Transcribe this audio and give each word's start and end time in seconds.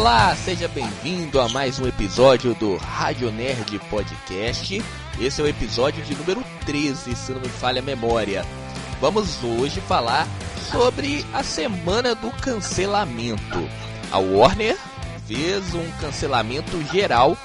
Olá, 0.00 0.34
seja 0.34 0.66
bem-vindo 0.66 1.38
a 1.38 1.46
mais 1.50 1.78
um 1.78 1.86
episódio 1.86 2.54
do 2.54 2.78
Rádio 2.78 3.30
Nerd 3.30 3.78
Podcast. 3.90 4.82
Esse 5.20 5.40
é 5.42 5.44
o 5.44 5.46
episódio 5.46 6.02
de 6.02 6.14
número 6.14 6.42
13, 6.64 7.14
se 7.14 7.32
não 7.32 7.40
me 7.42 7.50
falha 7.50 7.82
a 7.82 7.84
memória. 7.84 8.42
Vamos 8.98 9.44
hoje 9.44 9.78
falar 9.82 10.26
sobre 10.70 11.22
a 11.34 11.42
semana 11.42 12.14
do 12.14 12.30
cancelamento. 12.30 13.68
A 14.10 14.16
Warner 14.16 14.74
fez 15.28 15.74
um 15.74 15.86
cancelamento 16.00 16.82
geral 16.90 17.36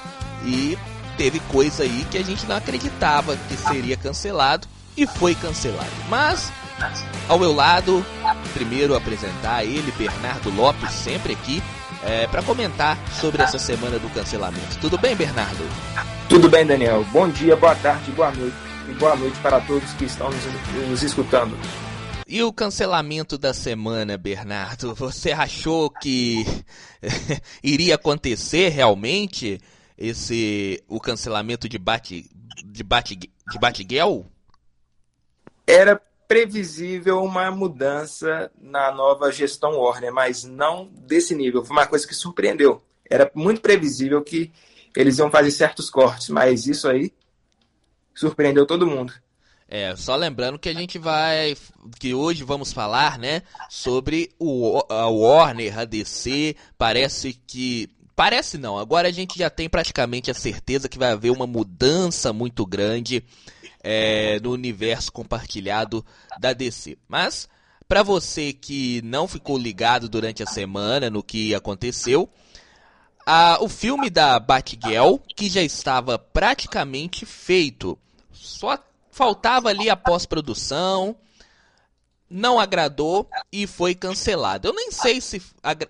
e 0.45 0.77
teve 1.17 1.41
coisa 1.51 1.83
aí 1.83 2.07
que 2.09 2.17
a 2.17 2.23
gente 2.23 2.45
não 2.45 2.55
acreditava 2.55 3.35
que 3.49 3.57
seria 3.57 3.97
cancelado 3.97 4.65
e 4.95 5.05
foi 5.05 5.35
cancelado. 5.35 5.91
Mas 6.07 6.53
ao 7.27 7.37
meu 7.37 7.53
lado, 7.53 8.05
primeiro 8.53 8.95
apresentar 8.95 9.65
ele, 9.65 9.91
Bernardo 9.97 10.49
Lopes, 10.55 10.91
sempre 10.91 11.33
aqui 11.33 11.61
é, 12.05 12.27
para 12.27 12.43
comentar 12.43 12.97
sobre 13.13 13.41
essa 13.41 13.57
semana 13.57 13.97
do 13.97 14.09
cancelamento. 14.09 14.77
Tudo 14.79 14.97
bem, 14.97 15.15
Bernardo? 15.15 15.63
Tudo 16.29 16.49
bem, 16.49 16.65
Daniel. 16.65 17.03
Bom 17.11 17.27
dia, 17.29 17.55
boa 17.55 17.75
tarde, 17.75 18.11
boa 18.11 18.31
noite. 18.31 18.55
E 18.87 18.93
boa 18.93 19.15
noite 19.15 19.39
para 19.39 19.59
todos 19.61 19.91
que 19.93 20.05
estão 20.05 20.29
nos, 20.29 20.43
nos 20.89 21.01
escutando. 21.01 21.57
E 22.27 22.41
o 22.43 22.53
cancelamento 22.53 23.37
da 23.37 23.53
semana, 23.53 24.17
Bernardo? 24.17 24.93
Você 24.93 25.31
achou 25.31 25.89
que 25.89 26.45
iria 27.63 27.95
acontecer 27.95 28.69
realmente 28.69 29.59
esse 29.97 30.83
o 30.87 30.99
cancelamento 30.99 31.67
de 31.67 31.77
Bate 31.79 32.29
de 32.63 32.83
Bate 32.83 33.15
de 33.15 33.59
Batgirl? 33.59 34.23
Era 35.67 35.99
previsível 36.27 37.23
uma 37.23 37.49
mudança 37.51 38.51
na 38.59 38.91
nova 38.91 39.31
gestão 39.31 39.77
Warner, 39.77 40.13
mas 40.13 40.43
não 40.43 40.89
desse 40.91 41.35
nível. 41.35 41.63
Foi 41.63 41.75
uma 41.75 41.87
coisa 41.87 42.07
que 42.07 42.13
surpreendeu. 42.13 42.81
Era 43.09 43.31
muito 43.35 43.61
previsível 43.61 44.23
que 44.23 44.51
eles 44.95 45.17
iam 45.19 45.29
fazer 45.29 45.51
certos 45.51 45.89
cortes, 45.89 46.29
mas 46.29 46.67
isso 46.67 46.87
aí 46.87 47.13
surpreendeu 48.13 48.65
todo 48.65 48.87
mundo. 48.87 49.13
É, 49.67 49.95
só 49.95 50.15
lembrando 50.15 50.59
que 50.59 50.69
a 50.69 50.73
gente 50.73 50.99
vai. 50.99 51.57
que 51.99 52.13
hoje 52.13 52.43
vamos 52.43 52.71
falar, 52.71 53.17
né? 53.17 53.41
Sobre 53.69 54.31
o, 54.39 54.81
a 54.89 55.07
Warner, 55.07 55.79
a 55.79 55.85
DC. 55.85 56.55
Parece 56.77 57.33
que. 57.33 57.89
Parece 58.15 58.57
não, 58.57 58.77
agora 58.77 59.09
a 59.09 59.11
gente 59.11 59.37
já 59.37 59.49
tem 59.49 59.67
praticamente 59.67 60.31
a 60.31 60.33
certeza 60.33 60.87
que 60.87 60.97
vai 60.97 61.11
haver 61.11 61.31
uma 61.31 61.45
mudança 61.45 62.31
muito 62.31 62.65
grande 62.65 63.23
é, 63.83 64.39
no 64.39 64.51
universo 64.51 65.11
compartilhado 65.11 66.03
da 66.39 66.53
DC. 66.53 66.97
Mas, 67.09 67.49
para 67.89 68.03
você 68.03 68.53
que 68.53 69.01
não 69.03 69.27
ficou 69.27 69.57
ligado 69.57 70.07
durante 70.07 70.41
a 70.41 70.45
semana 70.45 71.09
no 71.09 71.21
que 71.21 71.53
aconteceu, 71.53 72.29
a, 73.25 73.57
o 73.61 73.67
filme 73.67 74.09
da 74.09 74.39
Batgirl, 74.39 75.17
que 75.35 75.49
já 75.49 75.61
estava 75.61 76.17
praticamente 76.17 77.25
feito, 77.25 77.97
só 78.31 78.79
faltava 79.11 79.69
ali 79.69 79.89
a 79.89 79.95
pós-produção, 79.95 81.17
não 82.29 82.59
agradou 82.59 83.29
e 83.51 83.67
foi 83.67 83.93
cancelado. 83.95 84.67
Eu 84.67 84.73
nem 84.73 84.91
sei 84.91 85.21
se 85.21 85.41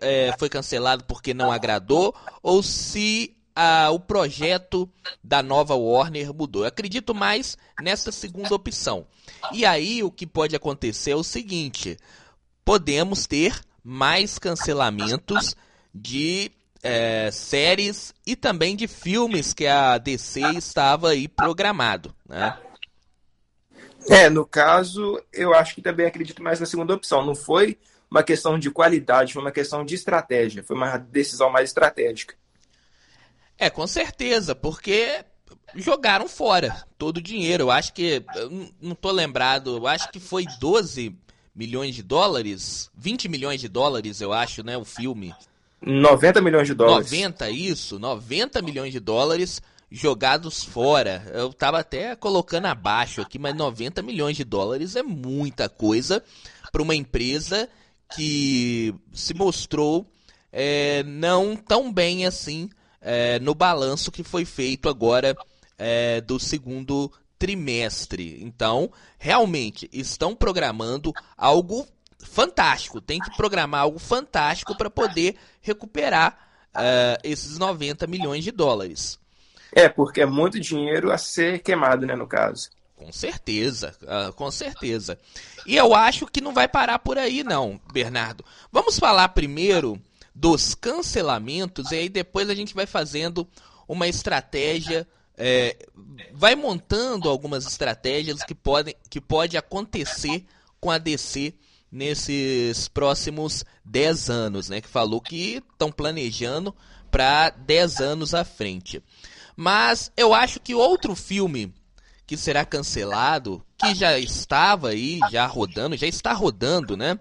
é, 0.02 0.34
foi 0.38 0.50
cancelado 0.50 1.04
porque 1.06 1.34
não 1.34 1.52
agradou 1.52 2.14
ou 2.44 2.62
se 2.62 3.36
a, 3.56 3.90
o 3.90 4.00
projeto 4.00 4.90
da 5.24 5.42
nova 5.42 5.76
Warner 5.76 6.34
mudou. 6.34 6.64
Eu 6.64 6.68
acredito 6.68 7.16
mais 7.16 7.58
nessa 7.82 8.12
segunda 8.12 8.54
opção. 8.54 9.08
E 9.52 9.66
aí 9.66 10.04
o 10.04 10.12
que 10.12 10.28
pode 10.28 10.56
acontecer 10.56 11.12
é 11.12 11.16
o 11.16 11.24
seguinte: 11.24 11.98
podemos 12.64 13.26
ter 13.26 13.60
mais 13.84 14.38
cancelamentos 14.38 15.56
de 15.94 16.52
é, 16.84 17.30
séries 17.32 18.14
e 18.28 18.36
também 18.36 18.76
de 18.76 18.88
filmes 18.88 19.54
que 19.54 19.66
a 19.66 19.98
DC 19.98 20.42
estava 20.58 21.10
aí 21.10 21.28
programado, 21.28 22.14
né? 22.28 22.58
É, 24.10 24.30
no 24.30 24.46
caso, 24.46 25.22
eu 25.34 25.54
acho 25.54 25.76
que 25.76 25.82
também 25.82 26.06
acredito 26.06 26.44
mais 26.44 26.60
na 26.60 26.66
segunda 26.66 26.94
opção. 26.94 27.26
Não 27.26 27.36
foi 27.36 27.78
uma 28.10 28.24
questão 28.24 28.58
de 28.58 28.70
qualidade, 28.70 29.34
foi 29.34 29.42
uma 29.42 29.52
questão 29.52 29.84
de 29.84 29.96
estratégia, 29.96 30.64
foi 30.64 30.76
uma 30.76 30.98
decisão 30.98 31.50
mais 31.50 31.70
estratégica. 31.70 32.36
É, 33.58 33.70
com 33.70 33.88
certeza, 33.88 34.54
porque 34.54 35.24
jogaram 35.76 36.28
fora 36.28 36.86
todo 36.98 37.18
o 37.18 37.22
dinheiro. 37.22 37.64
Eu 37.64 37.72
acho 37.72 37.94
que, 37.94 38.24
eu 38.36 38.70
não 38.82 38.96
tô 38.96 39.12
lembrado, 39.12 39.78
eu 39.78 39.88
acho 39.88 40.12
que 40.12 40.20
foi 40.20 40.46
12 40.60 41.16
milhões 41.56 41.96
de 41.96 42.04
dólares, 42.04 42.92
20 42.96 43.30
milhões 43.30 43.62
de 43.62 43.68
dólares, 43.68 44.20
eu 44.20 44.34
acho, 44.34 44.64
né, 44.64 44.78
o 44.78 44.86
filme. 44.86 45.34
90 45.82 46.42
milhões 46.42 46.68
de 46.68 46.74
dólares. 46.74 47.12
90, 47.12 47.50
isso, 47.50 47.98
90 47.98 48.62
milhões 48.62 48.92
de 48.92 49.00
dólares 49.00 49.62
jogados 49.92 50.64
fora. 50.64 51.24
Eu 51.34 51.54
tava 51.54 51.80
até 51.80 52.16
colocando 52.16 52.66
abaixo 52.66 53.22
aqui, 53.22 53.40
mas 53.40 53.56
90 53.56 54.02
milhões 54.02 54.36
de 54.36 54.44
dólares 54.44 54.96
é 54.96 55.04
muita 55.04 55.70
coisa 55.70 56.24
para 56.72 56.82
uma 56.82 56.96
empresa 56.96 57.70
que 58.16 58.94
se 59.14 59.34
mostrou 59.34 60.10
é, 60.52 61.04
não 61.04 61.56
tão 61.56 61.92
bem 61.92 62.26
assim 62.26 62.70
é, 63.02 63.40
no 63.40 63.54
balanço 63.54 64.12
que 64.12 64.24
foi 64.24 64.46
feito 64.46 64.90
agora 64.90 65.36
é, 65.78 66.22
do 66.22 66.40
segundo 66.40 67.12
trimestre. 67.38 68.40
Então, 68.42 68.92
realmente, 69.18 69.90
estão 69.92 70.36
programando 70.36 71.14
algo 71.38 71.88
fantástico. 72.20 73.02
Tem 73.02 73.20
que 73.20 73.36
programar 73.36 73.82
algo 73.82 74.00
fantástico 74.00 74.76
para 74.76 74.90
poder 74.90 75.36
recuperar 75.62 76.38
uh, 76.74 77.20
esses 77.24 77.58
90 77.58 78.08
milhões 78.08 78.44
de 78.44 78.52
dólares. 78.52 79.20
É, 79.76 79.90
porque 79.90 80.22
é 80.22 80.26
muito 80.26 80.58
dinheiro 80.58 81.12
a 81.12 81.18
ser 81.18 81.60
queimado, 81.60 82.06
né, 82.06 82.16
no 82.16 82.26
caso. 82.26 82.70
Com 82.96 83.12
certeza, 83.12 83.94
uh, 84.04 84.32
com 84.32 84.50
certeza. 84.50 85.20
E 85.68 85.76
eu 85.76 85.94
acho 85.94 86.26
que 86.28 86.40
não 86.40 86.54
vai 86.54 86.66
parar 86.66 86.98
por 87.00 87.18
aí, 87.18 87.44
não, 87.44 87.80
Bernardo. 87.92 88.46
Vamos 88.72 88.98
falar 88.98 89.28
primeiro 89.30 90.02
dos 90.34 90.74
cancelamentos 90.74 91.92
e 91.92 91.96
aí 91.96 92.10
depois 92.10 92.50
a 92.50 92.56
gente 92.56 92.74
vai 92.74 92.86
fazendo 92.86 93.46
uma 93.86 94.08
estratégia, 94.08 95.06
é, 95.38 95.78
vai 96.34 96.56
montando 96.56 97.30
algumas 97.30 97.68
estratégias 97.68 98.44
que 98.44 98.56
podem 98.56 98.96
que 99.10 99.20
pode 99.20 99.58
acontecer 99.58 100.46
com 100.80 100.90
a 100.90 100.98
DC 100.98 101.54
nesses 101.92 102.88
próximos 102.88 103.66
10 103.84 104.30
anos, 104.30 104.70
né? 104.70 104.80
Que 104.80 104.88
falou 104.88 105.20
que 105.20 105.62
estão 105.72 105.92
planejando 105.92 106.74
para 107.12 107.50
10 107.50 108.02
anos 108.02 108.34
à 108.34 108.44
frente. 108.44 109.04
Mas 109.56 110.12
eu 110.18 110.34
acho 110.34 110.60
que 110.60 110.76
outro 110.76 111.16
filme 111.16 111.74
que 112.28 112.36
será 112.36 112.66
cancelado, 112.66 113.64
que 113.78 113.94
já 113.94 114.18
estava 114.18 114.90
aí, 114.90 115.20
já 115.32 115.46
rodando, 115.46 115.96
já 115.96 116.08
está 116.08 116.34
rodando, 116.34 116.98
né? 116.98 117.20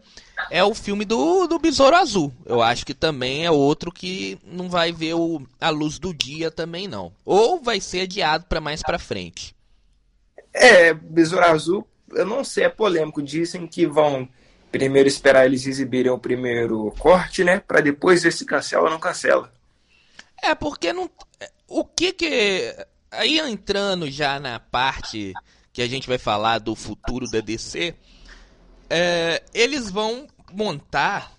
É 0.51 0.65
o 0.65 0.75
filme 0.75 1.05
do, 1.05 1.47
do 1.47 1.59
Besouro 1.59 1.97
Azul. 1.97 2.33
Eu 2.47 2.63
acho 2.63 2.87
que 2.87 2.95
também 2.95 3.45
é 3.45 3.51
outro 3.51 3.93
que 3.93 4.39
não 4.45 4.69
vai 4.69 4.93
ver 4.93 5.15
o, 5.15 5.43
a 5.61 5.69
luz 5.69 5.99
do 5.99 6.15
dia 6.15 6.51
também, 6.51 6.89
não. 6.89 7.13
Ou 7.25 7.61
vai 7.61 7.81
ser 7.81 8.03
adiado 8.03 8.47
para 8.49 8.61
mais 8.61 8.83
para 8.83 8.99
frente. 8.99 9.55
É, 10.53 10.95
Besouro 10.95 11.45
Azul, 11.45 11.87
eu 12.13 12.25
não 12.25 12.43
sei, 12.43 12.65
é 12.65 12.69
polêmico. 12.69 13.23
Dizem 13.23 13.67
que 13.67 13.87
vão 13.87 14.29
primeiro 14.73 15.09
esperar 15.09 15.45
eles 15.45 15.67
exibirem 15.67 16.11
o 16.11 16.19
primeiro 16.19 16.93
corte, 16.99 17.45
né? 17.45 17.61
Para 17.61 17.81
depois 17.81 18.23
ver 18.23 18.33
se 18.33 18.45
cancela 18.45 18.85
ou 18.85 18.91
não 18.91 18.99
cancela. 18.99 19.53
É, 20.43 20.55
porque 20.55 20.93
não. 20.93 21.11
O 21.69 21.85
que 21.85 22.13
que 22.13 22.75
aí 23.11 23.39
entrando 23.39 24.11
já 24.11 24.39
na 24.39 24.59
parte 24.59 25.33
que 25.73 25.83
a 25.83 25.89
gente 25.89 26.07
vai 26.07 26.19
falar 26.19 26.59
do 26.59 26.75
futuro 26.75 27.29
da 27.29 27.41
DC, 27.41 27.95
é, 28.89 29.43
eles 29.53 29.91
vão 29.91 30.27
montar 30.53 31.33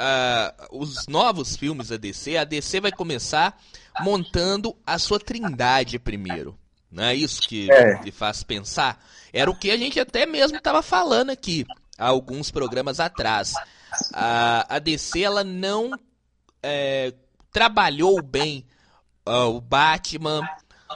uh, 0.00 0.66
os 0.72 1.06
novos 1.06 1.56
filmes 1.56 1.88
da 1.88 1.96
DC. 1.96 2.36
A 2.36 2.44
DC 2.44 2.80
vai 2.80 2.90
começar 2.90 3.60
montando 4.00 4.76
a 4.86 4.98
sua 4.98 5.20
trindade 5.20 5.98
primeiro. 5.98 6.58
Não 6.90 7.04
é 7.04 7.14
isso 7.14 7.42
que 7.42 7.70
é. 7.70 8.00
me 8.02 8.10
faz 8.10 8.42
pensar? 8.42 9.04
Era 9.32 9.50
o 9.50 9.56
que 9.56 9.70
a 9.70 9.76
gente 9.76 10.00
até 10.00 10.26
mesmo 10.26 10.58
estava 10.58 10.82
falando 10.82 11.30
aqui, 11.30 11.64
há 11.96 12.08
alguns 12.08 12.50
programas 12.50 12.98
atrás. 12.98 13.52
A, 14.12 14.76
a 14.76 14.78
DC 14.80 15.22
ela 15.22 15.44
não 15.44 15.92
é, 16.60 17.14
trabalhou 17.52 18.20
bem 18.20 18.64
uh, 19.26 19.56
o 19.56 19.60
Batman. 19.60 20.42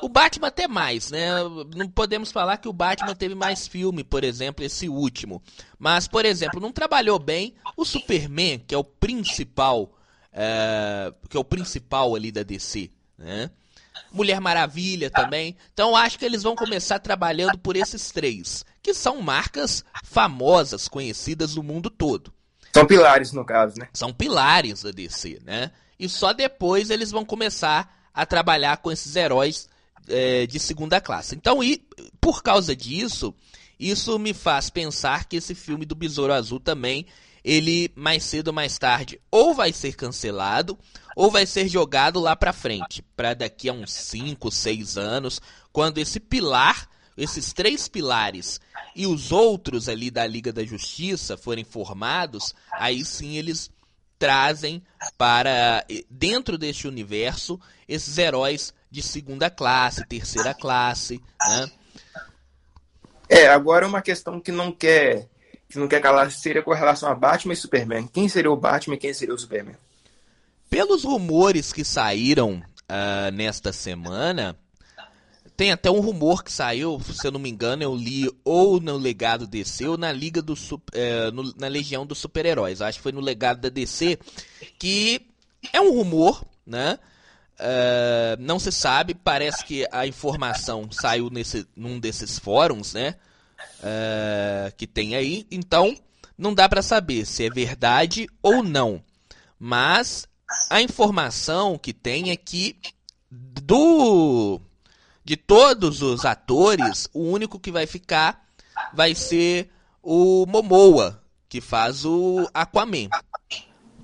O 0.02 0.08
Batman 0.08 0.48
até 0.48 0.66
mais, 0.66 1.10
né? 1.10 1.30
Não 1.76 1.88
podemos 1.88 2.32
falar 2.32 2.56
que 2.56 2.68
o 2.68 2.72
Batman 2.72 3.14
teve 3.14 3.34
mais 3.34 3.68
filme, 3.68 4.02
por 4.02 4.24
exemplo, 4.24 4.64
esse 4.64 4.88
último. 4.88 5.40
Mas, 5.78 6.08
por 6.08 6.24
exemplo, 6.24 6.60
não 6.60 6.72
trabalhou 6.72 7.18
bem 7.18 7.54
o 7.76 7.84
Superman, 7.84 8.58
que 8.58 8.74
é 8.74 8.78
o 8.78 8.82
principal, 8.82 9.84
uh, 10.32 11.14
que 11.28 11.36
é 11.36 11.40
o 11.40 11.44
principal 11.44 12.14
ali 12.16 12.32
da 12.32 12.42
DC, 12.42 12.90
né? 13.16 13.50
Mulher 14.12 14.40
Maravilha 14.40 15.10
também. 15.10 15.56
Então 15.72 15.96
acho 15.96 16.18
que 16.18 16.24
eles 16.24 16.42
vão 16.42 16.54
começar 16.56 16.98
trabalhando 16.98 17.58
por 17.58 17.76
esses 17.76 18.10
três, 18.10 18.64
que 18.82 18.94
são 18.94 19.20
marcas 19.20 19.84
famosas, 20.02 20.88
conhecidas 20.88 21.54
no 21.54 21.62
mundo 21.62 21.90
todo. 21.90 22.32
São 22.72 22.86
pilares, 22.86 23.32
no 23.32 23.44
caso, 23.44 23.78
né? 23.78 23.88
São 23.92 24.12
pilares 24.12 24.82
da 24.82 24.90
DC, 24.90 25.40
né? 25.44 25.70
E 25.98 26.08
só 26.08 26.32
depois 26.32 26.90
eles 26.90 27.10
vão 27.10 27.24
começar 27.24 28.03
a 28.14 28.24
trabalhar 28.24 28.76
com 28.76 28.92
esses 28.92 29.16
heróis 29.16 29.68
é, 30.08 30.46
de 30.46 30.60
segunda 30.60 31.00
classe. 31.00 31.34
Então, 31.34 31.62
e 31.62 31.82
por 32.20 32.42
causa 32.42 32.76
disso, 32.76 33.34
isso 33.78 34.18
me 34.18 34.32
faz 34.32 34.70
pensar 34.70 35.24
que 35.24 35.36
esse 35.36 35.54
filme 35.54 35.84
do 35.84 35.94
Besouro 35.94 36.32
Azul 36.32 36.60
também, 36.60 37.06
ele 37.42 37.90
mais 37.94 38.22
cedo 38.24 38.48
ou 38.48 38.54
mais 38.54 38.78
tarde, 38.78 39.20
ou 39.30 39.54
vai 39.54 39.72
ser 39.72 39.94
cancelado, 39.94 40.78
ou 41.16 41.30
vai 41.30 41.46
ser 41.46 41.68
jogado 41.68 42.20
lá 42.20 42.36
para 42.36 42.52
frente, 42.52 43.02
para 43.16 43.34
daqui 43.34 43.68
a 43.68 43.72
uns 43.72 43.92
5, 43.92 44.50
6 44.50 44.96
anos, 44.96 45.40
quando 45.72 45.98
esse 45.98 46.20
pilar, 46.20 46.88
esses 47.16 47.52
três 47.52 47.88
pilares 47.88 48.60
e 48.94 49.06
os 49.06 49.32
outros 49.32 49.88
ali 49.88 50.10
da 50.10 50.26
Liga 50.26 50.52
da 50.52 50.64
Justiça 50.64 51.36
forem 51.36 51.64
formados, 51.64 52.54
aí 52.72 53.04
sim 53.04 53.36
eles 53.36 53.70
trazem 54.18 54.82
para 55.18 55.84
dentro 56.10 56.56
deste 56.56 56.88
universo 56.88 57.60
esses 57.88 58.16
heróis 58.18 58.72
de 58.90 59.02
segunda 59.02 59.50
classe, 59.50 60.06
terceira 60.06 60.54
classe, 60.54 61.20
né? 61.40 61.70
É, 63.28 63.48
agora 63.48 63.86
uma 63.86 64.02
questão 64.02 64.40
que 64.40 64.52
não 64.52 64.70
quer 64.70 65.28
que 65.68 65.78
não 65.78 65.88
quer 65.88 66.00
calar 66.00 66.30
seria 66.30 66.62
com 66.62 66.72
relação 66.72 67.08
a 67.10 67.14
Batman 67.14 67.52
e 67.52 67.56
Superman. 67.56 68.06
Quem 68.06 68.28
seria 68.28 68.50
o 68.50 68.56
Batman 68.56 68.94
e 68.94 68.98
quem 68.98 69.12
seria 69.12 69.34
o 69.34 69.38
Superman? 69.38 69.74
Pelos 70.70 71.02
rumores 71.02 71.72
que 71.72 71.84
saíram 71.84 72.62
uh, 72.82 73.32
nesta 73.32 73.72
semana, 73.72 74.56
tem 75.56 75.70
até 75.70 75.90
um 75.90 76.00
rumor 76.00 76.42
que 76.42 76.50
saiu, 76.50 77.00
se 77.00 77.26
eu 77.26 77.30
não 77.30 77.38
me 77.38 77.48
engano, 77.48 77.82
eu 77.82 77.94
li 77.94 78.28
ou 78.44 78.80
no 78.80 78.96
legado 78.96 79.46
DC 79.46 79.86
ou 79.86 79.96
na 79.96 80.10
Liga 80.10 80.42
do 80.42 80.54
é, 80.92 81.30
no, 81.30 81.54
na 81.56 81.68
Legião 81.68 82.04
dos 82.04 82.18
Super-Heróis. 82.18 82.80
Acho 82.80 82.98
que 82.98 83.02
foi 83.02 83.12
no 83.12 83.20
legado 83.20 83.60
da 83.60 83.68
DC 83.68 84.18
que 84.78 85.20
é 85.72 85.80
um 85.80 85.92
rumor, 85.92 86.44
né? 86.66 86.98
Uh, 87.54 88.36
não 88.40 88.58
se 88.58 88.72
sabe, 88.72 89.14
parece 89.14 89.64
que 89.64 89.86
a 89.92 90.06
informação 90.06 90.90
saiu 90.90 91.30
nesse, 91.30 91.64
num 91.76 92.00
desses 92.00 92.36
fóruns, 92.36 92.92
né? 92.94 93.14
Uh, 93.78 94.74
que 94.76 94.88
tem 94.88 95.14
aí, 95.14 95.46
então 95.50 95.96
não 96.36 96.52
dá 96.52 96.68
para 96.68 96.82
saber 96.82 97.24
se 97.24 97.46
é 97.46 97.50
verdade 97.50 98.26
ou 98.42 98.62
não. 98.62 99.00
Mas 99.56 100.26
a 100.68 100.82
informação 100.82 101.78
que 101.78 101.92
tem 101.92 102.32
é 102.32 102.36
que 102.36 102.76
do 103.30 104.60
de 105.24 105.36
todos 105.36 106.02
os 106.02 106.24
atores, 106.24 107.08
o 107.12 107.22
único 107.22 107.58
que 107.58 107.72
vai 107.72 107.86
ficar 107.86 108.44
vai 108.92 109.14
ser 109.14 109.70
o 110.02 110.44
Momoa, 110.46 111.22
que 111.48 111.60
faz 111.60 112.04
o 112.04 112.48
Aquaman. 112.52 113.08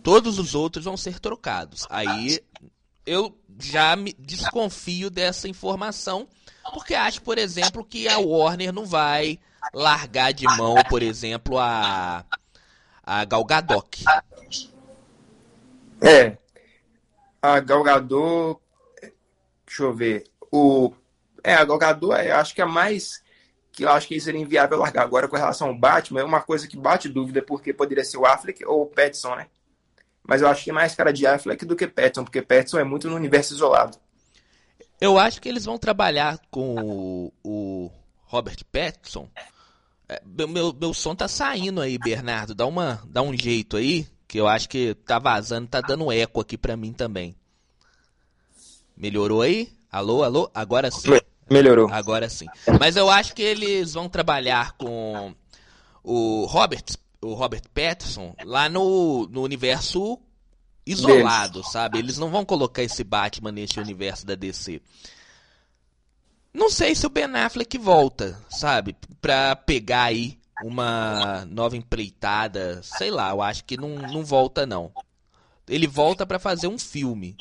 Todos 0.02 0.38
os 0.38 0.54
outros 0.54 0.84
vão 0.84 0.96
ser 0.96 1.20
trocados. 1.20 1.86
Aí 1.90 2.40
eu 3.04 3.36
já 3.58 3.94
me 3.94 4.14
desconfio 4.18 5.10
dessa 5.10 5.46
informação, 5.46 6.26
porque 6.72 6.94
acho, 6.94 7.20
por 7.20 7.36
exemplo, 7.36 7.84
que 7.84 8.08
a 8.08 8.18
Warner 8.18 8.72
não 8.72 8.86
vai 8.86 9.38
largar 9.74 10.32
de 10.32 10.44
mão, 10.56 10.76
por 10.88 11.02
exemplo, 11.02 11.58
a 11.58 12.24
a 13.02 13.24
Gal 13.24 13.44
Gadot. 13.44 14.04
É. 16.00 16.38
A 17.42 17.60
Gal 17.60 17.82
Gadot, 17.82 18.60
deixa 19.66 19.82
eu 19.82 19.94
ver, 19.94 20.24
o 20.50 20.92
é, 21.42 21.54
a 21.54 21.64
Gal 21.64 21.78
Gadot, 21.78 22.14
é, 22.14 22.32
acho 22.32 22.54
que 22.54 22.62
é 22.62 22.64
mais 22.64 23.22
que 23.72 23.84
eu 23.84 23.90
acho 23.90 24.08
que 24.08 24.20
seria 24.20 24.40
inviável 24.40 24.78
largar. 24.78 25.04
Agora, 25.04 25.28
com 25.28 25.36
relação 25.36 25.68
ao 25.68 25.78
Batman, 25.78 26.20
é 26.20 26.24
uma 26.24 26.40
coisa 26.40 26.66
que 26.66 26.76
bate 26.76 27.08
dúvida, 27.08 27.40
porque 27.40 27.72
poderia 27.72 28.04
ser 28.04 28.18
o 28.18 28.26
Affleck 28.26 28.64
ou 28.64 28.82
o 28.82 28.86
Petson, 28.86 29.34
né? 29.36 29.46
Mas 30.22 30.42
eu 30.42 30.48
acho 30.48 30.64
que 30.64 30.70
é 30.70 30.72
mais 30.72 30.94
cara 30.94 31.12
de 31.12 31.26
Affleck 31.26 31.64
do 31.64 31.76
que 31.76 31.86
Petson, 31.86 32.24
porque 32.24 32.42
Petson 32.42 32.78
é 32.78 32.84
muito 32.84 33.08
no 33.08 33.16
universo 33.16 33.54
isolado. 33.54 33.98
Eu 35.00 35.18
acho 35.18 35.40
que 35.40 35.48
eles 35.48 35.64
vão 35.64 35.78
trabalhar 35.78 36.38
com 36.50 37.32
o, 37.42 37.90
Robert 38.24 38.58
Pattinson. 38.70 39.28
É, 40.08 40.20
meu, 40.24 40.72
meu 40.72 40.92
som 40.92 41.14
tá 41.14 41.26
saindo 41.26 41.80
aí, 41.80 41.96
Bernardo. 41.98 42.54
Dá, 42.54 42.66
uma, 42.66 43.02
dá 43.06 43.22
um 43.22 43.36
jeito 43.36 43.76
aí, 43.76 44.06
que 44.28 44.38
eu 44.38 44.46
acho 44.46 44.68
que 44.68 44.94
tá 45.06 45.18
vazando, 45.18 45.68
tá 45.68 45.80
dando 45.80 46.12
eco 46.12 46.40
aqui 46.40 46.58
pra 46.58 46.76
mim 46.76 46.92
também. 46.92 47.34
Melhorou 48.96 49.42
aí? 49.42 49.72
Alô, 49.90 50.22
alô? 50.22 50.50
Agora 50.54 50.90
sim. 50.90 51.10
Melhorou. 51.50 51.88
Agora 51.90 52.28
sim. 52.28 52.46
Mas 52.78 52.96
eu 52.96 53.10
acho 53.10 53.34
que 53.34 53.42
eles 53.42 53.94
vão 53.94 54.08
trabalhar 54.08 54.72
com 54.72 55.34
o 56.02 56.46
Robert, 56.46 56.84
o 57.20 57.34
Robert 57.34 57.62
Pattinson 57.74 58.34
lá 58.44 58.68
no, 58.68 59.26
no 59.26 59.42
universo 59.42 60.18
isolado, 60.86 61.62
sabe? 61.64 61.98
Eles 61.98 62.18
não 62.18 62.30
vão 62.30 62.44
colocar 62.44 62.82
esse 62.82 63.04
Batman 63.04 63.52
nesse 63.52 63.80
universo 63.80 64.24
da 64.24 64.34
DC. 64.34 64.80
Não 66.52 66.70
sei 66.70 66.94
se 66.94 67.06
o 67.06 67.10
Ben 67.10 67.24
Affleck 67.26 67.78
volta, 67.78 68.40
sabe? 68.48 68.96
Pra 69.20 69.54
pegar 69.54 70.04
aí 70.04 70.38
uma 70.64 71.44
nova 71.46 71.76
empreitada, 71.76 72.80
sei 72.82 73.10
lá, 73.10 73.30
eu 73.30 73.40
acho 73.40 73.64
que 73.64 73.76
não, 73.76 73.96
não 73.96 74.24
volta 74.24 74.66
não. 74.66 74.92
Ele 75.68 75.86
volta 75.86 76.26
para 76.26 76.38
fazer 76.38 76.66
um 76.66 76.78
filme, 76.78 77.36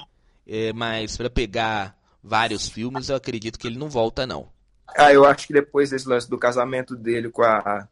é, 0.47 0.71
mas 0.73 1.17
para 1.17 1.29
pegar 1.29 1.98
vários 2.23 2.67
filmes, 2.67 3.09
eu 3.09 3.15
acredito 3.15 3.57
que 3.57 3.67
ele 3.67 3.77
não 3.77 3.89
volta, 3.89 4.25
não. 4.25 4.49
Ah, 4.97 5.13
eu 5.13 5.25
acho 5.25 5.47
que 5.47 5.53
depois 5.53 5.89
desse 5.89 6.07
lance 6.07 6.29
do 6.29 6.37
casamento 6.37 6.95
dele 6.95 7.29
com 7.29 7.43
a 7.43 7.87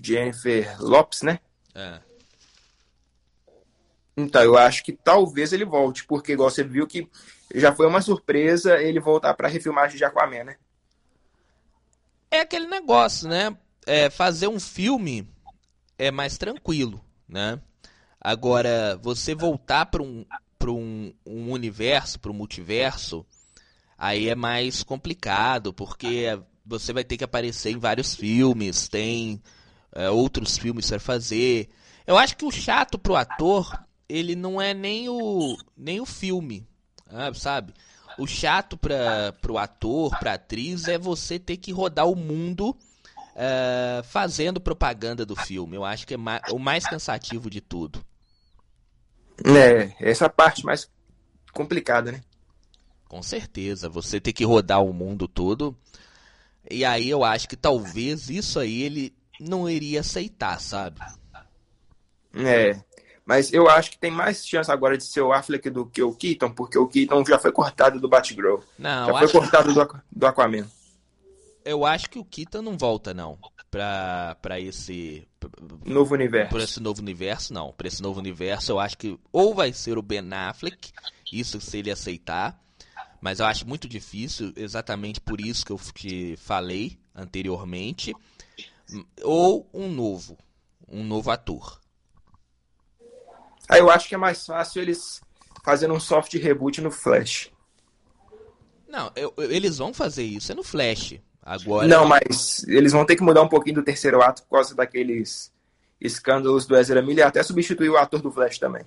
Jennifer 0.00 0.80
Lopes, 0.80 1.22
né? 1.22 1.40
É. 1.74 2.00
Então, 4.16 4.42
eu 4.42 4.56
acho 4.56 4.84
que 4.84 4.92
talvez 4.92 5.52
ele 5.52 5.64
volte, 5.64 6.04
porque 6.04 6.32
igual 6.32 6.50
você 6.50 6.62
viu 6.62 6.86
que 6.86 7.08
já 7.54 7.74
foi 7.74 7.86
uma 7.86 8.00
surpresa 8.00 8.80
ele 8.80 9.00
voltar 9.00 9.34
para 9.34 9.48
refilmagem 9.48 9.96
de 9.96 10.04
Aquaman, 10.04 10.44
né? 10.44 10.56
É 12.30 12.40
aquele 12.40 12.66
negócio, 12.66 13.28
né? 13.28 13.56
É, 13.86 14.08
fazer 14.08 14.46
um 14.46 14.60
filme 14.60 15.28
é 15.98 16.10
mais 16.10 16.38
tranquilo, 16.38 17.04
né? 17.28 17.60
Agora, 18.20 18.98
você 19.02 19.34
voltar 19.34 19.86
para 19.86 20.02
um, 20.02 20.24
um, 20.66 21.14
um 21.26 21.50
universo, 21.50 22.20
para 22.20 22.30
um 22.30 22.34
multiverso, 22.34 23.26
aí 24.00 24.30
é 24.30 24.34
mais 24.34 24.82
complicado, 24.82 25.74
porque 25.74 26.26
você 26.64 26.90
vai 26.90 27.04
ter 27.04 27.18
que 27.18 27.24
aparecer 27.24 27.70
em 27.70 27.78
vários 27.78 28.14
filmes, 28.14 28.88
tem 28.88 29.42
é, 29.92 30.08
outros 30.08 30.56
filmes 30.56 30.88
para 30.88 30.98
fazer. 30.98 31.68
Eu 32.06 32.16
acho 32.16 32.34
que 32.34 32.46
o 32.46 32.50
chato 32.50 32.98
pro 32.98 33.14
ator, 33.14 33.78
ele 34.08 34.34
não 34.34 34.58
é 34.58 34.72
nem 34.72 35.10
o, 35.10 35.54
nem 35.76 36.00
o 36.00 36.06
filme, 36.06 36.66
ah, 37.06 37.32
sabe? 37.34 37.74
O 38.18 38.26
chato 38.26 38.78
para 38.78 39.34
pro 39.42 39.58
ator, 39.58 40.18
pra 40.18 40.34
atriz, 40.34 40.88
é 40.88 40.96
você 40.96 41.38
ter 41.38 41.58
que 41.58 41.70
rodar 41.70 42.08
o 42.08 42.16
mundo 42.16 42.74
é, 43.36 44.00
fazendo 44.04 44.60
propaganda 44.60 45.26
do 45.26 45.36
filme. 45.36 45.76
Eu 45.76 45.84
acho 45.84 46.06
que 46.06 46.14
é 46.14 46.18
o 46.50 46.58
mais 46.58 46.86
cansativo 46.86 47.50
de 47.50 47.60
tudo. 47.60 48.02
É, 49.44 49.94
essa 50.00 50.28
parte 50.28 50.64
mais 50.64 50.90
complicada, 51.52 52.12
né? 52.12 52.22
Com 53.10 53.24
certeza, 53.24 53.88
você 53.88 54.20
tem 54.20 54.32
que 54.32 54.44
rodar 54.44 54.84
o 54.84 54.92
mundo 54.92 55.26
todo. 55.26 55.76
E 56.70 56.84
aí 56.84 57.10
eu 57.10 57.24
acho 57.24 57.48
que 57.48 57.56
talvez 57.56 58.30
isso 58.30 58.60
aí 58.60 58.82
ele 58.82 59.12
não 59.40 59.68
iria 59.68 59.98
aceitar, 59.98 60.60
sabe? 60.60 61.00
É. 62.32 62.80
Mas 63.26 63.52
eu 63.52 63.68
acho 63.68 63.90
que 63.90 63.98
tem 63.98 64.12
mais 64.12 64.46
chance 64.46 64.70
agora 64.70 64.96
de 64.96 65.02
ser 65.02 65.22
o 65.22 65.32
Affleck 65.32 65.68
do 65.70 65.86
que 65.86 66.00
o 66.00 66.14
Keaton, 66.14 66.52
porque 66.52 66.78
o 66.78 66.86
Keaton 66.86 67.24
já 67.24 67.36
foi 67.36 67.50
cortado 67.50 67.98
do 67.98 68.08
Batgirl. 68.08 68.60
Não, 68.78 69.08
já 69.08 69.18
foi 69.18 69.28
cortado 69.28 69.74
do, 69.74 70.02
do 70.12 70.26
Aquaman. 70.26 70.68
Eu 71.64 71.84
acho 71.84 72.08
que 72.08 72.18
o 72.20 72.24
Keaton 72.24 72.62
não 72.62 72.78
volta, 72.78 73.12
não. 73.12 73.36
Pra, 73.72 74.36
pra 74.40 74.60
esse. 74.60 75.26
Novo 75.84 76.14
universo. 76.14 76.50
Pra 76.50 76.62
esse 76.62 76.80
novo 76.80 77.02
universo, 77.02 77.52
não. 77.52 77.72
Pra 77.72 77.88
esse 77.88 78.00
novo 78.00 78.20
universo, 78.20 78.70
eu 78.70 78.78
acho 78.78 78.96
que 78.96 79.18
ou 79.32 79.52
vai 79.52 79.72
ser 79.72 79.98
o 79.98 80.02
Ben 80.02 80.32
Affleck, 80.32 80.92
isso 81.32 81.60
se 81.60 81.78
ele 81.78 81.90
aceitar, 81.90 82.56
mas 83.20 83.40
eu 83.40 83.46
acho 83.46 83.66
muito 83.66 83.88
difícil, 83.88 84.52
exatamente 84.56 85.20
por 85.20 85.40
isso 85.40 85.64
que 85.64 85.72
eu 85.72 85.80
te 85.94 86.36
falei 86.36 86.98
anteriormente, 87.14 88.14
ou 89.22 89.68
um 89.72 89.88
novo, 89.88 90.38
um 90.88 91.04
novo 91.04 91.30
ator. 91.30 91.80
Aí 93.68 93.80
eu 93.80 93.90
acho 93.90 94.08
que 94.08 94.14
é 94.14 94.18
mais 94.18 94.44
fácil 94.44 94.82
eles 94.82 95.20
fazendo 95.62 95.94
um 95.94 96.00
soft 96.00 96.32
reboot 96.34 96.80
no 96.80 96.90
Flash. 96.90 97.50
Não, 98.88 99.12
eu, 99.14 99.32
eles 99.38 99.78
vão 99.78 99.94
fazer 99.94 100.24
isso, 100.24 100.50
é 100.50 100.54
no 100.54 100.64
Flash. 100.64 101.20
Agora. 101.42 101.86
Não, 101.86 102.06
mas 102.06 102.64
eles 102.66 102.92
vão 102.92 103.04
ter 103.04 103.16
que 103.16 103.22
mudar 103.22 103.42
um 103.42 103.48
pouquinho 103.48 103.76
do 103.76 103.82
terceiro 103.82 104.20
ato 104.20 104.42
por 104.42 104.56
causa 104.56 104.74
daqueles 104.74 105.52
escândalos 106.00 106.66
do 106.66 106.76
Ezra 106.76 107.02
Miller, 107.02 107.26
até 107.26 107.42
substituir 107.42 107.90
o 107.90 107.96
ator 107.96 108.20
do 108.20 108.32
Flash 108.32 108.58
também. 108.58 108.84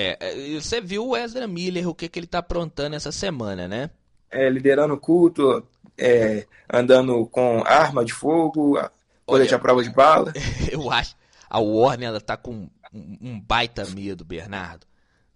É, 0.00 0.16
é, 0.20 0.60
você 0.60 0.80
viu 0.80 1.08
o 1.08 1.16
Ezra 1.16 1.48
Miller, 1.48 1.88
o 1.88 1.94
que, 1.94 2.08
que 2.08 2.20
ele 2.20 2.28
tá 2.28 2.38
aprontando 2.38 2.94
essa 2.94 3.10
semana, 3.10 3.66
né? 3.66 3.90
É, 4.30 4.48
liderando 4.48 4.94
o 4.94 5.00
culto, 5.00 5.66
é, 5.98 6.46
andando 6.72 7.26
com 7.26 7.64
arma 7.66 8.04
de 8.04 8.12
fogo, 8.12 8.78
colete 9.26 9.56
à 9.56 9.58
prova 9.58 9.82
de 9.82 9.90
bala. 9.90 10.32
Eu 10.70 10.88
acho. 10.88 11.16
a 11.50 11.58
Warner 11.58 12.10
ela 12.10 12.20
tá 12.20 12.36
com 12.36 12.70
um, 12.94 13.18
um 13.20 13.40
baita 13.40 13.84
medo, 13.86 14.24
Bernardo. 14.24 14.86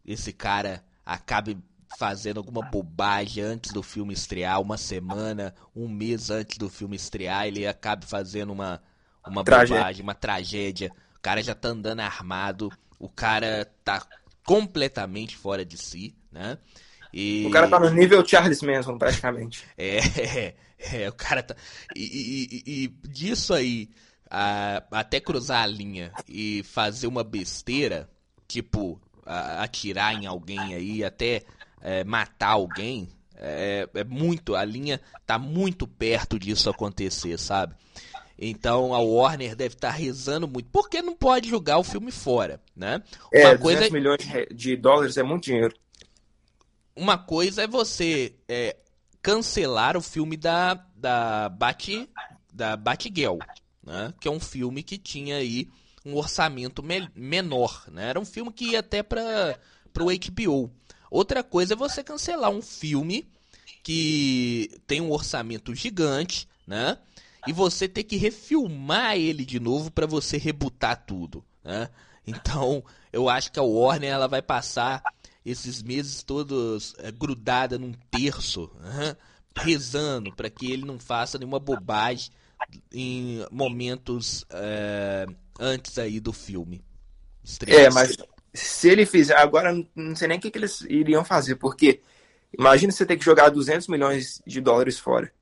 Esse 0.06 0.32
cara 0.32 0.84
acabe 1.04 1.58
fazendo 1.98 2.36
alguma 2.36 2.62
bobagem 2.62 3.42
antes 3.42 3.72
do 3.72 3.82
filme 3.82 4.14
estrear, 4.14 4.60
uma 4.60 4.78
semana, 4.78 5.52
um 5.74 5.88
mês 5.88 6.30
antes 6.30 6.56
do 6.56 6.70
filme 6.70 6.94
estrear, 6.94 7.48
ele 7.48 7.66
acabe 7.66 8.06
fazendo 8.06 8.52
uma, 8.52 8.80
uma 9.26 9.42
tragédia. 9.42 9.76
bobagem, 9.78 10.02
uma 10.04 10.14
tragédia. 10.14 10.92
O 11.16 11.20
cara 11.20 11.42
já 11.42 11.52
tá 11.52 11.70
andando 11.70 11.98
armado, 11.98 12.70
o 12.96 13.08
cara 13.08 13.68
tá 13.82 14.06
completamente 14.44 15.36
fora 15.36 15.64
de 15.64 15.78
si, 15.78 16.14
né? 16.30 16.58
E... 17.12 17.44
O 17.46 17.50
cara 17.50 17.68
tá 17.68 17.78
no 17.78 17.90
nível 17.90 18.26
Charles 18.26 18.62
Manson, 18.62 18.96
praticamente. 18.96 19.64
é, 19.76 19.98
é, 19.98 20.54
é, 20.78 21.08
o 21.08 21.12
cara 21.12 21.42
tá. 21.42 21.54
E, 21.94 22.62
e, 22.66 22.72
e, 22.84 22.88
disso 23.08 23.52
aí, 23.52 23.90
a, 24.30 24.82
até 24.90 25.20
cruzar 25.20 25.62
a 25.62 25.66
linha 25.66 26.10
e 26.26 26.62
fazer 26.64 27.06
uma 27.06 27.22
besteira, 27.22 28.08
tipo, 28.48 29.00
a, 29.26 29.62
atirar 29.62 30.14
em 30.14 30.26
alguém 30.26 30.74
aí, 30.74 31.04
até 31.04 31.42
é, 31.82 32.02
matar 32.02 32.52
alguém, 32.52 33.10
é, 33.36 33.88
é, 33.92 34.04
muito, 34.04 34.54
a 34.54 34.64
linha 34.64 35.00
tá 35.26 35.38
muito 35.38 35.86
perto 35.86 36.38
disso 36.38 36.70
acontecer, 36.70 37.38
sabe? 37.38 37.74
Então 38.38 38.94
a 38.94 39.00
Warner 39.00 39.54
deve 39.54 39.74
estar 39.74 39.90
tá 39.90 39.94
rezando 39.94 40.48
muito, 40.48 40.68
porque 40.70 41.00
não 41.02 41.14
pode 41.14 41.48
jogar 41.48 41.78
o 41.78 41.84
filme 41.84 42.10
fora, 42.10 42.60
né? 42.74 43.02
É, 43.32 43.48
Uma 43.48 43.58
coisa 43.58 43.90
milhões 43.90 44.20
de 44.54 44.76
dólares 44.76 45.16
é 45.16 45.22
muito 45.22 45.44
dinheiro. 45.44 45.74
Uma 46.94 47.16
coisa 47.16 47.62
é 47.62 47.66
você 47.66 48.34
é, 48.48 48.76
cancelar 49.20 49.96
o 49.96 50.02
filme 50.02 50.36
da 50.36 50.74
da 50.94 51.48
Bat 51.48 52.08
da 52.52 52.76
Batgirl, 52.76 53.38
né? 53.82 54.12
Que 54.20 54.28
é 54.28 54.30
um 54.30 54.40
filme 54.40 54.82
que 54.82 54.98
tinha 54.98 55.36
aí 55.36 55.68
um 56.04 56.16
orçamento 56.16 56.82
me 56.82 57.08
menor, 57.14 57.84
né? 57.90 58.10
Era 58.10 58.20
um 58.20 58.24
filme 58.24 58.52
que 58.52 58.72
ia 58.72 58.80
até 58.80 59.02
para 59.02 59.56
o 60.00 60.06
HBO. 60.06 60.70
Outra 61.10 61.42
coisa 61.42 61.74
é 61.74 61.76
você 61.76 62.02
cancelar 62.02 62.50
um 62.50 62.62
filme 62.62 63.28
que 63.82 64.70
tem 64.86 65.00
um 65.00 65.10
orçamento 65.10 65.74
gigante, 65.74 66.48
né? 66.66 66.98
E 67.46 67.52
você 67.52 67.88
ter 67.88 68.04
que 68.04 68.16
refilmar 68.16 69.16
ele 69.16 69.44
de 69.44 69.58
novo 69.58 69.90
para 69.90 70.06
você 70.06 70.36
rebutar 70.36 71.04
tudo, 71.04 71.44
né? 71.64 71.88
Então, 72.26 72.84
eu 73.12 73.28
acho 73.28 73.50
que 73.50 73.58
a 73.58 73.64
Warner 73.64 74.12
ela 74.12 74.28
vai 74.28 74.40
passar 74.40 75.02
esses 75.44 75.82
meses 75.82 76.22
todos 76.22 76.94
é, 76.98 77.10
grudada 77.10 77.78
num 77.78 77.92
terço, 78.10 78.70
né? 78.80 79.16
rezando 79.56 80.32
para 80.34 80.48
que 80.48 80.70
ele 80.70 80.84
não 80.84 80.98
faça 80.98 81.38
nenhuma 81.38 81.58
bobagem 81.58 82.30
em 82.92 83.44
momentos 83.50 84.46
é, 84.50 85.26
antes 85.58 85.98
aí 85.98 86.20
do 86.20 86.32
filme. 86.32 86.82
É, 87.66 87.90
mas 87.90 88.16
se 88.54 88.88
ele 88.88 89.04
fizer. 89.04 89.36
Agora, 89.36 89.72
não 89.94 90.14
sei 90.14 90.28
nem 90.28 90.38
o 90.38 90.40
que, 90.40 90.50
que 90.50 90.58
eles 90.58 90.80
iriam 90.82 91.24
fazer, 91.24 91.56
porque 91.56 92.00
imagina 92.56 92.92
você 92.92 93.04
ter 93.04 93.16
que 93.16 93.24
jogar 93.24 93.48
200 93.50 93.88
milhões 93.88 94.40
de 94.46 94.60
dólares 94.60 94.98
fora. 94.98 95.32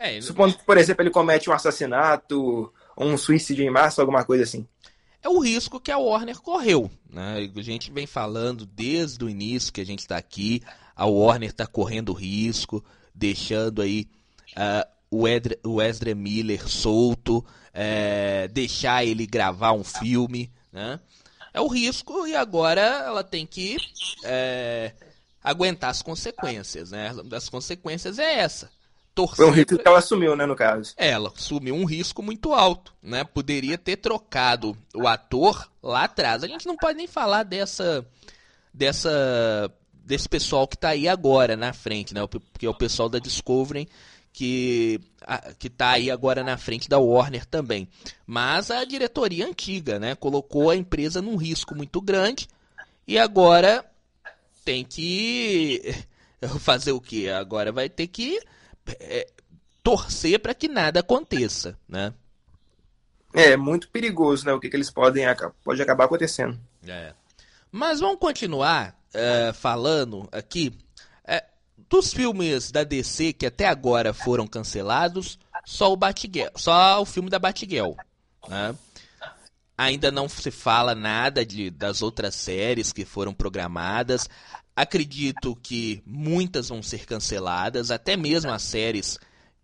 É, 0.00 0.20
Supondo 0.20 0.56
que, 0.56 0.64
por 0.64 0.78
exemplo, 0.78 1.02
ele 1.02 1.10
comete 1.10 1.50
um 1.50 1.52
assassinato, 1.52 2.72
um 2.96 3.18
suicídio 3.18 3.64
em 3.64 3.70
massa, 3.70 4.00
alguma 4.00 4.24
coisa 4.24 4.44
assim. 4.44 4.66
É 5.22 5.28
o 5.28 5.38
risco 5.38 5.78
que 5.78 5.92
a 5.92 5.98
Warner 5.98 6.40
correu. 6.40 6.90
Né? 7.08 7.50
A 7.54 7.62
gente 7.62 7.92
vem 7.92 8.06
falando 8.06 8.64
desde 8.64 9.22
o 9.22 9.28
início 9.28 9.72
que 9.72 9.80
a 9.82 9.86
gente 9.86 9.98
está 9.98 10.16
aqui. 10.16 10.62
A 10.96 11.04
Warner 11.04 11.50
está 11.50 11.66
correndo 11.66 12.14
risco, 12.14 12.82
deixando 13.14 13.82
aí 13.82 14.08
uh, 14.56 14.88
o, 15.10 15.28
Edre, 15.28 15.58
o 15.62 15.82
Ezra 15.82 16.14
Miller 16.14 16.66
solto, 16.66 17.44
é, 17.74 18.48
deixar 18.48 19.04
ele 19.04 19.26
gravar 19.26 19.72
um 19.72 19.84
filme. 19.84 20.50
Né? 20.72 20.98
é 21.52 21.60
o 21.60 21.66
risco 21.66 22.26
e 22.26 22.34
agora 22.34 22.80
ela 22.80 23.24
tem 23.24 23.46
que 23.46 23.76
é, 24.24 24.92
aguentar 25.42 25.90
as 25.90 26.02
consequências, 26.02 26.90
né? 26.90 27.12
As 27.32 27.48
consequências 27.48 28.18
é 28.18 28.38
essa. 28.38 28.70
Torcer 29.20 29.36
Foi 29.36 29.46
um 29.46 29.50
risco 29.50 29.78
que 29.78 29.88
ela 29.88 29.98
assumiu, 29.98 30.36
né, 30.36 30.46
no 30.46 30.56
caso. 30.56 30.94
Ela 30.96 31.32
assumiu 31.36 31.74
um 31.74 31.84
risco 31.84 32.22
muito 32.22 32.52
alto, 32.54 32.94
né? 33.02 33.24
Poderia 33.24 33.76
ter 33.76 33.96
trocado 33.96 34.76
o 34.94 35.06
ator 35.06 35.70
lá 35.82 36.04
atrás. 36.04 36.42
A 36.42 36.48
gente 36.48 36.66
não 36.66 36.76
pode 36.76 36.96
nem 36.96 37.06
falar 37.06 37.42
dessa 37.42 38.06
dessa 38.72 39.70
desse 39.92 40.28
pessoal 40.28 40.66
que 40.66 40.76
está 40.76 40.90
aí 40.90 41.08
agora 41.08 41.56
na 41.56 41.72
frente, 41.72 42.14
né? 42.14 42.26
Porque 42.26 42.66
é 42.66 42.70
o 42.70 42.74
pessoal 42.74 43.08
da 43.08 43.18
Discovery 43.18 43.88
que 44.32 45.00
que 45.58 45.66
está 45.66 45.90
aí 45.90 46.10
agora 46.10 46.42
na 46.42 46.56
frente 46.56 46.88
da 46.88 46.98
Warner 46.98 47.44
também. 47.44 47.88
Mas 48.26 48.70
a 48.70 48.84
diretoria 48.84 49.46
antiga, 49.46 49.98
né, 49.98 50.14
colocou 50.14 50.70
a 50.70 50.76
empresa 50.76 51.20
num 51.20 51.36
risco 51.36 51.74
muito 51.74 52.00
grande 52.00 52.48
e 53.06 53.18
agora 53.18 53.84
tem 54.64 54.84
que 54.84 55.94
fazer 56.60 56.92
o 56.92 57.00
que? 57.00 57.28
Agora 57.28 57.70
vai 57.70 57.88
ter 57.88 58.06
que 58.06 58.40
é, 58.98 59.28
torcer 59.82 60.40
para 60.40 60.54
que 60.54 60.68
nada 60.68 61.00
aconteça, 61.00 61.78
né? 61.88 62.12
É 63.32 63.56
muito 63.56 63.88
perigoso, 63.88 64.44
né? 64.44 64.52
O 64.52 64.58
que, 64.58 64.68
que 64.68 64.76
eles 64.76 64.90
podem 64.90 65.24
pode 65.62 65.80
acabar 65.80 66.04
acontecendo. 66.04 66.58
É. 66.86 67.14
Mas 67.70 68.00
vamos 68.00 68.18
continuar 68.18 68.98
uh, 69.14 69.54
falando 69.54 70.28
aqui 70.32 70.76
dos 71.90 72.14
filmes 72.14 72.70
da 72.70 72.84
DC 72.84 73.32
que 73.32 73.46
até 73.46 73.66
agora 73.66 74.14
foram 74.14 74.46
cancelados, 74.46 75.36
só 75.66 75.92
o 75.92 75.96
Batgirl, 75.96 76.50
só 76.54 77.02
o 77.02 77.04
filme 77.04 77.28
da 77.28 77.38
Batgirl, 77.38 77.94
né? 78.48 78.74
Ainda 79.76 80.10
não 80.12 80.28
se 80.28 80.50
fala 80.50 80.94
nada 80.94 81.44
de, 81.44 81.68
das 81.68 82.00
outras 82.00 82.34
séries 82.34 82.92
que 82.92 83.04
foram 83.04 83.34
programadas. 83.34 84.28
Acredito 84.74 85.56
que 85.62 86.02
muitas 86.06 86.68
vão 86.68 86.82
ser 86.82 87.04
canceladas, 87.04 87.90
até 87.90 88.16
mesmo 88.16 88.50
as 88.50 88.62
séries 88.62 89.18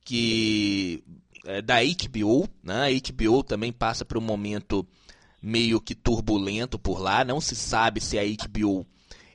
que 0.05 1.03
é, 1.47 1.63
da 1.63 1.77
HBO, 1.83 2.49
né? 2.63 2.89
A 2.89 2.91
HBO 2.91 3.43
também 3.43 3.73
passa 3.73 4.05
por 4.05 4.19
um 4.19 4.23
momento 4.23 4.87
meio 5.41 5.81
que 5.81 5.95
turbulento 5.95 6.79
por 6.79 7.01
lá. 7.01 7.25
Não 7.25 7.41
se 7.41 7.55
sabe 7.55 8.01
se 8.01 8.19
a 8.19 8.23
HBO 8.23 8.87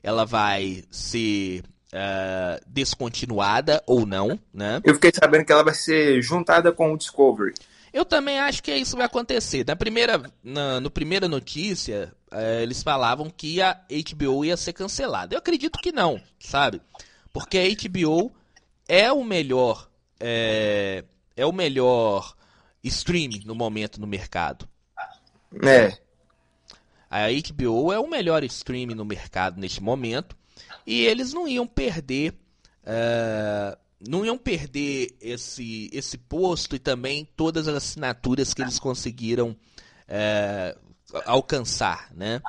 ela 0.02 0.26
vai 0.26 0.84
ser 0.90 1.62
uh, 1.92 2.62
descontinuada 2.66 3.82
ou 3.86 4.04
não, 4.04 4.38
né? 4.52 4.80
Eu 4.84 4.94
fiquei 4.94 5.12
sabendo 5.14 5.44
que 5.44 5.52
ela 5.52 5.64
vai 5.64 5.74
ser 5.74 6.20
juntada 6.20 6.72
com 6.72 6.92
o 6.92 6.98
Discovery. 6.98 7.54
Eu 7.92 8.04
também 8.04 8.38
acho 8.38 8.62
que 8.62 8.74
isso 8.74 8.96
vai 8.96 9.04
acontecer. 9.06 9.64
Na 9.66 9.76
primeira, 9.76 10.22
na 10.42 10.80
no 10.80 10.90
primeira 10.90 11.28
notícia, 11.28 12.12
uh, 12.32 12.62
eles 12.62 12.82
falavam 12.82 13.28
que 13.28 13.60
a 13.60 13.80
HBO 13.90 14.44
ia 14.44 14.56
ser 14.56 14.72
cancelada. 14.72 15.34
Eu 15.34 15.38
acredito 15.38 15.78
que 15.78 15.92
não, 15.92 16.20
sabe? 16.40 16.80
Porque 17.32 17.58
a 17.58 17.68
HBO 17.68 18.32
é 18.88 19.12
o 19.12 19.22
melhor, 19.22 19.88
é, 20.18 21.04
é 21.36 21.44
o 21.44 21.52
melhor 21.52 22.34
streaming 22.82 23.42
no 23.44 23.54
momento 23.54 24.00
no 24.00 24.06
mercado. 24.06 24.68
É. 25.62 25.98
A 27.10 27.26
HBO 27.28 27.92
é 27.92 27.98
o 27.98 28.08
melhor 28.08 28.42
streaming 28.44 28.94
no 28.94 29.04
mercado 29.04 29.60
neste 29.60 29.82
momento. 29.82 30.34
E 30.86 31.04
eles 31.04 31.32
não 31.32 31.46
iam 31.46 31.66
perder. 31.66 32.34
Uh, 32.84 33.76
não 34.08 34.24
iam 34.24 34.36
perder 34.36 35.14
esse, 35.20 35.88
esse 35.92 36.18
posto 36.18 36.76
e 36.76 36.78
também 36.78 37.28
todas 37.36 37.68
as 37.68 37.76
assinaturas 37.76 38.52
que 38.52 38.62
eles 38.62 38.78
conseguiram 38.78 39.50
uh, 39.50 40.80
alcançar, 41.24 42.12
né? 42.14 42.40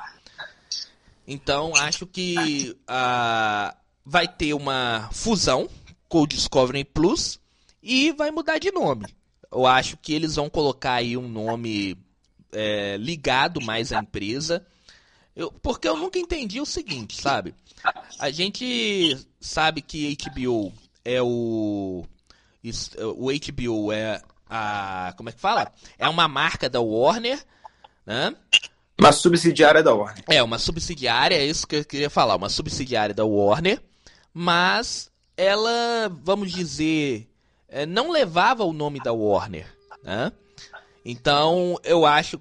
Então 1.26 1.74
acho 1.76 2.06
que 2.06 2.76
uh, 2.82 3.76
vai 4.04 4.28
ter 4.28 4.52
uma 4.52 5.08
fusão 5.12 5.68
com 6.08 6.22
o 6.22 6.26
Discovery 6.26 6.84
Plus 6.84 7.38
e 7.82 8.12
vai 8.12 8.30
mudar 8.30 8.58
de 8.58 8.70
nome. 8.70 9.06
Eu 9.50 9.66
acho 9.66 9.96
que 9.96 10.12
eles 10.12 10.34
vão 10.36 10.50
colocar 10.50 10.94
aí 10.94 11.16
um 11.16 11.28
nome 11.28 11.96
é, 12.52 12.96
ligado 12.96 13.60
mais 13.60 13.92
à 13.92 14.00
empresa. 14.00 14.66
Eu, 15.34 15.50
porque 15.50 15.88
eu 15.88 15.96
nunca 15.96 16.18
entendi 16.18 16.60
o 16.60 16.66
seguinte, 16.66 17.20
sabe? 17.20 17.54
A 18.18 18.30
gente 18.30 19.16
sabe 19.40 19.82
que 19.82 20.16
HBO 20.16 20.72
é 21.04 21.20
o. 21.22 22.04
O 23.16 23.26
HBO 23.30 23.92
é 23.92 24.22
a. 24.48 25.12
Como 25.16 25.28
é 25.28 25.32
que 25.32 25.40
fala? 25.40 25.70
É 25.98 26.08
uma 26.08 26.26
marca 26.26 26.68
da 26.68 26.80
Warner, 26.80 27.44
né? 28.06 28.34
Uma 28.98 29.12
subsidiária 29.12 29.82
da 29.82 29.92
Warner. 29.92 30.24
É, 30.28 30.42
uma 30.42 30.58
subsidiária, 30.58 31.34
é 31.36 31.44
isso 31.44 31.66
que 31.66 31.76
eu 31.76 31.84
queria 31.84 32.08
falar, 32.08 32.36
uma 32.36 32.48
subsidiária 32.48 33.14
da 33.14 33.24
Warner, 33.24 33.82
mas 34.32 35.10
ela, 35.36 36.08
vamos 36.22 36.52
dizer, 36.52 37.28
é, 37.68 37.84
não 37.84 38.10
levava 38.10 38.64
o 38.64 38.72
nome 38.72 39.00
da 39.00 39.12
Warner, 39.12 39.66
né? 40.02 40.32
Então, 41.04 41.78
eu 41.84 42.06
acho 42.06 42.40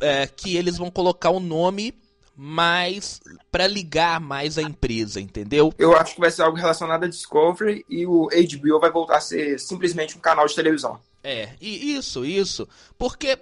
é, 0.00 0.26
que 0.26 0.56
eles 0.56 0.76
vão 0.76 0.90
colocar 0.90 1.30
o 1.30 1.40
nome 1.40 1.94
mais 2.36 3.20
para 3.50 3.66
ligar 3.66 4.20
mais 4.20 4.58
a 4.58 4.62
empresa, 4.62 5.20
entendeu? 5.20 5.72
Eu 5.78 5.96
acho 5.96 6.14
que 6.14 6.20
vai 6.20 6.30
ser 6.30 6.42
algo 6.42 6.58
relacionado 6.58 7.04
a 7.04 7.08
Discovery 7.08 7.84
e 7.88 8.06
o 8.06 8.28
HBO 8.28 8.78
vai 8.78 8.90
voltar 8.90 9.16
a 9.16 9.20
ser 9.20 9.58
simplesmente 9.58 10.16
um 10.16 10.20
canal 10.20 10.46
de 10.46 10.54
televisão. 10.54 11.00
É, 11.24 11.50
e 11.60 11.96
isso, 11.96 12.24
isso. 12.24 12.68
Porque 12.98 13.38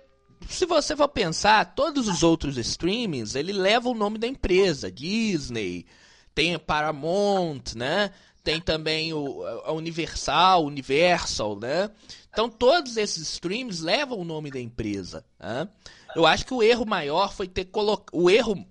se 0.48 0.64
você 0.64 0.96
for 0.96 1.08
pensar, 1.08 1.74
todos 1.74 2.06
os 2.06 2.22
outros 2.22 2.56
streamings, 2.56 3.34
ele 3.34 3.52
leva 3.52 3.88
o 3.88 3.94
nome 3.94 4.16
da 4.16 4.26
empresa, 4.26 4.90
Disney, 4.90 5.86
tem 6.34 6.54
a 6.54 6.58
Paramount, 6.58 7.74
né? 7.74 8.10
Tem 8.42 8.60
também 8.60 9.12
o, 9.12 9.42
a 9.64 9.72
Universal, 9.72 10.64
Universal, 10.64 11.58
né? 11.58 11.90
Então 12.30 12.48
todos 12.48 12.96
esses 12.96 13.28
streams 13.28 13.80
levam 13.80 14.18
o 14.18 14.24
nome 14.24 14.50
da 14.50 14.60
empresa. 14.60 15.24
Né? 15.40 15.68
Eu 16.14 16.26
acho 16.26 16.44
que 16.44 16.52
o 16.52 16.62
erro 16.62 16.84
maior 16.84 17.32
foi 17.32 17.48
ter 17.48 17.66
colocado. 17.66 18.10
O 18.12 18.28
erro 18.28 18.66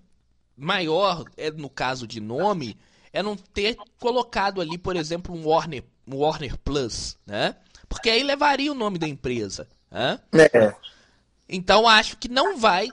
maior, 0.58 1.24
é 1.38 1.52
no 1.52 1.70
caso 1.70 2.08
de 2.08 2.20
nome, 2.20 2.78
é 3.12 3.22
não 3.22 3.36
ter 3.36 3.78
colocado 4.00 4.60
ali, 4.60 4.78
por 4.78 4.96
exemplo, 4.96 5.36
um 5.36 5.48
Warner, 5.48 5.84
um 6.08 6.18
Warner 6.18 6.58
Plus, 6.58 7.18
né? 7.26 7.56
Porque 7.88 8.10
aí 8.10 8.24
levaria 8.24 8.72
o 8.72 8.76
nome 8.76 8.98
da 8.98 9.08
empresa. 9.08 9.68
Né? 9.92 10.20
É. 10.54 10.76
Então 11.48 11.88
acho 11.88 12.18
que 12.18 12.28
não 12.28 12.58
vai. 12.58 12.90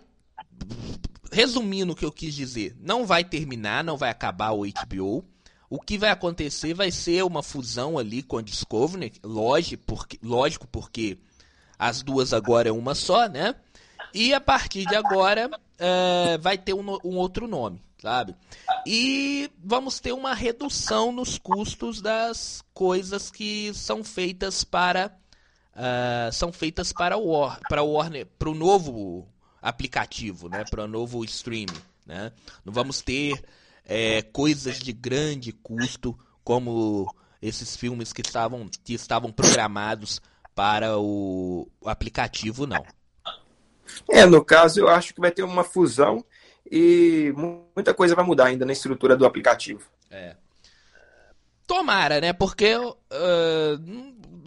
Resumindo 1.33 1.93
o 1.93 1.97
que 1.97 2.05
eu 2.05 2.11
quis 2.11 2.35
dizer, 2.35 2.77
não 2.81 3.07
vai 3.07 3.23
terminar, 3.23 3.85
não 3.85 3.97
vai 3.97 4.11
acabar 4.11 4.51
o 4.51 4.65
HBO. 4.65 5.25
O 5.71 5.81
que 5.81 5.97
vai 5.97 6.11
acontecer 6.11 6.75
vai 6.75 6.91
ser 6.91 7.23
uma 7.23 7.43
fusão 7.43 7.97
ali 7.97 8.21
com 8.21 8.37
a 8.37 8.43
Discovery, 8.43 9.13
lógico 9.23 9.85
porque, 9.87 10.19
lógico 10.21 10.67
porque 10.67 11.19
as 11.79 12.03
duas 12.03 12.33
agora 12.33 12.69
é 12.69 12.73
uma 12.73 12.97
só, 12.97 13.29
né? 13.29 13.55
E 14.13 14.35
a 14.35 14.41
partir 14.41 14.85
de 14.87 14.97
agora 14.97 15.49
é, 15.81 16.37
vai 16.39 16.59
ter 16.59 16.75
um, 16.75 16.99
um, 17.03 17.17
outro 17.17 17.49
nome, 17.49 17.83
sabe? 18.01 18.37
E 18.87 19.51
vamos 19.59 19.99
ter 19.99 20.13
uma 20.13 20.35
redução 20.35 21.11
nos 21.11 21.39
custos 21.39 22.03
das 22.03 22.63
coisas 22.75 23.31
que 23.31 23.73
são 23.73 24.05
feitas 24.05 24.63
para 24.63 25.11
uh, 25.75 26.33
são 26.33 26.53
feitas 26.53 26.93
para 26.93 27.17
o 27.17 27.51
para 27.69 27.83
o 27.83 27.93
Warner, 27.93 28.27
para 28.39 28.51
o 28.51 28.55
novo 28.55 29.27
aplicativo, 29.63 30.51
né? 30.51 30.65
Para 30.71 30.85
o 30.85 30.89
novo 30.89 31.25
streaming, 31.25 31.81
né? 32.07 32.31
Não 32.63 32.73
vamos 32.73 33.01
ter 33.01 33.43
é, 33.87 34.21
coisas 34.21 34.79
de 34.79 34.93
grande 34.93 35.51
custo, 35.51 36.19
como 36.45 37.13
esses 37.41 37.75
filmes 37.75 38.13
que 38.13 38.21
estavam, 38.21 38.69
que 38.85 38.93
estavam 38.93 39.33
programados 39.33 40.21
para 40.55 40.99
o 40.99 41.67
aplicativo, 41.87 42.67
não. 42.67 42.85
É, 44.09 44.27
no 44.27 44.45
caso, 44.45 44.81
eu 44.81 44.89
acho 44.89 45.15
que 45.15 45.21
vai 45.21 45.31
ter 45.31 45.43
uma 45.43 45.65
fusão 45.65 46.25
e 46.71 47.33
muita 47.75 47.93
coisa 47.93 48.15
vai 48.15 48.25
mudar 48.25 48.47
ainda 48.47 48.65
na 48.65 48.73
estrutura 48.73 49.17
do 49.17 49.27
aplicativo. 49.27 49.83
É. 50.11 50.37
Tomara, 51.67 52.21
né? 52.21 52.33
Porque 52.33 52.77
uh, 52.77 52.91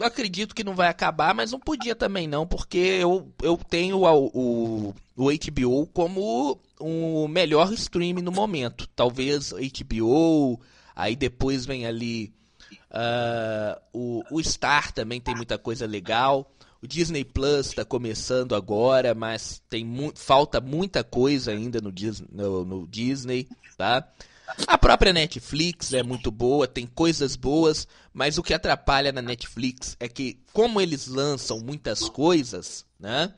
acredito 0.00 0.54
que 0.54 0.64
não 0.64 0.74
vai 0.74 0.88
acabar, 0.88 1.34
mas 1.34 1.52
não 1.52 1.60
podia 1.60 1.94
também 1.94 2.26
não, 2.26 2.46
porque 2.46 2.78
eu, 2.78 3.32
eu 3.42 3.56
tenho 3.56 4.02
o, 4.02 4.26
o, 4.34 4.94
o 5.16 5.30
HBO 5.30 5.86
como 5.86 6.60
o 6.78 7.28
melhor 7.28 7.72
stream 7.72 8.16
no 8.22 8.32
momento. 8.32 8.86
Talvez 8.94 9.52
HBO, 9.52 10.60
aí 10.94 11.16
depois 11.16 11.64
vem 11.64 11.86
ali 11.86 12.32
uh, 12.90 13.80
o, 13.92 14.22
o 14.30 14.42
Star 14.42 14.92
também 14.92 15.20
tem 15.20 15.34
muita 15.34 15.58
coisa 15.58 15.86
legal. 15.86 16.50
O 16.84 16.86
Disney 16.86 17.24
Plus 17.24 17.68
está 17.68 17.82
começando 17.82 18.54
agora, 18.54 19.14
mas 19.14 19.62
tem 19.70 19.82
mu 19.82 20.12
falta 20.14 20.60
muita 20.60 21.02
coisa 21.02 21.50
ainda 21.50 21.80
no, 21.80 21.90
Disney, 21.90 22.28
no, 22.30 22.62
no 22.62 22.86
Disney, 22.86 23.48
tá? 23.74 24.06
A 24.66 24.76
própria 24.76 25.10
Netflix 25.10 25.94
é 25.94 26.02
muito 26.02 26.30
boa, 26.30 26.68
tem 26.68 26.86
coisas 26.86 27.36
boas, 27.36 27.88
mas 28.12 28.36
o 28.36 28.42
que 28.42 28.52
atrapalha 28.52 29.12
na 29.12 29.22
Netflix 29.22 29.96
é 29.98 30.06
que, 30.06 30.38
como 30.52 30.78
eles 30.78 31.06
lançam 31.06 31.58
muitas 31.58 32.06
coisas, 32.06 32.84
né? 33.00 33.32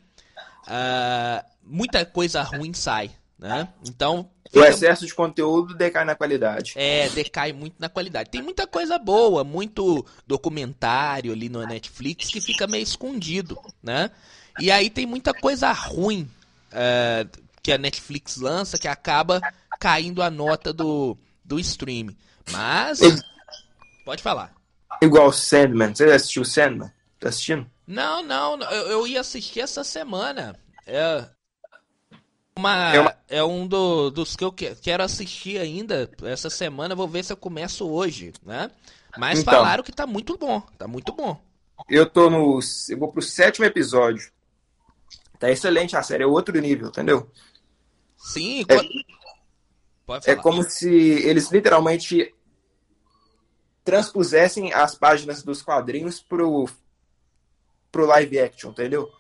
Uh, 0.67 1.49
muita 1.63 2.05
coisa 2.05 2.43
ruim 2.43 2.75
sai, 2.75 3.13
né? 3.39 3.69
Então. 3.87 4.31
O 4.55 4.61
excesso 4.61 5.05
de 5.05 5.15
conteúdo 5.15 5.75
decai 5.75 6.05
na 6.05 6.15
qualidade. 6.15 6.73
É, 6.77 7.09
decai 7.11 7.53
muito 7.53 7.75
na 7.79 7.89
qualidade. 7.89 8.31
Tem 8.31 8.41
muita 8.41 8.67
coisa 8.67 8.99
boa, 8.99 9.43
muito 9.43 10.07
documentário 10.27 11.33
ali 11.33 11.49
no 11.49 11.67
Netflix 11.67 12.29
que 12.29 12.41
fica 12.41 12.67
meio 12.67 12.83
escondido, 12.83 13.59
né? 13.83 14.11
E 14.59 14.71
aí 14.71 14.89
tem 14.89 15.05
muita 15.05 15.35
coisa 15.35 15.71
ruim 15.73 16.31
uh, 16.73 17.43
que 17.63 17.73
a 17.73 17.79
Netflix 17.79 18.37
lança 18.37 18.79
que 18.79 18.89
acaba 18.89 19.41
caindo 19.79 20.23
a 20.23 20.31
nota 20.31 20.73
do, 20.73 21.19
do 21.45 21.59
stream. 21.59 22.15
Mas. 22.51 23.01
Pode 24.05 24.23
falar. 24.23 24.55
Igual 25.03 25.33
Sandman. 25.33 25.95
Você 25.95 26.05
assistiu 26.05 26.45
Sandman? 26.45 26.91
Tá 27.19 27.29
assistindo? 27.29 27.67
Não, 27.87 28.23
não. 28.23 28.61
Eu, 28.63 28.89
eu 28.89 29.07
ia 29.07 29.21
assistir 29.21 29.61
essa 29.61 29.85
semana. 29.85 30.57
É. 30.87 31.27
Uma, 32.57 32.95
é, 32.95 33.01
uma... 33.01 33.17
é 33.29 33.45
um 33.45 33.67
do, 33.67 34.11
dos 34.11 34.35
que 34.35 34.45
eu 34.45 34.53
quero 34.53 35.03
assistir 35.03 35.59
ainda 35.59 36.11
essa 36.23 36.49
semana. 36.49 36.95
Vou 36.95 37.07
ver 37.07 37.25
se 37.25 37.33
eu 37.33 37.37
começo 37.37 37.87
hoje, 37.89 38.33
né? 38.43 38.71
Mas 39.19 39.41
então, 39.41 39.55
falaram 39.55 39.85
que 39.85 39.93
tá 39.93 40.07
muito 40.07 40.37
bom. 40.39 40.61
Tá 40.79 40.89
muito 40.89 41.13
bom. 41.13 41.41
Eu 41.89 42.09
tô 42.09 42.31
no. 42.31 42.59
Eu 42.89 42.99
vou 42.99 43.13
pro 43.13 43.23
sétimo 43.23 43.67
episódio. 43.67 44.31
Tá 45.39 45.51
excelente 45.51 45.97
a 45.97 46.03
série, 46.03 46.23
é 46.23 46.27
outro 46.27 46.59
nível, 46.59 46.89
entendeu? 46.89 47.31
Sim, 48.17 48.65
é, 48.69 50.33
é 50.33 50.35
como 50.35 50.63
se 50.63 50.89
eles 50.89 51.51
literalmente 51.51 52.35
transpusessem 53.85 54.73
as 54.73 54.95
páginas 54.95 55.43
dos 55.43 55.63
quadrinhos 55.63 56.21
pro, 56.21 56.69
pro 57.93 58.07
live 58.07 58.39
action, 58.39 58.71
entendeu? 58.71 59.13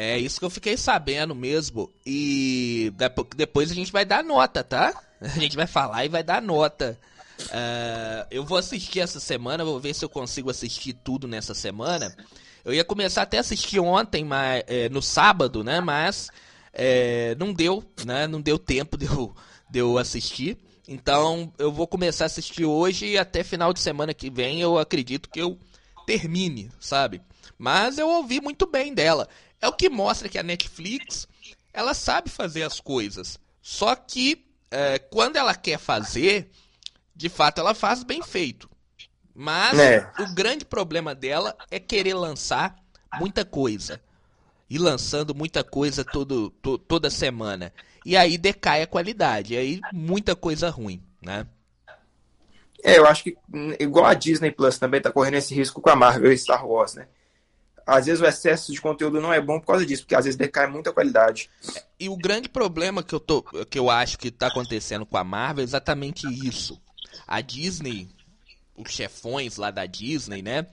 É 0.00 0.16
isso 0.16 0.38
que 0.38 0.44
eu 0.44 0.50
fiquei 0.50 0.76
sabendo 0.76 1.34
mesmo. 1.34 1.92
E 2.06 2.92
depois 3.34 3.68
a 3.68 3.74
gente 3.74 3.90
vai 3.90 4.04
dar 4.04 4.22
nota, 4.22 4.62
tá? 4.62 4.94
A 5.20 5.26
gente 5.40 5.56
vai 5.56 5.66
falar 5.66 6.04
e 6.04 6.08
vai 6.08 6.22
dar 6.22 6.40
nota. 6.40 6.96
Uh, 7.40 8.24
eu 8.30 8.44
vou 8.44 8.56
assistir 8.56 9.00
essa 9.00 9.18
semana, 9.18 9.64
vou 9.64 9.80
ver 9.80 9.92
se 9.92 10.04
eu 10.04 10.08
consigo 10.08 10.48
assistir 10.48 10.92
tudo 10.92 11.26
nessa 11.26 11.52
semana. 11.52 12.16
Eu 12.64 12.72
ia 12.72 12.84
começar 12.84 13.22
até 13.22 13.38
a 13.38 13.40
assistir 13.40 13.80
ontem, 13.80 14.24
mas, 14.24 14.62
é, 14.68 14.88
no 14.88 15.02
sábado, 15.02 15.64
né? 15.64 15.80
Mas 15.80 16.30
é, 16.72 17.34
não 17.34 17.52
deu, 17.52 17.82
né? 18.06 18.28
Não 18.28 18.40
deu 18.40 18.56
tempo 18.56 18.96
de 18.96 19.06
eu, 19.06 19.34
de 19.68 19.80
eu 19.80 19.98
assistir. 19.98 20.56
Então 20.86 21.52
eu 21.58 21.72
vou 21.72 21.88
começar 21.88 22.24
a 22.24 22.26
assistir 22.26 22.64
hoje 22.64 23.04
e 23.04 23.18
até 23.18 23.42
final 23.42 23.72
de 23.72 23.80
semana 23.80 24.14
que 24.14 24.30
vem 24.30 24.60
eu 24.60 24.78
acredito 24.78 25.28
que 25.28 25.40
eu 25.40 25.58
termine, 26.06 26.70
sabe? 26.78 27.20
Mas 27.58 27.98
eu 27.98 28.08
ouvi 28.08 28.40
muito 28.40 28.64
bem 28.64 28.94
dela. 28.94 29.28
É 29.60 29.68
o 29.68 29.72
que 29.72 29.88
mostra 29.88 30.28
que 30.28 30.38
a 30.38 30.42
Netflix 30.42 31.26
ela 31.72 31.94
sabe 31.94 32.30
fazer 32.30 32.62
as 32.62 32.80
coisas. 32.80 33.38
Só 33.60 33.94
que 33.94 34.46
é, 34.70 34.98
quando 34.98 35.36
ela 35.36 35.54
quer 35.54 35.78
fazer, 35.78 36.50
de 37.14 37.28
fato 37.28 37.60
ela 37.60 37.74
faz 37.74 38.02
bem 38.02 38.22
feito. 38.22 38.68
Mas 39.34 39.78
é. 39.78 40.10
o 40.18 40.34
grande 40.34 40.64
problema 40.64 41.14
dela 41.14 41.56
é 41.70 41.78
querer 41.78 42.14
lançar 42.14 42.76
muita 43.18 43.44
coisa. 43.44 44.00
E 44.70 44.78
lançando 44.78 45.34
muita 45.34 45.64
coisa 45.64 46.04
todo, 46.04 46.50
to, 46.50 46.76
toda 46.76 47.08
semana 47.08 47.72
e 48.08 48.16
aí 48.16 48.38
decai 48.38 48.80
a 48.80 48.86
qualidade, 48.86 49.52
e 49.52 49.56
aí 49.58 49.80
muita 49.92 50.34
coisa 50.34 50.70
ruim, 50.70 51.02
né? 51.22 51.46
É, 52.82 52.96
eu 52.96 53.06
acho 53.06 53.24
que 53.24 53.36
hum, 53.52 53.74
igual 53.78 54.06
a 54.06 54.14
Disney 54.14 54.50
Plus 54.50 54.78
também 54.78 54.98
tá 54.98 55.12
correndo 55.12 55.34
esse 55.34 55.54
risco 55.54 55.80
com 55.82 55.90
a 55.90 55.96
Marvel 55.96 56.32
e 56.32 56.38
Star 56.38 56.66
Wars, 56.66 56.94
né? 56.94 57.06
Às 57.88 58.04
vezes 58.04 58.20
o 58.20 58.26
excesso 58.26 58.70
de 58.70 58.78
conteúdo 58.82 59.18
não 59.18 59.32
é 59.32 59.40
bom 59.40 59.58
por 59.58 59.68
causa 59.68 59.86
disso, 59.86 60.02
porque 60.02 60.14
às 60.14 60.26
vezes 60.26 60.36
decai 60.36 60.66
muita 60.66 60.92
qualidade. 60.92 61.48
E 61.98 62.06
o 62.06 62.16
grande 62.18 62.46
problema 62.46 63.02
que 63.02 63.14
eu, 63.14 63.18
tô, 63.18 63.42
que 63.42 63.78
eu 63.78 63.88
acho 63.88 64.18
que 64.18 64.30
tá 64.30 64.48
acontecendo 64.48 65.06
com 65.06 65.16
a 65.16 65.24
Marvel 65.24 65.62
é 65.62 65.64
exatamente 65.64 66.26
isso. 66.46 66.78
A 67.26 67.40
Disney, 67.40 68.06
os 68.76 68.92
chefões 68.92 69.56
lá 69.56 69.70
da 69.70 69.86
Disney, 69.86 70.42
né? 70.42 70.66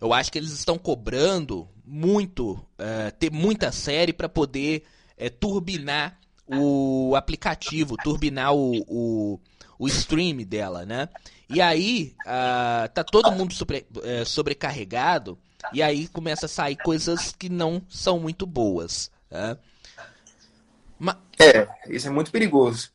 Eu 0.00 0.14
acho 0.14 0.30
que 0.30 0.38
eles 0.38 0.52
estão 0.52 0.78
cobrando 0.78 1.68
muito, 1.84 2.52
uh, 2.52 3.10
ter 3.18 3.32
muita 3.32 3.72
série 3.72 4.12
para 4.12 4.28
poder 4.28 4.84
uh, 5.18 5.28
turbinar 5.28 6.20
o 6.46 7.16
aplicativo, 7.16 7.96
turbinar 7.96 8.54
o, 8.54 8.84
o, 8.86 9.40
o 9.76 9.88
stream 9.88 10.36
dela, 10.44 10.86
né? 10.86 11.08
E 11.48 11.60
aí 11.60 12.14
uh, 12.20 12.88
tá 12.94 13.02
todo 13.02 13.32
mundo 13.32 13.52
sobre, 13.54 13.84
uh, 13.96 14.24
sobrecarregado 14.24 15.36
e 15.72 15.82
aí 15.82 16.08
começa 16.08 16.46
a 16.46 16.48
sair 16.48 16.76
coisas 16.76 17.34
que 17.38 17.48
não 17.48 17.82
são 17.88 18.18
muito 18.18 18.46
boas. 18.46 19.10
Né? 19.30 19.56
Ma 20.98 21.16
é, 21.38 21.68
isso 21.88 22.08
é 22.08 22.10
muito 22.10 22.30
perigoso. 22.30 22.90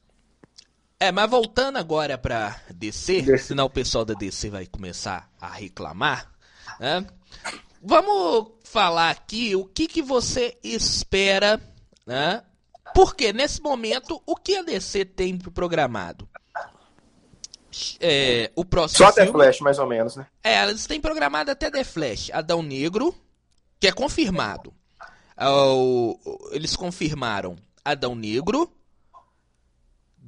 É, 1.00 1.12
mas 1.12 1.30
voltando 1.30 1.78
agora 1.78 2.18
pra 2.18 2.62
DC, 2.74 3.22
DC, 3.22 3.38
senão 3.40 3.66
o 3.66 3.70
pessoal 3.70 4.06
da 4.06 4.14
DC 4.14 4.50
vai 4.50 4.66
começar 4.66 5.30
a 5.40 5.50
reclamar, 5.50 6.32
né? 6.80 7.06
Vamos 7.82 8.54
falar 8.64 9.12
aqui 9.12 9.56
o 9.56 9.66
que, 9.66 9.88
que 9.88 10.02
você 10.02 10.58
espera 10.64 11.62
né, 12.06 12.44
porque 12.96 13.34
nesse 13.34 13.62
momento, 13.62 14.22
o 14.26 14.38
que 14.38 14.56
a 14.56 14.62
DC 14.62 15.04
tem 15.04 15.38
programado? 15.38 16.30
É, 18.00 18.52
o 18.56 18.64
próximo 18.66 18.98
Só 18.98 19.06
até 19.06 19.26
Flash, 19.28 19.60
mais 19.62 19.80
ou 19.80 19.88
menos, 19.88 20.16
né? 20.16 20.26
É, 20.44 20.64
eles 20.64 20.86
têm 20.86 21.00
programado 21.02 21.52
até 21.52 21.70
The 21.70 21.84
Flash. 21.84 22.30
Adão 22.34 22.62
Negro, 22.62 23.14
que 23.80 23.88
é 23.88 23.92
confirmado. 23.92 24.74
o- 25.38 26.18
o- 26.24 26.50
eles 26.54 26.76
confirmaram 26.78 27.58
Adão 27.84 28.16
Negro, 28.16 28.72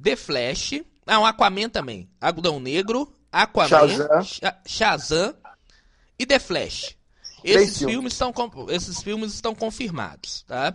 The 0.02 0.16
Flash, 0.16 0.82
ah, 1.06 1.20
o 1.20 1.24
Aquaman 1.26 1.68
também. 1.68 2.08
Adão 2.20 2.60
Negro, 2.60 3.10
Aquaman, 3.32 3.68
Shazam. 3.68 4.22
Sha- 4.24 4.56
Shazam 4.66 5.34
e 6.18 6.26
The 6.26 6.38
Flash. 6.38 6.94
Esses 7.44 7.78
filmes. 7.78 8.12
estão, 8.14 8.34
esses 8.68 9.00
filmes 9.00 9.32
estão 9.32 9.54
confirmados, 9.54 10.42
tá? 10.42 10.74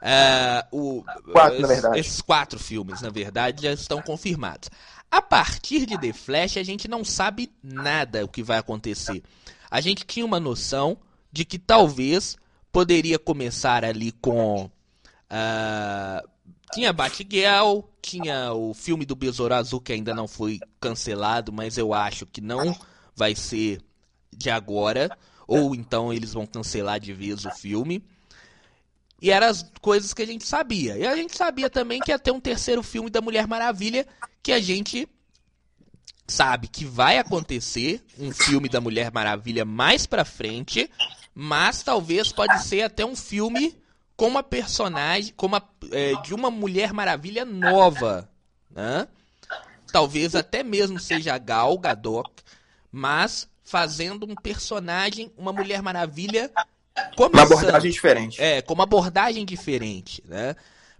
É, 0.00 0.64
o- 0.70 1.02
Quatro, 1.32 1.54
na 1.54 1.56
esses- 1.58 1.68
verdade. 1.68 1.98
Esses 1.98 2.20
quatro 2.20 2.58
filmes, 2.60 3.00
na 3.02 3.10
verdade, 3.10 3.64
já 3.64 3.72
estão 3.72 4.00
confirmados. 4.00 4.70
A 5.10 5.22
partir 5.22 5.86
de 5.86 5.98
The 5.98 6.12
Flash, 6.12 6.56
a 6.56 6.62
gente 6.62 6.88
não 6.88 7.04
sabe 7.04 7.50
nada 7.62 8.24
o 8.24 8.28
que 8.28 8.42
vai 8.42 8.58
acontecer. 8.58 9.22
A 9.70 9.80
gente 9.80 10.04
tinha 10.04 10.26
uma 10.26 10.40
noção 10.40 10.98
de 11.32 11.44
que 11.44 11.58
talvez 11.58 12.36
poderia 12.72 13.18
começar 13.18 13.84
ali 13.84 14.12
com. 14.12 14.70
ah, 15.30 16.22
tinha 16.72 16.92
Batgirl, 16.92 17.80
tinha 18.02 18.52
o 18.52 18.74
filme 18.74 19.06
do 19.06 19.14
Besouro 19.14 19.54
Azul 19.54 19.80
que 19.80 19.92
ainda 19.92 20.14
não 20.14 20.26
foi 20.26 20.60
cancelado, 20.80 21.52
mas 21.52 21.78
eu 21.78 21.94
acho 21.94 22.26
que 22.26 22.40
não 22.40 22.76
vai 23.14 23.34
ser 23.34 23.80
de 24.36 24.50
agora. 24.50 25.16
Ou 25.46 25.74
então 25.74 26.12
eles 26.12 26.32
vão 26.32 26.44
cancelar 26.44 26.98
de 26.98 27.12
vez 27.12 27.44
o 27.44 27.50
filme. 27.50 28.04
E 29.20 29.30
eram 29.30 29.46
as 29.46 29.64
coisas 29.80 30.12
que 30.12 30.22
a 30.22 30.26
gente 30.26 30.46
sabia. 30.46 30.96
E 30.98 31.06
a 31.06 31.16
gente 31.16 31.36
sabia 31.36 31.70
também 31.70 32.00
que 32.00 32.10
ia 32.10 32.18
ter 32.18 32.30
um 32.30 32.40
terceiro 32.40 32.82
filme 32.82 33.08
da 33.08 33.20
Mulher 33.20 33.46
Maravilha, 33.46 34.06
que 34.42 34.52
a 34.52 34.60
gente 34.60 35.08
sabe 36.26 36.68
que 36.68 36.84
vai 36.84 37.18
acontecer 37.18 38.04
um 38.18 38.32
filme 38.32 38.68
da 38.68 38.80
Mulher 38.80 39.12
Maravilha 39.12 39.64
mais 39.64 40.06
pra 40.06 40.24
frente, 40.24 40.90
mas 41.34 41.82
talvez 41.82 42.32
pode 42.32 42.62
ser 42.64 42.82
até 42.82 43.04
um 43.04 43.14
filme 43.14 43.76
com 44.16 44.28
uma 44.28 44.42
personagem, 44.42 45.32
com 45.36 45.46
uma, 45.46 45.62
é, 45.92 46.14
de 46.22 46.34
uma 46.34 46.50
Mulher 46.50 46.92
Maravilha 46.92 47.44
nova, 47.44 48.28
né? 48.70 49.06
Talvez 49.92 50.34
até 50.34 50.62
mesmo 50.62 50.98
seja 50.98 51.34
a 51.34 51.38
Gal 51.38 51.78
Gadot, 51.78 52.28
mas 52.90 53.48
fazendo 53.62 54.26
um 54.26 54.34
personagem, 54.34 55.30
uma 55.36 55.52
Mulher 55.52 55.82
Maravilha 55.82 56.50
Uma 56.96 57.28
começando. 57.30 57.52
abordagem 57.52 57.90
diferente. 57.90 58.40
É, 58.42 58.62
com 58.62 58.74
uma 58.74 58.84
abordagem 58.84 59.44
diferente, 59.44 60.22
né? 60.26 60.54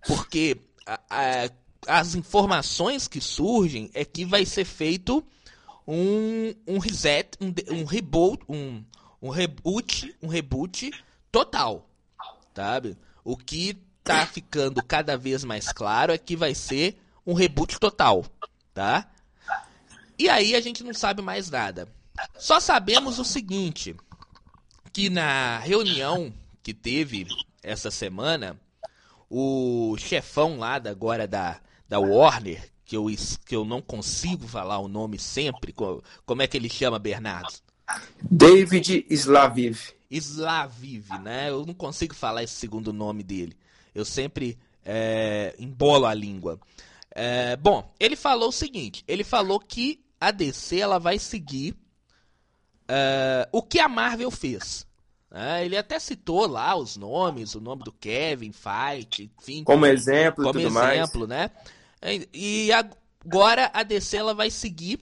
Porque 0.06 0.58
a- 0.86 1.00
a- 1.10 1.50
as 1.88 2.14
informações 2.14 3.06
que 3.08 3.20
surgem 3.20 3.90
é 3.94 4.04
que 4.04 4.24
vai 4.24 4.44
ser 4.44 4.64
feito 4.64 5.24
um, 5.86 6.54
um 6.66 6.78
reset, 6.78 7.36
um, 7.40 7.52
um 7.74 7.84
reboot, 7.84 8.42
um, 8.48 8.82
um 9.22 9.30
reboot, 9.30 10.14
um 10.22 10.26
reboot 10.28 10.90
total, 11.30 11.88
sabe? 12.54 12.96
O 13.24 13.36
que 13.36 13.78
tá 14.04 14.26
ficando 14.26 14.82
cada 14.82 15.16
vez 15.16 15.44
mais 15.44 15.72
claro 15.72 16.12
é 16.12 16.18
que 16.18 16.36
vai 16.36 16.54
ser 16.54 17.00
um 17.26 17.34
reboot 17.34 17.78
total, 17.80 18.24
tá? 18.74 19.08
E 20.18 20.28
aí 20.28 20.54
a 20.54 20.60
gente 20.60 20.82
não 20.84 20.94
sabe 20.94 21.22
mais 21.22 21.50
nada. 21.50 21.88
Só 22.38 22.58
sabemos 22.60 23.18
o 23.18 23.24
seguinte, 23.24 23.94
que 24.96 25.10
na 25.10 25.58
reunião 25.58 26.32
que 26.62 26.72
teve 26.72 27.26
essa 27.62 27.90
semana, 27.90 28.58
o 29.28 29.94
chefão 29.98 30.58
lá 30.58 30.78
da, 30.78 30.88
agora 30.88 31.28
da, 31.28 31.60
da 31.86 31.98
Warner, 32.00 32.72
que 32.82 32.96
eu, 32.96 33.04
que 33.44 33.54
eu 33.54 33.62
não 33.62 33.82
consigo 33.82 34.48
falar 34.48 34.78
o 34.78 34.88
nome 34.88 35.18
sempre, 35.18 35.70
co- 35.74 36.02
como 36.24 36.40
é 36.40 36.46
que 36.46 36.56
ele 36.56 36.70
chama, 36.70 36.98
Bernardo? 36.98 37.52
David 38.22 39.04
Slaviv. 39.10 39.78
Slaviv, 40.10 41.10
né? 41.22 41.50
Eu 41.50 41.66
não 41.66 41.74
consigo 41.74 42.14
falar 42.14 42.42
esse 42.42 42.54
segundo 42.54 42.90
nome 42.90 43.22
dele. 43.22 43.54
Eu 43.94 44.02
sempre 44.06 44.56
é, 44.82 45.54
embolo 45.58 46.06
a 46.06 46.14
língua. 46.14 46.58
É, 47.10 47.54
bom, 47.56 47.94
ele 48.00 48.16
falou 48.16 48.48
o 48.48 48.52
seguinte: 48.52 49.04
ele 49.06 49.24
falou 49.24 49.60
que 49.60 50.02
a 50.18 50.30
DC 50.30 50.78
ela 50.80 50.98
vai 50.98 51.18
seguir 51.18 51.76
é, 52.88 53.46
o 53.52 53.62
que 53.62 53.78
a 53.78 53.88
Marvel 53.88 54.30
fez. 54.30 54.85
Né? 55.36 55.64
ele 55.64 55.76
até 55.76 55.98
citou 55.98 56.46
lá 56.46 56.74
os 56.74 56.96
nomes, 56.96 57.54
o 57.54 57.60
nome 57.60 57.82
do 57.84 57.92
Kevin, 57.92 58.52
Fight, 58.52 59.30
enfim 59.38 59.62
Como 59.64 59.84
exemplo 59.84 60.44
e 60.44 60.46
como 60.46 60.58
tudo 60.58 60.70
mais. 60.72 60.98
exemplo, 60.98 61.26
né? 61.26 61.50
E 62.02 62.28
e 62.32 62.72
agora 62.72 63.70
a 63.74 63.82
DC 63.82 64.16
ela 64.16 64.34
vai 64.34 64.50
seguir 64.50 64.98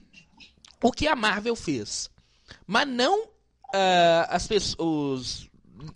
o 0.83 0.91
que 0.91 1.07
a 1.07 1.15
Marvel 1.15 1.55
fez, 1.55 2.09
mas 2.67 2.87
não 2.87 3.29
ah, 3.73 4.27
as 4.29 4.45
pessoas 4.45 5.47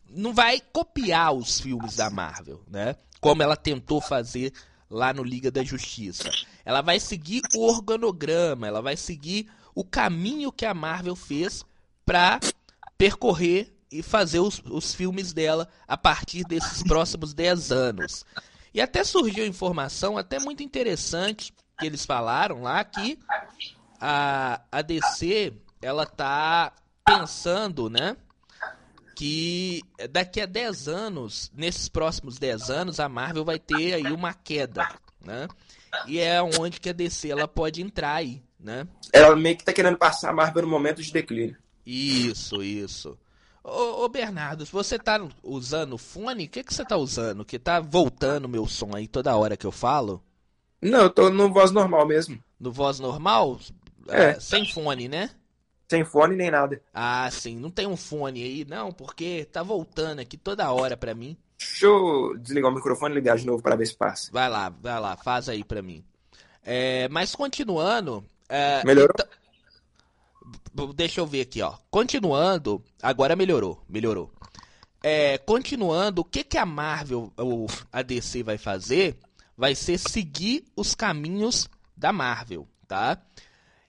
não 0.10 0.34
vai 0.34 0.62
copiar 0.72 1.34
os 1.34 1.60
filmes 1.60 1.96
da 1.96 2.10
Marvel, 2.10 2.62
né? 2.70 2.96
Como 3.20 3.44
ela 3.44 3.58
tentou 3.58 4.00
fazer 4.00 4.54
lá 4.90 5.14
no 5.14 5.24
Liga 5.24 5.52
da 5.52 5.64
Justiça. 5.64 6.30
Ela 6.66 6.82
vai 6.82 7.00
seguir 7.00 7.42
o 7.56 7.68
organograma, 7.68 8.68
ela 8.68 8.82
vai 8.82 8.96
seguir 8.96 9.50
o 9.76 9.84
caminho 9.84 10.52
que 10.52 10.66
a 10.66 10.74
Marvel 10.74 11.16
fez 11.16 11.64
para 12.06 12.40
percorrer 12.98 13.74
e 13.92 14.02
fazer 14.04 14.40
os, 14.40 14.62
os 14.66 14.94
filmes 14.94 15.34
dela 15.34 15.68
a 15.88 15.98
partir 15.98 16.44
desses 16.44 16.84
próximos 16.84 17.34
10 17.34 17.72
anos. 17.72 18.26
E 18.74 18.82
até 18.82 19.04
surgiu 19.04 19.46
informação, 19.46 20.18
até 20.18 20.40
muito 20.40 20.62
interessante, 20.62 21.54
que 21.80 21.86
eles 21.86 22.06
falaram 22.06 22.62
lá 22.62 22.84
que 22.84 23.18
a, 24.00 24.62
a 24.72 24.82
DC, 24.82 25.54
ela 25.82 26.06
tá 26.06 26.74
pensando, 27.06 27.90
né? 27.90 28.16
Que 29.16 29.82
daqui 30.12 30.40
a 30.40 30.46
10 30.46 30.88
anos, 30.88 31.52
nesses 31.54 31.90
próximos 31.90 32.38
10 32.38 32.70
anos, 32.70 33.00
a 33.00 33.10
Marvel 33.10 33.44
vai 33.44 33.60
ter 33.60 33.96
aí 33.96 34.12
uma 34.12 34.34
queda, 34.34 34.88
né? 35.20 35.48
E 36.08 36.20
é 36.20 36.42
onde 36.42 36.80
que 36.80 36.90
a 36.90 36.94
DC 36.94 37.30
ela 37.30 37.48
pode 37.48 37.82
entrar 37.82 38.14
aí, 38.14 38.42
né? 38.60 38.88
Ela 39.12 39.36
meio 39.36 39.58
que 39.58 39.64
tá 39.64 39.74
querendo 39.74 39.98
passar 39.98 40.30
a 40.30 40.34
Marvel 40.34 40.62
no 40.62 40.70
momento 40.70 41.02
de 41.02 41.12
declínio. 41.12 41.58
Isso, 41.86 42.62
isso. 42.62 43.18
Ô, 43.70 44.04
ô 44.06 44.10
Bernardo, 44.10 44.66
você 44.66 44.98
tá 44.98 45.20
usando 45.44 45.98
fone, 45.98 46.46
o 46.46 46.50
que, 46.50 46.64
que 46.64 46.74
você 46.74 46.84
tá 46.84 46.98
usando? 46.98 47.46
Que 47.46 47.60
tá 47.60 47.80
voltando 47.80 48.46
o 48.46 48.50
meu 48.50 48.66
som 48.68 48.96
aí 48.96 49.08
toda 49.08 49.36
hora 49.36 49.56
que 49.58 49.66
eu 49.66 49.72
falo? 49.72 50.24
Não, 50.82 51.04
eu 51.04 51.10
tô 51.10 51.30
no 51.30 51.52
voz 51.52 51.72
normal 51.72 52.06
mesmo. 52.08 52.42
No 52.60 52.72
voz 52.72 53.00
normal? 53.00 53.60
É. 54.08 54.32
Ah, 54.32 54.40
sem 54.40 54.66
fone, 54.66 55.08
né? 55.08 55.30
Sem 55.90 56.06
fone 56.06 56.36
nem 56.36 56.52
nada. 56.52 56.82
Ah, 56.94 57.30
sim. 57.32 57.58
Não 57.58 57.70
tem 57.72 57.88
um 57.88 57.98
fone 57.98 58.44
aí, 58.44 58.66
não, 58.66 58.92
porque 58.92 59.46
tá 59.46 59.62
voltando 59.64 60.20
aqui 60.20 60.38
toda 60.38 60.72
hora 60.72 60.96
pra 60.96 61.14
mim. 61.16 61.38
Deixa 61.58 61.86
eu 61.86 62.38
desligar 62.38 62.72
o 62.72 62.76
microfone 62.76 63.14
e 63.14 63.16
ligar 63.16 63.38
de 63.38 63.46
novo 63.46 63.62
para 63.62 63.76
ver 63.76 63.86
se 63.86 63.96
passa. 63.96 64.32
Vai 64.32 64.50
lá, 64.50 64.70
vai 64.70 65.00
lá, 65.00 65.18
faz 65.18 65.50
aí 65.50 65.64
pra 65.64 65.82
mim. 65.82 66.04
É, 66.64 67.08
mas 67.10 67.36
continuando. 67.36 68.24
é, 68.48 68.84
Melhorou? 68.86 69.14
B- 69.18 69.26
Deixa 70.96 71.20
eu 71.20 71.28
ver 71.28 71.42
aqui, 71.42 71.62
ó. 71.62 71.78
Continuando, 71.90 72.84
agora 73.02 73.36
melhorou, 73.36 73.84
melhorou. 73.88 74.32
É, 75.02 75.38
continuando, 75.38 76.22
o 76.22 76.26
que 76.26 76.44
que 76.44 76.58
a 76.58 76.66
Marvel 76.66 77.32
ou 77.38 77.68
a 77.92 78.02
DC 78.02 78.44
vai 78.44 78.58
fazer? 78.58 79.18
Vai 79.58 79.76
ser 79.76 79.98
seguir 79.98 80.66
os 80.76 80.94
caminhos 80.94 81.70
da 81.96 82.12
Marvel, 82.14 82.68
tá? 82.88 83.22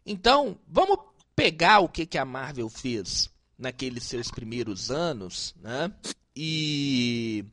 Então, 0.05 0.59
vamos 0.67 0.99
pegar 1.35 1.81
o 1.81 1.89
que 1.89 2.07
que 2.07 2.19
a 2.19 2.25
Marvel 2.25 2.69
fez 2.69 3.31
naqueles 3.59 4.05
seus 4.05 4.31
primeiros 4.31 4.91
anos, 4.91 5.55
né? 5.61 5.93
E 6.35 7.45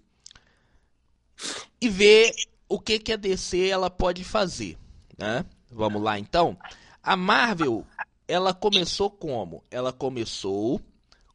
e 1.80 1.90
ver 1.90 2.34
o 2.68 2.80
que 2.80 2.98
que 3.00 3.14
a 3.14 3.18
DC 3.18 3.68
ela 3.68 3.90
pode 3.90 4.24
fazer, 4.24 4.78
né? 5.18 5.46
Vamos 5.72 6.02
lá 6.02 6.18
então. 6.18 6.58
A 7.04 7.16
Marvel 7.16 7.86
ela 8.28 8.54
começou 8.54 9.10
como? 9.10 9.64
Ela 9.72 9.92
começou 9.94 10.82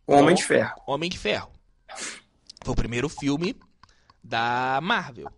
O 0.06 0.12
Homem 0.14 0.34
de 0.34 0.44
Ferro. 0.44 0.74
Homem 0.86 1.08
de 1.10 1.18
Ferro. 1.18 1.50
Foi 2.64 2.72
o 2.72 2.76
primeiro 2.76 3.08
filme 3.08 3.56
da 4.22 4.78
Marvel. 4.82 5.30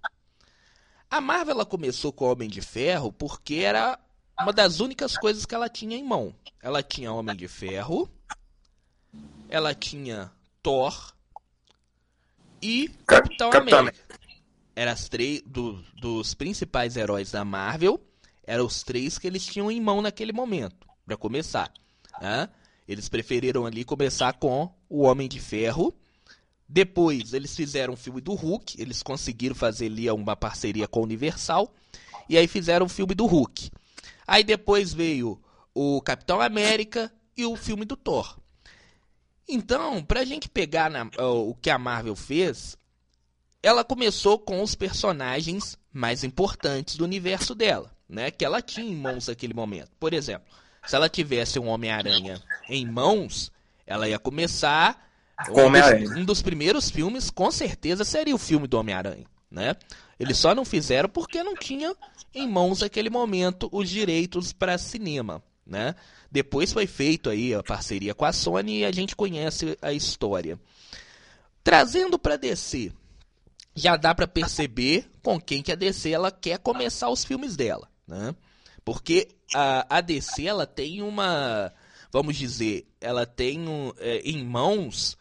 A 1.11 1.21
Marvel 1.21 1.55
ela 1.55 1.67
começou 1.67 2.13
com 2.13 2.31
Homem 2.31 2.49
de 2.49 2.61
Ferro 2.61 3.13
porque 3.13 3.57
era 3.57 3.99
uma 4.41 4.53
das 4.53 4.81
únicas 4.81 5.17
coisas 5.17 5.47
que 5.47 5.55
ela 5.55 5.69
tinha 5.69 5.97
em 5.97 6.05
mão. 6.05 6.35
Ela 6.61 6.83
tinha 6.83 7.13
Homem 7.13 7.37
de 7.37 7.47
Ferro, 7.47 8.11
ela 9.49 9.75
tinha 9.75 10.33
Thor 10.63 11.13
e 12.61 12.89
Ca- 13.07 13.23
Capitão, 13.23 13.51
Capitão 13.51 13.79
América. 13.81 14.19
Eram 14.75 14.93
as 14.93 15.09
três 15.09 15.41
do- 15.43 15.81
dos 16.01 16.35
principais 16.35 16.97
heróis 16.97 17.31
da 17.31 17.45
Marvel, 17.45 18.01
eram 18.43 18.67
os 18.67 18.83
três 18.83 19.19
que 19.19 19.27
eles 19.27 19.45
tinham 19.47 19.71
em 19.71 19.81
mão 19.81 20.03
naquele 20.03 20.33
momento, 20.33 20.87
para 21.05 21.17
começar. 21.17 21.73
né? 22.21 22.49
Eles 22.87 23.09
preferiram 23.09 23.67
ali 23.67 23.85
começar 23.85 24.35
com 24.35 24.71
o 24.89 25.03
Homem 25.03 25.29
de 25.29 25.41
Ferro. 25.41 25.95
Depois 26.69 27.33
eles 27.35 27.55
fizeram 27.55 27.95
o 27.95 27.97
filme 27.97 28.21
do 28.21 28.35
Hulk, 28.35 28.81
eles 28.81 29.03
conseguiram 29.03 29.55
fazer 29.55 29.87
ali 29.87 30.11
uma 30.11 30.35
parceria 30.37 30.89
com 30.89 31.01
a 31.01 31.03
Universal. 31.03 31.73
E 32.29 32.39
aí 32.39 32.47
fizeram 32.49 32.87
o 32.87 32.89
filme 32.89 33.15
do 33.15 33.27
Hulk. 33.27 33.71
Aí 34.27 34.43
depois 34.43 34.93
veio 34.93 35.41
o 35.75 36.01
Capitão 36.01 36.41
América 36.41 37.13
e 37.37 37.45
o 37.45 37.57
filme 37.57 37.85
do 37.85 37.97
Thor. 37.97 38.39
Então, 39.49 40.03
pra 40.03 40.25
gente 40.25 40.49
pegar 40.49 40.91
na- 40.91 41.09
o 41.23 41.55
que 41.55 41.69
a 41.69 41.79
Marvel 41.79 42.17
fez, 42.17 42.77
ela 43.63 43.85
começou 43.85 44.39
com 44.39 44.63
os 44.63 44.75
personagens 44.75 45.77
mais 45.93 46.25
importantes 46.25 46.97
do 46.97 47.05
universo 47.05 47.55
dela, 47.55 47.95
né? 48.09 48.31
Que 48.31 48.45
ela 48.45 48.63
tinha 48.63 48.87
em 48.87 48.97
mãos 48.97 49.29
naquele 49.29 49.53
momento. 49.53 49.91
Por 50.01 50.15
exemplo, 50.15 50.49
se 50.87 50.95
ela 50.95 51.09
tivesse 51.09 51.59
um 51.59 51.69
Homem-Aranha 51.69 52.41
em 52.69 52.87
mãos, 52.87 53.51
ela 53.87 54.09
ia 54.09 54.19
começar. 54.19 55.03
Um 55.49 55.71
dos, 55.73 56.17
um 56.19 56.25
dos 56.25 56.43
primeiros 56.43 56.91
filmes, 56.91 57.29
com 57.29 57.51
certeza, 57.51 58.05
seria 58.05 58.35
o 58.35 58.39
filme 58.39 58.69
do 58.69 58.79
Homem-Aranha, 58.79 59.27
né? 59.51 59.75
Eles 60.19 60.39
só 60.39 60.55
não 60.55 60.65
fizeram 60.65 61.09
porque 61.09 61.43
não 61.43 61.57
tinha 61.57 61.95
em 62.33 62.49
mãos 62.49 62.81
naquele 62.81 63.11
momento 63.11 63.69
os 63.73 63.91
direitos 63.91 64.53
para 64.53 64.79
cinema, 64.79 65.43
né? 65.67 65.95
Depois 66.31 66.73
foi 66.73 66.87
feito 66.87 67.31
aí 67.31 67.53
a 67.53 67.63
parceria 67.63 68.15
com 68.15 68.25
a 68.25 68.33
Sony 68.33 68.81
e 68.81 68.85
a 68.85 68.93
gente 68.93 69.17
conhece 69.17 69.77
a 69.83 69.93
história. 69.93 70.59
Trazendo 71.65 72.19
para 72.19 72.37
DC, 72.37 72.93
já 73.75 73.97
dá 73.97 74.15
para 74.15 74.29
perceber 74.29 75.11
com 75.23 75.41
quem 75.41 75.63
que 75.63 75.73
a 75.73 75.77
DC 75.77 76.11
ela 76.11 76.31
quer 76.31 76.59
começar 76.59 77.09
os 77.09 77.25
filmes 77.25 77.57
dela, 77.57 77.89
né? 78.07 78.35
Porque 78.85 79.29
a, 79.55 79.99
a 79.99 80.01
DC 80.01 80.47
ela 80.47 80.67
tem 80.67 81.01
uma, 81.01 81.73
vamos 82.13 82.37
dizer, 82.37 82.87
ela 83.01 83.25
tem 83.25 83.69
um, 83.69 83.93
é, 83.99 84.19
em 84.19 84.45
mãos 84.45 85.17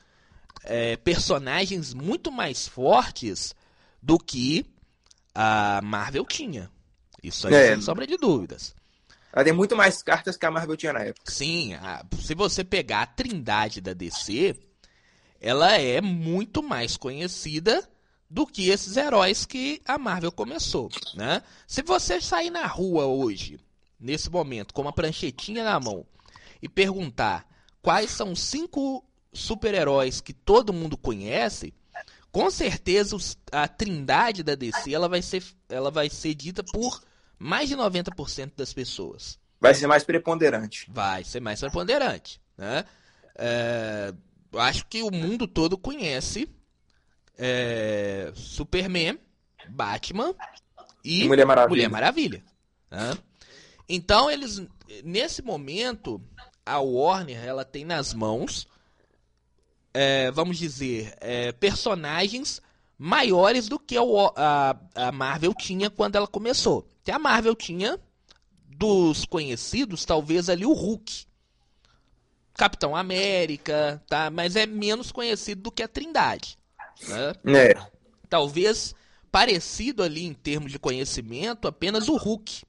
é, 0.63 0.97
personagens 0.97 1.93
muito 1.93 2.32
mais 2.32 2.67
fortes 2.67 3.56
do 4.02 4.17
que 4.17 4.65
a 5.34 5.82
Marvel 5.82 6.26
tinha. 6.26 6.69
Isso 7.21 7.47
aí 7.47 7.54
é. 7.54 7.67
sem 7.69 7.82
sombra 7.82 8.06
de 8.06 8.17
dúvidas. 8.17 8.76
Ela 9.32 9.45
tem 9.45 9.54
muito 9.54 9.76
mais 9.76 10.04
cartas 10.04 10.38
que 10.38 10.45
a 10.45 10.52
Marvel 10.52 10.78
tinha 10.78 10.93
na 10.93 10.99
época. 10.99 11.32
Sim, 11.32 11.73
a, 11.76 12.06
se 12.21 12.36
você 12.36 12.63
pegar 12.63 13.02
a 13.02 13.08
trindade 13.08 13.80
da 13.80 13.93
DC, 13.93 14.56
ela 15.39 15.78
é 15.78 16.02
muito 16.02 16.62
mais 16.62 16.97
conhecida 16.97 17.89
do 18.34 18.48
que 18.48 18.69
esses 18.69 18.98
heróis 18.98 19.46
que 19.46 19.80
a 19.86 19.96
Marvel 19.96 20.32
começou, 20.32 20.89
né? 21.13 21.43
Se 21.67 21.84
você 21.84 22.19
sair 22.19 22.50
na 22.50 22.65
rua 22.65 23.06
hoje, 23.06 23.60
nesse 24.00 24.28
momento, 24.28 24.74
com 24.74 24.82
uma 24.82 24.91
pranchetinha 24.91 25.63
na 25.63 25.80
mão 25.80 26.04
e 26.60 26.67
perguntar 26.67 27.48
quais 27.80 28.10
são 28.10 28.36
cinco 28.36 29.06
super-heróis 29.32 30.19
que 30.19 30.34
todo 30.34 30.74
mundo 30.74 30.98
conhece, 30.98 31.76
com 32.32 32.50
certeza 32.50 33.15
a 33.52 33.67
trindade 33.67 34.41
da 34.41 34.56
DC 34.56 34.91
ela 34.91 35.08
vai 35.08 35.22
ser, 35.22 35.43
ela 35.69 35.91
vai 35.91 36.10
ser 36.10 36.34
dita 36.34 36.63
por 36.63 37.04
mais 37.38 37.69
de 37.69 37.78
90% 37.78 38.54
das 38.58 38.74
pessoas. 38.74 39.38
Vai 39.62 39.76
ser 39.76 39.86
mais 39.86 40.04
preponderante. 40.04 40.88
Vai 40.91 41.24
ser 41.24 41.39
mais 41.39 41.60
preponderante. 41.60 42.41
Né? 42.58 42.84
É, 43.36 44.12
acho 44.56 44.88
que 44.88 45.04
o 45.04 45.12
mundo 45.12 45.48
todo 45.48 45.78
conhece 45.78 46.50
é, 47.38 48.32
Superman, 48.36 49.19
Batman 49.69 50.34
e, 51.04 51.28
Mulher 51.28 51.46
Maravilha. 51.46 51.69
Mulher 51.69 51.89
Maravilha 51.89 52.43
né? 52.89 53.17
Então 53.89 54.30
eles, 54.30 54.62
nesse 55.04 55.41
momento, 55.41 56.22
a 56.65 56.80
Warner 56.80 57.43
ela 57.43 57.65
tem 57.65 57.84
nas 57.84 58.13
mãos 58.13 58.67
é, 59.93 60.32
vamos 60.32 60.58
dizer, 60.58 61.15
é, 61.22 61.52
personagens 61.52 62.60
maiores 62.98 63.67
do 63.67 63.78
que 63.78 63.96
a, 63.98 64.76
a 64.96 65.12
Marvel 65.12 65.54
tinha 65.54 65.89
quando 65.89 66.15
ela 66.15 66.28
começou. 66.28 66.89
Que 67.04 67.12
a 67.12 67.19
Marvel 67.19 67.56
tinha, 67.56 68.00
dos 68.65 69.26
conhecidos, 69.26 70.04
talvez 70.04 70.50
ali 70.50 70.65
o 70.65 70.74
Hulk. 70.74 71.26
Capitão 72.56 72.96
América, 72.96 74.02
tá? 74.08 74.30
Mas 74.30 74.56
é 74.56 74.65
menos 74.65 75.12
conhecido 75.12 75.63
do 75.63 75.72
que 75.72 75.84
a 75.84 75.88
Trindade. 75.88 76.58
Né? 77.08 77.34
É. 77.60 77.88
Talvez 78.29 78.95
parecido 79.32 80.03
ali 80.03 80.23
em 80.25 80.34
termos 80.34 80.71
de 80.71 80.77
conhecimento, 80.77 81.67
apenas 81.67 82.08
o 82.08 82.15
Hulk, 82.15 82.63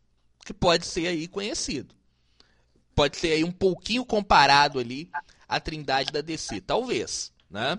que 0.44 0.54
pode 0.54 0.86
ser 0.86 1.06
aí 1.06 1.28
conhecido. 1.28 1.94
Pode 2.94 3.16
ser 3.16 3.32
aí 3.32 3.44
um 3.44 3.52
pouquinho 3.52 4.04
comparado 4.04 4.78
ali 4.78 5.10
a 5.48 5.60
trindade 5.60 6.12
da 6.12 6.20
DC, 6.20 6.60
talvez, 6.60 7.32
né? 7.50 7.78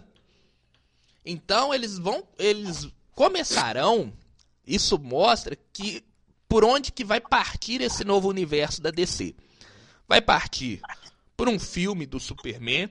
Então 1.25 1.73
eles 1.73 1.97
vão, 1.97 2.27
eles 2.37 2.87
começarão. 3.13 4.13
Isso 4.67 4.99
mostra 4.99 5.57
que 5.73 6.03
por 6.47 6.63
onde 6.63 6.91
que 6.91 7.03
vai 7.03 7.19
partir 7.19 7.81
esse 7.81 8.03
novo 8.03 8.29
universo 8.29 8.81
da 8.81 8.91
DC. 8.91 9.35
Vai 10.07 10.21
partir 10.21 10.81
por 11.35 11.49
um 11.49 11.59
filme 11.59 12.05
do 12.05 12.19
Superman 12.19 12.89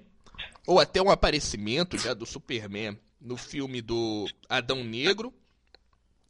ou 0.67 0.81
até 0.81 1.01
um 1.01 1.11
aparecimento 1.11 1.97
já 1.97 2.13
do 2.15 2.27
Superman 2.27 2.99
no 3.25 3.37
filme 3.37 3.81
do 3.81 4.29
Adão 4.49 4.85
Negro, 4.85 5.33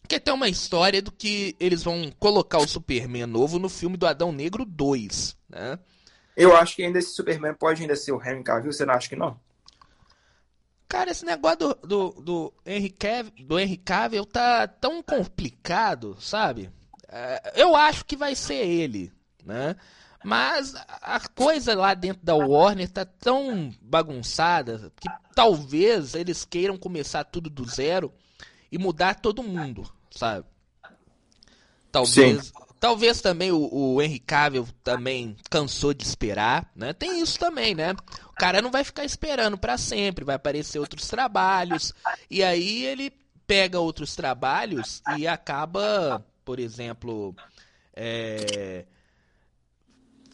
que 0.09 0.15
até 0.15 0.33
uma 0.33 0.49
história 0.49 1.03
do 1.03 1.11
que 1.11 1.57
eles 1.59 1.83
vão 1.83 2.13
colocar 2.19 2.59
o 2.59 2.69
Superman 2.69 3.27
novo 3.27 3.59
no 3.59 3.69
filme 3.69 3.97
do 3.97 4.07
Adão 4.07 4.31
Negro 4.31 4.65
2, 4.65 5.37
né? 5.49 5.79
Eu 6.37 6.57
acho 6.57 6.77
que 6.77 6.83
ainda 6.83 6.99
esse 6.99 7.11
Superman 7.11 7.55
pode 7.55 7.83
ainda 7.83 7.97
ser 7.97 8.13
o 8.13 8.23
Henry 8.23 8.43
Cavill, 8.43 8.73
você 8.73 8.85
não 8.87 8.95
acha 8.95 9.09
que 9.09 9.17
não? 9.17 9.39
Cara, 10.89 11.11
esse 11.11 11.25
negócio 11.25 11.59
do, 11.59 11.75
do, 11.75 12.11
do, 12.23 12.55
Henry, 12.65 12.91
Cavill, 12.91 13.33
do 13.47 13.59
Henry 13.59 13.77
Cavill 13.77 14.25
tá 14.25 14.67
tão 14.69 15.03
complicado, 15.03 16.17
sabe? 16.21 16.71
É, 17.09 17.53
eu 17.57 17.75
acho 17.75 18.05
que 18.05 18.17
vai 18.17 18.35
ser 18.35 18.67
ele, 18.67 19.13
né? 19.45 19.75
Mas 20.25 20.75
a 21.03 21.21
coisa 21.35 21.75
lá 21.75 21.93
dentro 21.95 22.25
da 22.25 22.35
Warner 22.35 22.91
tá 22.91 23.05
tão 23.05 23.73
bagunçada 23.81 24.91
que 24.99 25.09
talvez 25.35 26.15
eles 26.15 26.45
queiram 26.45 26.79
começar 26.79 27.25
tudo 27.25 27.51
do 27.51 27.69
zero 27.69 28.13
e 28.73 28.79
mudar 28.79 29.21
todo 29.21 29.43
mundo, 29.43 29.89
sabe? 30.11 30.47
Talvez, 31.93 32.47
Sim. 32.47 32.53
Talvez 32.85 33.23
também 33.23 33.51
o, 33.51 33.69
o 33.73 34.03
Henry 34.03 34.19
Cavill 34.19 34.69
também 34.83 35.37
cansou 35.49 35.95
de 35.95 36.05
esperar, 36.05 36.71
né? 36.77 36.93
Tem 36.93 37.19
isso 37.19 37.39
também, 37.39 37.75
né? 37.75 37.93
O 38.29 38.35
cara 38.35 38.61
não 38.61 38.71
vai 38.71 38.85
ficar 38.85 39.07
esperando 39.07 39.57
para 39.57 39.79
sempre, 39.79 40.23
vai 40.23 40.35
aparecer 40.35 40.79
outros 40.79 41.09
trabalhos 41.09 41.95
e 42.31 42.43
aí 42.43 42.85
ele 42.85 43.11
pega 43.47 43.81
outros 43.81 44.15
trabalhos 44.15 45.03
e 45.17 45.27
acaba, 45.27 46.23
por 46.45 46.59
exemplo, 46.59 47.35
é, 47.97 48.85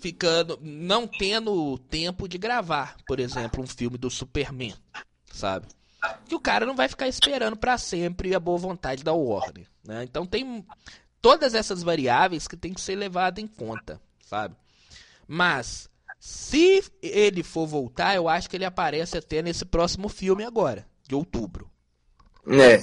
ficando, 0.01 0.59
não 0.63 1.07
tendo 1.07 1.79
tempo 1.79 2.29
de 2.29 2.39
gravar, 2.39 2.97
por 3.07 3.21
exemplo, 3.21 3.63
um 3.63 3.67
filme 3.67 3.99
do 3.99 4.11
Superman, 4.11 4.75
sabe? 5.33 5.67
Que 6.27 6.35
o 6.35 6.41
cara 6.41 6.65
não 6.65 6.75
vai 6.75 6.89
ficar 6.89 7.09
esperando 7.09 7.57
para 7.57 7.77
sempre 7.77 8.35
a 8.35 8.41
boa 8.41 8.59
vontade 8.59 9.05
da 9.05 9.13
Warner, 9.13 9.67
né? 9.85 10.03
Então 10.05 10.25
tem 10.25 10.65
todas 11.21 11.55
essas 11.55 11.83
variáveis 11.83 12.49
que 12.49 12.57
tem 12.57 12.73
que 12.73 12.81
ser 12.81 12.97
levada 12.97 13.41
em 13.41 13.47
conta, 13.47 14.01
sabe? 14.25 14.57
Mas 15.29 15.91
se 16.19 16.83
ele 17.03 17.43
for 17.43 17.67
voltar, 17.67 18.15
eu 18.17 18.29
acho 18.29 18.49
que 18.49 18.57
ele 18.57 18.65
aparece 18.65 19.19
até 19.19 19.43
nesse 19.43 19.65
próximo 19.65 20.09
filme 20.09 20.45
agora, 20.45 20.87
de 21.07 21.15
outubro. 21.15 21.71
É, 22.47 22.81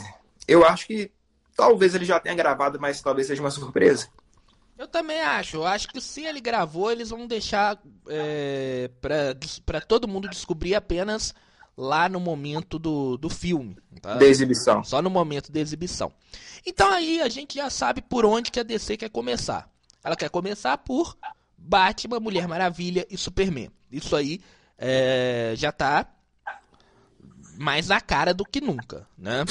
eu 0.47 0.65
acho 0.65 0.88
que 0.88 1.12
talvez 1.56 1.95
ele 1.95 2.06
já 2.06 2.19
tenha 2.19 2.36
gravado, 2.36 2.80
mas 2.80 3.01
talvez 3.01 3.27
seja 3.27 3.41
uma 3.41 3.51
surpresa. 3.51 4.08
Eu 4.78 4.88
também 4.88 5.22
acho. 5.22 5.58
Eu 5.58 5.66
acho 5.66 5.88
que 5.88 6.00
se 6.00 6.24
ele 6.24 6.40
gravou, 6.40 6.92
eles 6.92 7.10
vão 7.10 7.26
deixar 7.26 7.82
é, 8.08 8.90
para 9.66 9.82
todo 9.82 10.08
mundo 10.08 10.30
descobrir 10.30 10.76
apenas 10.76 11.34
lá 11.76 12.10
no 12.10 12.20
momento 12.20 12.78
do, 12.78 13.18
do 13.18 13.30
filme. 13.30 13.78
Tá? 14.02 14.16
Da 14.16 14.26
exibição. 14.26 14.84
Só 14.84 15.02
no 15.02 15.10
momento 15.10 15.52
da 15.52 15.60
exibição. 15.60 16.12
Então 16.66 16.92
aí 16.92 17.22
a 17.22 17.30
gente 17.30 17.56
já 17.56 17.70
sabe 17.70 18.02
por 18.02 18.26
onde 18.26 18.52
que 18.52 18.60
a 18.60 18.63
DC 18.63 18.98
quer 18.98 19.10
começar. 19.10 19.70
Ela 20.04 20.16
quer 20.16 20.30
começar 20.30 20.78
por 20.78 21.18
Batman, 21.58 22.20
Mulher 22.20 22.48
Maravilha 22.48 23.06
e 23.10 23.18
Superman. 23.18 23.72
Isso 23.92 24.16
aí 24.16 24.42
é, 24.78 25.54
já 25.56 25.72
tá 25.72 26.08
mais 27.58 27.88
na 27.88 28.00
cara 28.00 28.34
do 28.34 28.46
que 28.46 28.62
nunca, 28.62 29.08
né? 29.18 29.44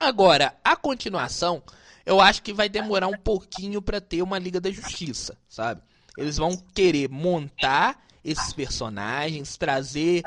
Agora, 0.00 0.54
a 0.64 0.74
continuação, 0.76 1.62
eu 2.06 2.20
acho 2.20 2.42
que 2.42 2.52
vai 2.52 2.68
demorar 2.68 3.08
um 3.08 3.16
pouquinho 3.16 3.80
para 3.80 4.00
ter 4.00 4.22
uma 4.22 4.38
Liga 4.38 4.60
da 4.60 4.70
Justiça, 4.70 5.36
sabe? 5.48 5.82
Eles 6.16 6.36
vão 6.36 6.56
querer 6.74 7.08
montar 7.08 8.04
esses 8.24 8.52
personagens, 8.52 9.56
trazer 9.56 10.22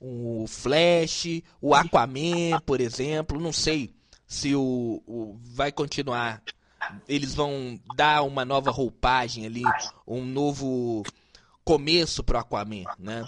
o 0.00 0.46
Flash, 0.48 1.42
o 1.60 1.74
Aquaman, 1.74 2.60
por 2.64 2.80
exemplo. 2.80 3.40
Não 3.40 3.52
sei 3.52 3.94
se 4.26 4.54
o, 4.54 5.02
o 5.06 5.38
vai 5.42 5.72
continuar. 5.72 6.42
Eles 7.08 7.34
vão 7.34 7.78
dar 7.94 8.22
uma 8.22 8.44
nova 8.44 8.70
roupagem 8.70 9.46
ali, 9.46 9.62
um 10.06 10.24
novo 10.24 11.04
começo 11.64 12.24
pro 12.24 12.38
Aquaman, 12.38 12.84
né? 12.98 13.24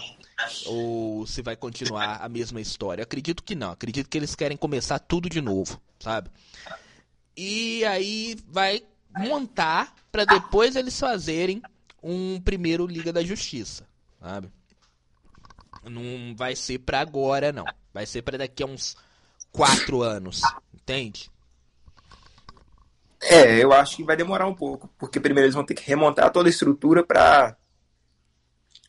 Ou 0.65 1.25
se 1.25 1.41
vai 1.41 1.55
continuar 1.55 2.17
a 2.21 2.27
mesma 2.27 2.59
história. 2.59 3.03
acredito 3.03 3.43
que 3.43 3.55
não. 3.55 3.71
Acredito 3.71 4.09
que 4.09 4.17
eles 4.17 4.35
querem 4.35 4.57
começar 4.57 4.99
tudo 4.99 5.29
de 5.29 5.41
novo, 5.41 5.79
sabe? 5.99 6.29
E 7.35 7.83
aí 7.85 8.37
vai 8.47 8.83
montar 9.17 9.93
para 10.11 10.25
depois 10.25 10.75
eles 10.75 10.99
fazerem 10.99 11.61
um 12.01 12.39
primeiro 12.39 12.85
Liga 12.85 13.11
da 13.11 13.23
Justiça, 13.23 13.87
sabe? 14.21 14.49
Não 15.83 16.35
vai 16.35 16.55
ser 16.55 16.79
para 16.79 16.99
agora, 16.99 17.51
não. 17.51 17.65
Vai 17.93 18.05
ser 18.05 18.21
para 18.21 18.37
daqui 18.37 18.63
a 18.63 18.65
uns 18.65 18.95
quatro 19.51 20.01
anos, 20.01 20.41
Entende? 20.73 21.31
É, 23.21 23.63
eu 23.63 23.73
acho 23.73 23.97
que 23.97 24.03
vai 24.03 24.15
demorar 24.15 24.45
um 24.45 24.53
pouco, 24.53 24.87
porque 24.99 25.19
primeiro 25.19 25.45
eles 25.45 25.55
vão 25.55 25.65
ter 25.65 25.73
que 25.73 25.83
remontar 25.83 26.31
toda 26.31 26.47
a 26.47 26.51
estrutura 26.51 27.03
para 27.03 27.57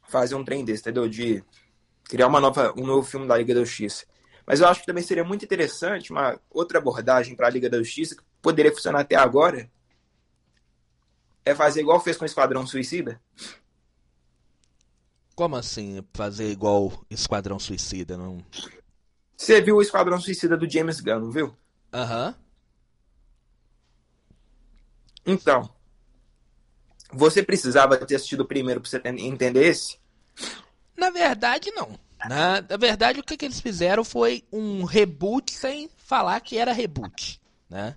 fazer 0.09 0.35
um 0.35 0.45
trem 0.45 0.63
desse, 0.63 0.83
entendeu? 0.83 1.09
De 1.09 1.43
criar 2.05 2.27
uma 2.27 2.39
nova, 2.39 2.75
um 2.77 2.87
novo 2.87 3.03
filme 3.03 3.27
da 3.27 3.39
Liga 3.39 3.55
da 3.55 3.65
Justiça. 3.65 4.05
Mas 4.47 4.61
eu 4.61 4.69
acho 4.69 4.81
que 4.81 4.87
também 4.87 5.03
seria 5.03 5.25
muito 5.25 5.45
interessante 5.45 6.13
uma 6.13 6.39
outra 6.51 6.79
abordagem 6.79 7.35
para 7.35 7.49
a 7.49 7.51
Liga 7.51 7.69
da 7.69 7.79
Justiça, 7.79 8.15
que 8.15 8.23
poderia 8.41 8.73
funcionar 8.73 9.01
até 9.01 9.17
agora, 9.17 9.69
é 11.45 11.55
fazer 11.55 11.81
igual 11.81 12.01
fez 12.01 12.17
com 12.17 12.23
o 12.23 12.27
Esquadrão 12.27 12.67
Suicida. 12.67 13.21
Como 15.35 15.57
assim 15.57 16.03
fazer 16.15 16.51
igual 16.51 17.05
Esquadrão 17.11 17.59
Suicida? 17.59 18.17
Não... 18.17 18.39
Você 19.37 19.61
viu 19.61 19.77
o 19.77 19.83
Esquadrão 19.83 20.21
Suicida 20.21 20.57
do 20.57 20.71
James 20.71 21.01
Gunn, 21.01 21.21
não 21.21 21.31
viu? 21.31 21.57
Aham. 21.93 22.29
Uhum. 22.29 22.47
Então, 25.29 25.69
você 27.13 27.43
precisava 27.43 27.97
ter 27.99 28.15
assistido 28.15 28.41
o 28.41 28.47
primeiro 28.47 28.81
pra 28.81 28.89
você 28.89 29.03
entender 29.05 29.67
esse? 29.67 29.99
Na 30.97 31.11
verdade, 31.11 31.73
não. 31.73 31.99
Na, 32.25 32.63
na 32.63 32.77
verdade, 32.77 33.21
o 33.21 33.23
que, 33.23 33.37
que 33.37 33.45
eles 33.45 33.61
fizeram 33.61 34.05
foi 34.05 34.45
um 34.51 34.85
reboot 34.85 35.53
sem 35.53 35.89
falar 35.97 36.41
que 36.41 36.57
era 36.57 36.73
reboot, 36.73 37.41
né? 37.69 37.97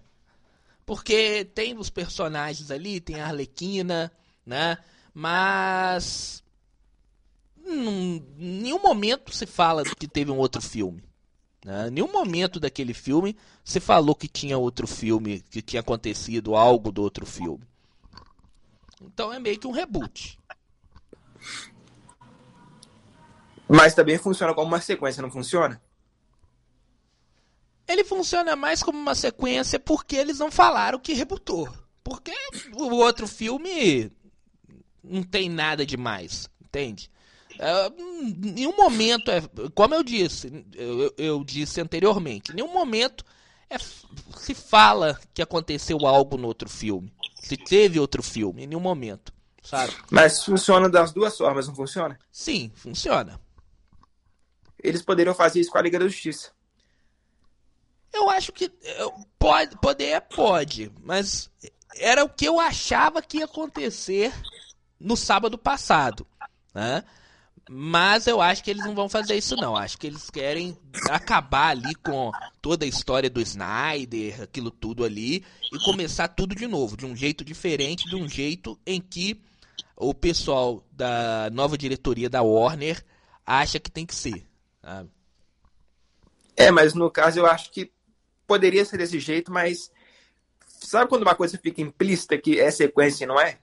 Porque 0.86 1.46
tem 1.46 1.78
os 1.78 1.90
personagens 1.90 2.72
ali, 2.72 3.00
tem 3.00 3.22
a 3.22 3.28
Arlequina, 3.28 4.12
né? 4.46 4.78
Mas 5.14 6.44
em 7.66 8.26
nenhum 8.38 8.82
momento 8.82 9.34
se 9.34 9.46
fala 9.46 9.84
que 9.84 10.08
teve 10.08 10.32
um 10.32 10.38
outro 10.38 10.62
filme. 10.62 11.04
Né? 11.64 11.88
Em 11.88 11.92
nenhum 11.92 12.12
momento 12.12 12.60
daquele 12.60 12.94
filme 12.94 13.38
se 13.64 13.80
falou 13.80 14.16
que 14.16 14.28
tinha 14.28 14.58
outro 14.58 14.88
filme, 14.88 15.42
que 15.50 15.62
tinha 15.62 15.82
acontecido 15.82 16.56
algo 16.56 16.92
do 16.92 17.02
outro 17.02 17.26
filme. 17.26 17.64
Então 19.02 19.32
é 19.32 19.40
meio 19.40 19.60
que 19.60 19.68
um 19.68 19.72
reboot. 19.72 20.40
Mas 23.70 23.94
também 23.94 24.18
funciona 24.18 24.54
como 24.56 24.68
uma 24.68 24.82
sequência, 24.82 25.22
não 25.22 25.30
funciona? 25.30 25.80
Ele 27.88 28.04
funciona 28.04 28.56
mais 28.56 28.82
como 28.82 28.98
uma 28.98 29.14
sequência 29.14 29.80
porque 29.80 30.16
eles 30.16 30.40
não 30.40 30.52
falaram 30.52 30.98
que 30.98 31.14
rebutou. 31.14 31.70
Porque 32.04 32.34
o 32.74 32.96
outro 32.96 33.28
filme 33.28 34.12
não 35.04 35.22
tem 35.22 35.48
nada 35.50 35.86
demais, 35.86 36.50
entende? 36.60 37.12
É, 37.60 37.88
em 37.88 38.34
nenhum 38.54 38.76
momento, 38.76 39.30
é, 39.30 39.42
como 39.76 39.94
eu 39.94 40.02
disse, 40.02 40.66
eu, 40.74 41.14
eu 41.18 41.44
disse 41.44 41.80
anteriormente, 41.80 42.54
nenhum 42.54 42.74
momento 42.74 43.24
é, 43.70 43.78
se 43.78 44.56
fala 44.56 45.20
que 45.34 45.42
aconteceu 45.42 46.08
algo 46.08 46.38
no 46.38 46.48
outro 46.48 46.68
filme. 46.68 47.14
Se 47.36 47.56
teve 47.56 48.00
outro 48.00 48.24
filme, 48.24 48.64
em 48.64 48.68
nenhum 48.68 48.82
momento, 48.82 49.32
sabe? 49.62 49.94
Mas 50.10 50.44
funciona 50.44 50.90
das 50.90 51.12
duas 51.12 51.38
formas, 51.38 51.68
não 51.68 51.76
funciona? 51.76 52.18
Sim, 52.32 52.72
funciona. 52.76 53.40
Eles 54.82 55.02
poderiam 55.02 55.36
fazer 55.36 55.60
isso 55.60 55.72
com 55.72 55.78
a 55.78 55.82
Liga 55.82 56.00
da 56.00 56.08
Justiça. 56.08 56.52
Eu 58.14 58.30
acho 58.30 58.52
que 58.52 58.72
pode, 59.38 59.78
poder 59.78 60.22
pode, 60.22 60.92
mas 61.04 61.50
era 61.96 62.24
o 62.24 62.30
que 62.30 62.46
eu 62.46 62.60
achava 62.60 63.22
que 63.22 63.38
ia 63.38 63.46
acontecer 63.46 64.34
no 65.00 65.16
sábado 65.16 65.58
passado, 65.58 66.26
né? 66.74 67.04
Mas 67.72 68.26
eu 68.26 68.42
acho 68.42 68.64
que 68.64 68.72
eles 68.72 68.84
não 68.84 68.96
vão 68.96 69.08
fazer 69.08 69.38
isso 69.38 69.56
não. 69.56 69.76
Acho 69.76 69.96
que 69.96 70.08
eles 70.08 70.28
querem 70.32 70.76
acabar 71.08 71.68
ali 71.68 71.94
com 71.94 72.32
toda 72.60 72.84
a 72.84 72.88
história 72.88 73.30
do 73.30 73.40
Snyder, 73.40 74.42
aquilo 74.42 74.72
tudo 74.72 75.06
ali, 75.06 75.46
e 75.72 75.78
começar 75.86 76.30
tudo 76.30 76.56
de 76.56 76.66
novo, 76.66 76.98
de 76.98 77.06
um 77.06 77.16
jeito 77.16 77.46
diferente, 77.46 78.10
de 78.10 78.16
um 78.16 78.28
jeito 78.28 78.80
em 78.88 79.00
que 79.00 79.40
o 79.96 80.16
pessoal 80.16 80.84
da 80.92 81.52
nova 81.52 81.78
diretoria 81.78 82.28
da 82.28 82.42
Warner 82.42 83.06
acha 83.46 83.80
que 83.80 83.92
tem 83.92 84.04
que 84.04 84.16
ser. 84.16 84.49
Sabe? 84.82 85.10
É, 86.56 86.72
mas 86.72 86.94
no 86.94 87.10
caso 87.10 87.40
eu 87.40 87.46
acho 87.46 87.72
que 87.72 87.92
poderia 88.46 88.84
ser 88.84 88.98
desse 88.98 89.20
jeito, 89.20 89.52
mas 89.52 89.92
sabe 90.68 91.10
quando 91.10 91.22
uma 91.22 91.36
coisa 91.36 91.58
fica 91.58 91.82
implícita 91.82 92.38
que 92.38 92.60
é 92.60 92.70
sequência 92.72 93.24
e 93.24 93.28
não 93.28 93.40
é? 93.40 93.60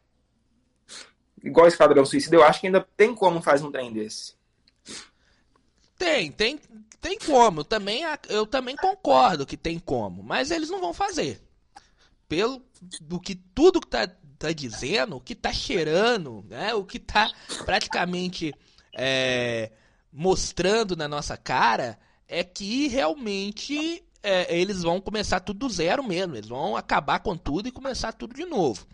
igual 1.47 1.69
Esquadrão 1.69 2.05
Suicida, 2.05 2.37
eu 2.37 2.45
acho 2.45 2.61
que 2.61 2.67
ainda 2.67 2.87
tem 2.97 3.15
como 3.15 3.41
fazer 3.41 3.65
um 3.65 3.71
trem 3.71 3.93
desse. 3.93 4.35
Tem, 5.97 6.31
tem, 6.31 6.61
tem 7.01 7.19
como. 7.19 7.61
Eu 7.61 7.65
também, 7.65 8.03
eu 8.29 8.47
também 8.47 8.77
concordo 8.77 9.47
que 9.47 9.57
tem 9.57 9.79
como, 9.79 10.23
mas 10.23 10.51
eles 10.51 10.69
não 10.69 10.81
vão 10.81 10.93
fazer. 10.93 11.41
Pelo 12.29 12.61
do 13.01 13.21
que 13.21 13.35
tudo 13.35 13.81
que 13.81 13.87
tá, 13.87 14.09
tá 14.39 14.53
dizendo, 14.53 15.17
o 15.17 15.21
que 15.21 15.35
tá 15.35 15.53
cheirando, 15.53 16.45
né? 16.49 16.75
O 16.75 16.85
que 16.85 16.99
tá 16.99 17.31
praticamente 17.65 18.53
é, 18.93 19.71
mostrando 20.19 20.97
na 20.97 21.07
nossa 21.07 21.37
cara 21.37 21.99
é 22.27 22.43
que 22.43 22.89
realmente 22.89 24.03
é, 24.23 24.59
eles 24.59 24.83
vão 24.83 24.99
começar 24.99 25.41
tudo 25.41 25.59
do 25.61 25.69
zero 25.69 26.03
mesmo. 26.03 26.35
Eles 26.35 26.49
vão 26.49 26.75
acabar 26.75 27.19
com 27.19 27.37
tudo 27.37 27.69
e 27.69 27.73
começar 27.73 28.13
tudo 28.13 28.35
de 28.35 28.47
novo. 28.47 28.87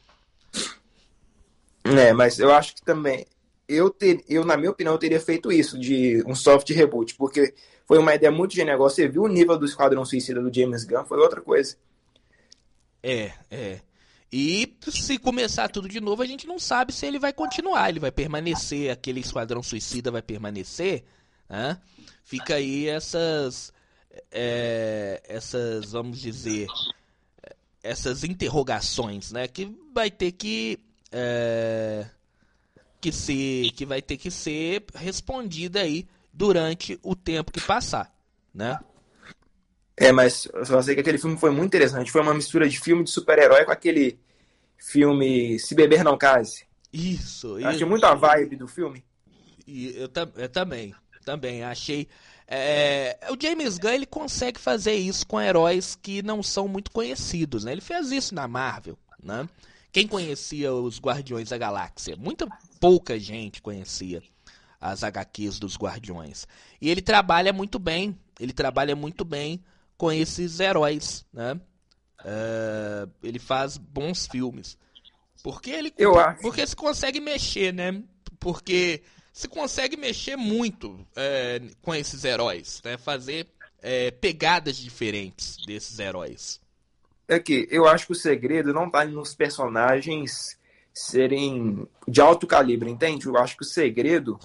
É, 1.84 2.12
mas 2.12 2.40
eu 2.40 2.52
acho 2.52 2.74
que 2.74 2.82
também. 2.82 3.24
Eu, 3.68 3.88
ter, 3.88 4.24
eu, 4.28 4.44
na 4.44 4.56
minha 4.56 4.72
opinião, 4.72 4.94
eu 4.94 4.98
teria 4.98 5.20
feito 5.20 5.52
isso, 5.52 5.78
de 5.78 6.22
um 6.26 6.34
soft 6.34 6.68
reboot, 6.70 7.14
porque 7.14 7.54
foi 7.86 7.98
uma 7.98 8.14
ideia 8.14 8.30
muito 8.30 8.56
negócio. 8.64 8.96
Você 8.96 9.08
viu 9.08 9.22
o 9.22 9.28
nível 9.28 9.56
do 9.56 9.64
Esquadrão 9.64 10.04
Suicida 10.04 10.42
do 10.42 10.52
James 10.52 10.84
Gunn, 10.84 11.04
foi 11.04 11.18
outra 11.18 11.40
coisa. 11.40 11.76
É, 13.00 13.32
é. 13.48 13.80
E 14.32 14.74
se 14.88 15.18
começar 15.18 15.68
tudo 15.68 15.88
de 15.88 16.00
novo, 16.00 16.22
a 16.22 16.26
gente 16.26 16.46
não 16.46 16.58
sabe 16.58 16.92
se 16.92 17.04
ele 17.04 17.18
vai 17.18 17.32
continuar, 17.32 17.90
ele 17.90 18.00
vai 18.00 18.10
permanecer, 18.10 18.90
aquele 18.90 19.20
Esquadrão 19.20 19.62
Suicida 19.62 20.10
vai 20.10 20.22
permanecer. 20.22 21.04
Né? 21.48 21.78
Fica 22.24 22.54
aí 22.54 22.88
essas. 22.88 23.72
É, 24.30 25.22
essas, 25.28 25.92
vamos 25.92 26.18
dizer. 26.18 26.66
Essas 27.82 28.24
interrogações, 28.24 29.32
né? 29.32 29.46
Que 29.48 29.70
vai 29.92 30.10
ter 30.10 30.32
que 30.32 30.78
é, 31.12 32.06
que, 33.00 33.12
se, 33.12 33.72
que 33.76 33.84
vai 33.84 34.00
ter 34.00 34.16
que 34.16 34.30
ser 34.30 34.84
respondida 34.94 35.80
aí 35.80 36.06
durante 36.32 36.98
o 37.02 37.14
tempo 37.14 37.52
que 37.52 37.60
passar, 37.60 38.10
né? 38.54 38.78
É, 39.96 40.10
mas 40.10 40.48
eu 40.52 40.64
só 40.64 40.80
sei 40.82 40.94
que 40.94 41.00
aquele 41.00 41.18
filme 41.18 41.36
foi 41.36 41.50
muito 41.50 41.66
interessante. 41.66 42.10
Foi 42.10 42.22
uma 42.22 42.34
mistura 42.34 42.68
de 42.68 42.78
filme 42.78 43.04
de 43.04 43.10
super-herói 43.10 43.64
com 43.64 43.72
aquele 43.72 44.18
filme 44.78 45.58
Se 45.58 45.74
Beber 45.74 46.02
Não 46.02 46.16
Case. 46.16 46.64
Isso, 46.92 47.58
eu 47.58 47.68
Achei 47.68 47.86
muito 47.86 48.04
a 48.04 48.14
vibe 48.14 48.56
do 48.56 48.68
filme. 48.68 49.04
E 49.66 49.94
eu, 49.96 50.10
eu 50.36 50.48
também, 50.48 50.94
também 51.24 51.62
achei. 51.62 52.08
É, 52.46 53.18
o 53.30 53.36
James 53.40 53.78
Gunn 53.78 53.90
ele 53.92 54.06
consegue 54.06 54.60
fazer 54.60 54.94
isso 54.94 55.26
com 55.26 55.40
heróis 55.40 55.96
que 56.00 56.22
não 56.22 56.42
são 56.42 56.68
muito 56.68 56.90
conhecidos, 56.90 57.64
né? 57.64 57.72
Ele 57.72 57.80
fez 57.80 58.10
isso 58.10 58.34
na 58.34 58.46
Marvel, 58.46 58.98
né? 59.22 59.48
Quem 59.90 60.06
conhecia 60.06 60.72
os 60.72 60.98
Guardiões 60.98 61.50
da 61.50 61.58
Galáxia? 61.58 62.16
Muita 62.16 62.46
pouca 62.80 63.18
gente 63.18 63.62
conhecia 63.62 64.22
as 64.80 65.04
HQs 65.04 65.58
dos 65.58 65.76
Guardiões. 65.76 66.46
E 66.80 66.90
ele 66.90 67.00
trabalha 67.00 67.52
muito 67.52 67.78
bem, 67.78 68.18
ele 68.40 68.52
trabalha 68.52 68.96
muito 68.96 69.24
bem 69.24 69.62
com 70.02 70.10
esses 70.10 70.58
heróis, 70.58 71.24
né? 71.32 71.52
Uh, 72.24 73.08
ele 73.22 73.38
faz 73.38 73.76
bons 73.76 74.26
filmes. 74.26 74.76
Porque 75.44 75.70
ele 75.70 75.94
Eu 75.96 76.18
acho. 76.18 76.42
porque 76.42 76.66
se 76.66 76.74
consegue 76.74 77.20
mexer, 77.20 77.72
né? 77.72 78.02
Porque 78.40 79.04
se 79.32 79.46
consegue 79.46 79.96
mexer 79.96 80.34
muito 80.34 81.06
é, 81.14 81.62
com 81.80 81.94
esses 81.94 82.24
heróis, 82.24 82.82
né? 82.84 82.98
Fazer 82.98 83.46
é, 83.80 84.10
pegadas 84.10 84.76
diferentes 84.76 85.58
desses 85.64 86.00
heróis 86.00 86.60
é 87.28 87.38
que 87.38 87.68
eu 87.70 87.86
acho 87.86 88.06
que 88.06 88.12
o 88.12 88.16
segredo 88.16 88.74
não 88.74 88.86
está 88.86 89.04
nos 89.04 89.36
personagens 89.36 90.58
serem 90.92 91.86
de 92.08 92.20
alto 92.20 92.44
calibre, 92.44 92.90
entende? 92.90 93.26
Eu 93.26 93.38
acho 93.38 93.56
que 93.56 93.62
o 93.62 93.66
segredo 93.66 94.36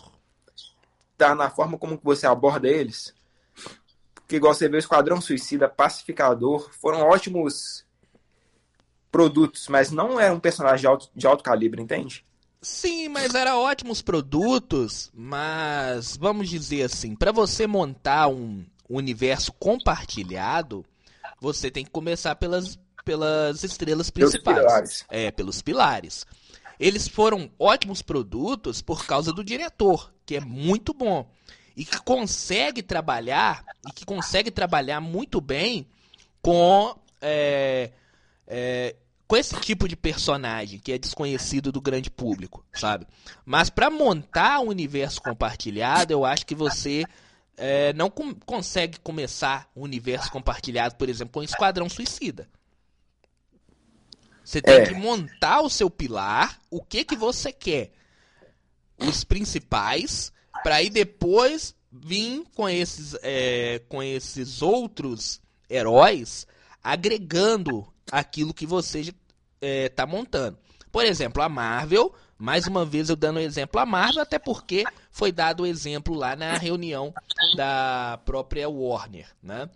está 1.13 1.33
na 1.33 1.49
forma 1.49 1.79
como 1.79 1.99
você 2.03 2.27
aborda 2.27 2.67
eles. 2.67 3.16
Porque 4.27 4.35
igual 4.35 4.53
você 4.53 4.67
vê 4.67 4.75
o 4.75 4.79
Esquadrão 4.79 5.21
Suicida, 5.21 5.69
Pacificador, 5.69 6.69
foram 6.81 6.99
ótimos 6.99 7.85
produtos, 9.09 9.69
mas 9.69 9.89
não 9.89 10.19
era 10.19 10.33
um 10.33 10.39
personagem 10.39 10.81
de 10.81 10.87
alto, 10.87 11.09
de 11.15 11.25
alto 11.25 11.41
calibre, 11.41 11.81
entende? 11.81 12.25
Sim, 12.61 13.07
mas 13.07 13.33
eram 13.33 13.59
ótimos 13.59 14.01
produtos, 14.01 15.09
mas 15.13 16.17
vamos 16.17 16.49
dizer 16.49 16.83
assim, 16.83 17.15
para 17.15 17.31
você 17.31 17.65
montar 17.65 18.27
um 18.27 18.65
universo 18.89 19.53
compartilhado, 19.53 20.85
você 21.39 21.71
tem 21.71 21.85
que 21.85 21.91
começar 21.91 22.35
pelas, 22.35 22.77
pelas 23.05 23.63
estrelas 23.63 24.09
principais. 24.09 24.43
Pelos 24.43 24.67
pilares. 24.67 25.05
É, 25.07 25.31
pelos 25.31 25.61
pilares. 25.61 26.25
Eles 26.77 27.07
foram 27.07 27.49
ótimos 27.57 28.01
produtos 28.01 28.81
por 28.81 29.05
causa 29.05 29.31
do 29.31 29.41
diretor, 29.41 30.11
que 30.25 30.35
é 30.35 30.41
muito 30.41 30.93
bom. 30.93 31.31
E 31.77 31.85
que 31.85 32.01
consegue 32.01 32.81
trabalhar, 32.81 33.63
e 33.87 33.93
que 33.93 34.03
consegue 34.03 34.49
trabalhar 34.49 34.99
muito 34.99 35.39
bem 35.39 35.87
com 36.41 36.97
é, 37.21 37.91
é, 38.47 38.95
com 39.27 39.37
esse 39.37 39.55
tipo 39.59 39.87
de 39.87 39.95
personagem 39.95 40.79
que 40.79 40.91
é 40.91 40.97
desconhecido 40.97 41.71
do 41.71 41.79
grande 41.79 42.09
público, 42.09 42.65
sabe? 42.73 43.05
Mas 43.45 43.69
para 43.69 43.91
montar 43.91 44.59
um 44.59 44.69
universo 44.69 45.21
compartilhado, 45.21 46.11
eu 46.11 46.25
acho 46.25 46.45
que 46.47 46.55
você 46.55 47.05
é, 47.57 47.91
não 47.93 48.09
com 48.09 48.33
consegue 48.33 48.99
começar 48.99 49.69
um 49.75 49.81
universo 49.81 50.31
compartilhado, 50.31 50.95
por 50.95 51.09
exemplo, 51.09 51.33
com 51.33 51.43
Esquadrão 51.43 51.89
Suicida. 51.89 52.49
Você 54.43 54.61
tem 54.61 54.75
é. 54.75 54.85
que 54.85 54.93
montar 54.93 55.61
o 55.61 55.69
seu 55.69 55.89
pilar, 55.89 56.57
o 56.71 56.81
que 56.81 57.03
que 57.03 57.17
você 57.17 57.51
quer, 57.51 57.91
os 58.97 59.25
principais, 59.25 60.31
para 60.63 60.75
aí 60.75 60.89
depois 60.89 61.75
vir 61.91 62.43
com 62.55 62.67
esses, 62.69 63.15
é, 63.21 63.81
com 63.87 64.01
esses 64.03 64.61
outros 64.61 65.41
heróis 65.69 66.45
agregando 66.83 67.87
aquilo 68.11 68.53
que 68.53 68.65
você 68.65 69.13
está 69.61 70.03
é, 70.03 70.05
montando. 70.05 70.57
Por 70.91 71.05
exemplo, 71.05 71.41
a 71.41 71.49
Marvel, 71.49 72.13
mais 72.37 72.65
uma 72.67 72.85
vez 72.85 73.09
eu 73.09 73.15
dando 73.15 73.39
exemplo 73.39 73.79
a 73.79 73.85
Marvel, 73.85 74.21
até 74.21 74.39
porque 74.39 74.85
foi 75.11 75.31
dado 75.31 75.63
o 75.63 75.65
exemplo 75.65 76.15
lá 76.15 76.35
na 76.35 76.53
reunião 76.53 77.13
da 77.55 78.19
própria 78.25 78.69
Warner, 78.69 79.27
né? 79.41 79.69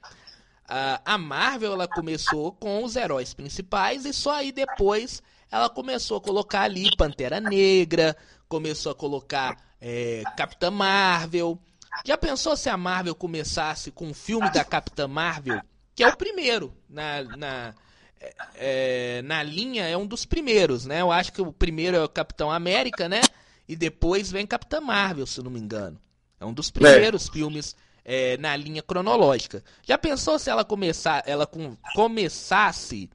A 1.03 1.17
Marvel 1.17 1.73
ela 1.73 1.87
começou 1.87 2.53
com 2.53 2.81
os 2.85 2.95
heróis 2.95 3.33
principais 3.33 4.05
e 4.05 4.13
só 4.13 4.35
aí 4.35 4.53
depois 4.53 5.21
ela 5.51 5.69
começou 5.69 6.17
a 6.17 6.21
colocar 6.21 6.61
ali 6.61 6.95
Pantera 6.95 7.41
Negra, 7.41 8.15
começou 8.47 8.93
a 8.93 8.95
colocar 8.95 9.57
é, 9.81 10.23
Capitã 10.37 10.71
Marvel. 10.71 11.59
Já 12.05 12.17
pensou 12.17 12.55
se 12.55 12.69
a 12.69 12.77
Marvel 12.77 13.15
começasse 13.15 13.91
com 13.91 14.11
o 14.11 14.13
filme 14.13 14.49
da 14.51 14.63
Capitã 14.63 15.07
Marvel 15.07 15.61
que 16.01 16.03
é 16.03 16.07
o 16.07 16.17
primeiro 16.17 16.73
na, 16.89 17.23
na, 17.23 17.75
é, 18.19 18.35
é, 18.55 19.21
na 19.21 19.43
linha, 19.43 19.87
é 19.87 19.95
um 19.95 20.07
dos 20.07 20.25
primeiros, 20.25 20.85
né? 20.85 21.01
Eu 21.01 21.11
acho 21.11 21.31
que 21.31 21.41
o 21.41 21.51
primeiro 21.51 21.97
é 21.97 22.03
o 22.03 22.09
Capitão 22.09 22.51
América, 22.51 23.07
né? 23.07 23.21
E 23.67 23.75
depois 23.75 24.31
vem 24.31 24.47
Capitã 24.47 24.81
Marvel, 24.81 25.25
se 25.25 25.41
não 25.41 25.51
me 25.51 25.59
engano. 25.59 25.99
É 26.39 26.45
um 26.45 26.53
dos 26.53 26.71
primeiros 26.71 27.27
é. 27.27 27.31
filmes 27.31 27.75
é, 28.03 28.37
na 28.37 28.55
linha 28.55 28.81
cronológica. 28.81 29.63
Já 29.83 29.97
pensou 29.97 30.39
se 30.39 30.49
ela 30.49 30.65
começar, 30.65 31.23
ela 31.25 31.45
com, 31.45 31.77
começasse 31.93 33.09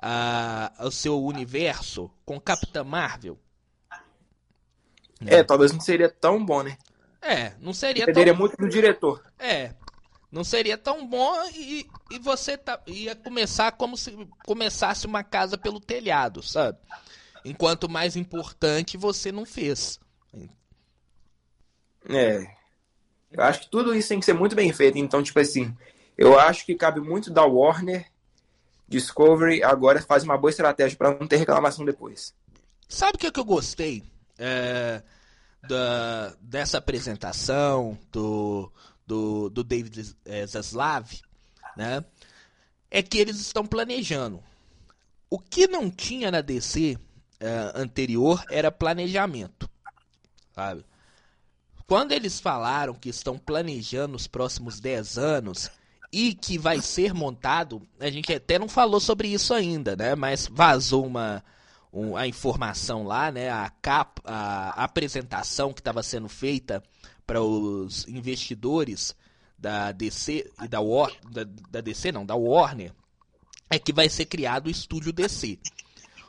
a, 0.00 0.72
o 0.80 0.90
seu 0.90 1.22
universo 1.22 2.10
com 2.24 2.40
Capitã 2.40 2.82
Marvel? 2.82 3.38
É, 5.26 5.42
talvez 5.42 5.72
não 5.72 5.80
seria 5.80 6.08
tão 6.08 6.44
bom, 6.44 6.62
né? 6.62 6.76
É, 7.20 7.54
não 7.60 7.72
seria 7.72 8.06
Dependeria 8.06 8.32
tão... 8.32 8.40
muito 8.40 8.56
do 8.56 8.68
diretor. 8.68 9.22
É, 9.38 9.72
não 10.30 10.44
seria 10.44 10.76
tão 10.76 11.06
bom 11.06 11.32
e, 11.54 11.86
e 12.10 12.18
você 12.18 12.58
tá, 12.58 12.80
ia 12.86 13.14
começar 13.14 13.72
como 13.72 13.96
se 13.96 14.12
começasse 14.44 15.06
uma 15.06 15.22
casa 15.22 15.56
pelo 15.56 15.80
telhado, 15.80 16.42
sabe? 16.42 16.78
Enquanto 17.44 17.88
mais 17.88 18.16
importante 18.16 18.96
você 18.96 19.30
não 19.30 19.46
fez. 19.46 20.00
É. 22.08 22.46
Eu 23.30 23.42
acho 23.42 23.60
que 23.60 23.70
tudo 23.70 23.94
isso 23.94 24.08
tem 24.08 24.20
que 24.20 24.26
ser 24.26 24.34
muito 24.34 24.54
bem 24.54 24.72
feito. 24.72 24.98
Então, 24.98 25.22
tipo 25.22 25.40
assim, 25.40 25.74
eu 26.16 26.38
acho 26.38 26.66
que 26.66 26.74
cabe 26.74 27.00
muito 27.00 27.30
da 27.30 27.44
Warner, 27.44 28.06
Discovery, 28.86 29.62
agora 29.62 30.02
faz 30.02 30.24
uma 30.24 30.36
boa 30.36 30.50
estratégia 30.50 30.96
para 30.96 31.18
não 31.18 31.26
ter 31.26 31.36
reclamação 31.36 31.84
depois. 31.84 32.34
Sabe 32.88 33.16
o 33.16 33.18
que, 33.18 33.32
que 33.32 33.40
eu 33.40 33.44
gostei 33.44 34.04
é, 34.38 35.02
da, 35.68 36.34
dessa 36.40 36.78
apresentação, 36.78 37.98
do, 38.12 38.70
do, 39.06 39.50
do 39.50 39.64
David 39.64 40.14
é, 40.24 40.46
Zaslav, 40.46 41.10
né? 41.76 42.04
É 42.90 43.02
que 43.02 43.18
eles 43.18 43.40
estão 43.40 43.66
planejando. 43.66 44.42
O 45.28 45.38
que 45.38 45.66
não 45.66 45.90
tinha 45.90 46.30
na 46.30 46.40
DC 46.40 46.96
é, 47.40 47.72
anterior 47.74 48.44
era 48.50 48.70
planejamento, 48.70 49.68
sabe? 50.54 50.84
Quando 51.86 52.12
eles 52.12 52.40
falaram 52.40 52.94
que 52.94 53.08
estão 53.08 53.36
planejando 53.36 54.16
os 54.16 54.26
próximos 54.26 54.80
10 54.80 55.18
anos 55.18 55.70
e 56.12 56.32
que 56.32 56.56
vai 56.56 56.80
ser 56.80 57.12
montado, 57.12 57.82
a 58.00 58.08
gente 58.08 58.32
até 58.32 58.58
não 58.58 58.68
falou 58.68 59.00
sobre 59.00 59.28
isso 59.28 59.52
ainda, 59.52 59.94
né? 59.96 60.14
Mas 60.14 60.48
vazou 60.50 61.04
uma, 61.04 61.44
um, 61.94 62.16
a 62.16 62.26
informação 62.26 63.04
lá, 63.04 63.30
né? 63.30 63.48
A, 63.48 63.70
cap, 63.70 64.20
a 64.24 64.82
apresentação 64.82 65.72
que 65.72 65.80
estava 65.80 66.02
sendo 66.02 66.28
feita 66.28 66.82
para 67.24 67.40
os 67.40 68.06
investidores 68.08 69.14
da 69.56 69.92
DC 69.92 70.50
e 70.62 70.68
da, 70.68 70.80
War, 70.80 71.12
da, 71.30 71.44
da 71.70 71.80
DC 71.80 72.10
não, 72.10 72.26
da 72.26 72.34
Warner, 72.34 72.92
é 73.70 73.78
que 73.78 73.92
vai 73.92 74.08
ser 74.08 74.26
criado 74.26 74.66
o 74.66 74.70
estúdio 74.70 75.12
DC. 75.12 75.58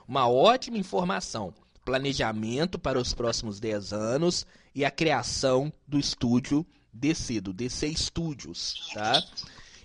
Uma 0.08 0.30
ótima 0.30 0.78
informação, 0.78 1.54
planejamento 1.84 2.78
para 2.78 3.00
os 3.00 3.14
próximos 3.14 3.60
10 3.60 3.92
anos 3.92 4.46
e 4.74 4.86
a 4.86 4.92
criação 4.92 5.74
do 5.88 5.98
estúdio 5.98 6.66
DC, 6.94 7.42
do 7.42 7.52
DC 7.52 7.94
Studios, 7.96 8.92
tá? 8.94 9.22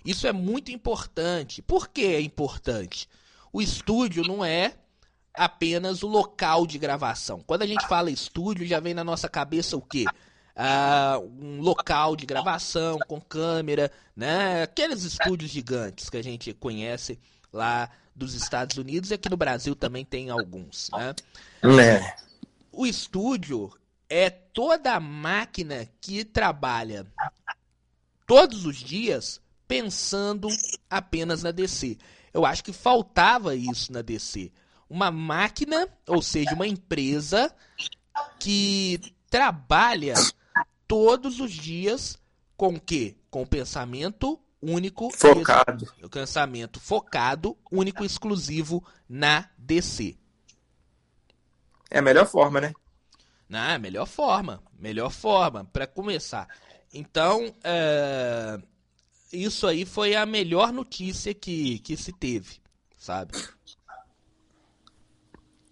Isso 0.05 0.27
é 0.27 0.31
muito 0.31 0.71
importante. 0.71 1.61
Por 1.61 1.89
que 1.89 2.05
é 2.05 2.21
importante? 2.21 3.09
O 3.51 3.61
estúdio 3.61 4.23
não 4.23 4.45
é 4.45 4.75
apenas 5.33 6.03
o 6.03 6.07
local 6.07 6.65
de 6.65 6.77
gravação. 6.77 7.41
Quando 7.45 7.63
a 7.63 7.67
gente 7.67 7.87
fala 7.87 8.11
estúdio, 8.11 8.65
já 8.65 8.79
vem 8.79 8.93
na 8.93 9.03
nossa 9.03 9.29
cabeça 9.29 9.77
o 9.77 9.81
quê? 9.81 10.05
uh, 10.55 11.19
um 11.39 11.61
local 11.61 12.15
de 12.15 12.25
gravação 12.25 12.97
com 13.07 13.19
câmera, 13.19 13.91
né? 14.15 14.63
Aqueles 14.63 15.03
estúdios 15.03 15.51
gigantes 15.51 16.09
que 16.09 16.17
a 16.17 16.23
gente 16.23 16.53
conhece 16.53 17.19
lá 17.51 17.89
dos 18.15 18.33
Estados 18.33 18.77
Unidos 18.77 19.11
e 19.11 19.13
aqui 19.13 19.29
no 19.29 19.37
Brasil 19.37 19.75
também 19.75 20.05
tem 20.05 20.29
alguns, 20.29 20.89
né? 20.91 21.15
É. 21.63 22.15
O 22.71 22.85
estúdio 22.85 23.71
é 24.09 24.29
toda 24.29 24.93
a 24.93 24.99
máquina 24.99 25.87
que 25.99 26.23
trabalha 26.23 27.05
todos 28.27 28.65
os 28.65 28.77
dias 28.77 29.41
pensando 29.67 30.47
apenas 30.89 31.43
na 31.43 31.51
DC. 31.51 31.97
Eu 32.33 32.45
acho 32.45 32.63
que 32.63 32.73
faltava 32.73 33.55
isso 33.55 33.91
na 33.91 34.01
DC. 34.01 34.51
Uma 34.91 35.09
máquina, 35.09 35.87
ou 36.05 36.21
seja, 36.21 36.53
uma 36.53 36.67
empresa 36.67 37.55
que 38.37 38.99
trabalha 39.29 40.15
todos 40.85 41.39
os 41.39 41.53
dias 41.53 42.19
com 42.57 42.73
o 42.73 42.79
quê? 42.79 43.15
Com 43.29 43.43
o 43.43 43.47
pensamento 43.47 44.37
único 44.61 45.09
focado. 45.09 45.87
O 46.03 46.09
pensamento 46.09 46.77
focado, 46.81 47.57
único 47.71 48.03
e 48.03 48.05
exclusivo 48.05 48.85
na 49.07 49.49
DC. 49.57 50.17
É 51.89 51.99
a 51.99 52.01
melhor 52.01 52.27
forma, 52.27 52.59
né? 52.59 52.73
Na 53.47 53.79
melhor 53.79 54.05
forma, 54.05 54.61
melhor 54.77 55.09
forma 55.09 55.63
para 55.71 55.87
começar. 55.87 56.49
Então, 56.93 57.55
é... 57.63 58.59
isso 59.31 59.65
aí 59.65 59.85
foi 59.85 60.17
a 60.17 60.25
melhor 60.25 60.73
notícia 60.73 61.33
que, 61.33 61.79
que 61.79 61.95
se 61.95 62.11
teve, 62.11 62.59
sabe? 62.97 63.31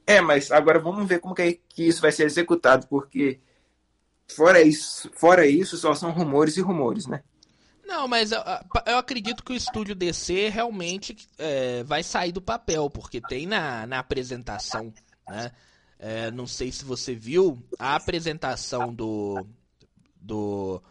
É, 0.10 0.22
mas 0.22 0.52
agora 0.52 0.80
vamos 0.80 1.08
ver 1.08 1.20
como 1.20 1.36
que, 1.36 1.42
é 1.42 1.58
que 1.70 1.88
isso 1.88 2.02
vai 2.02 2.12
ser 2.12 2.26
executado, 2.26 2.88
porque 2.88 3.40
Fora 4.36 4.62
isso, 4.62 5.10
fora 5.16 5.48
isso, 5.48 5.78
só 5.78 5.94
são 5.96 6.12
rumores 6.12 6.56
e 6.56 6.62
rumores, 6.62 7.08
né? 7.08 7.24
Não, 7.84 8.08
mas 8.08 8.32
eu, 8.32 8.40
eu 8.86 8.98
acredito 9.00 9.44
que 9.44 9.52
o 9.52 9.56
estúdio 9.56 9.96
DC 9.96 10.50
realmente 10.50 11.16
é, 11.38 11.84
vai 11.84 12.04
sair 12.04 12.32
do 12.32 12.42
papel, 12.42 12.90
porque 12.90 13.20
tem 13.20 13.48
na, 13.48 13.88
na 13.88 14.00
apresentação, 14.00 14.94
né? 15.28 15.52
É, 15.98 16.32
não 16.32 16.46
sei 16.46 16.72
se 16.72 16.86
você 16.86 17.14
viu 17.14 17.62
a 17.78 17.96
apresentação 17.96 18.94
do 18.94 19.46
do 20.22 20.82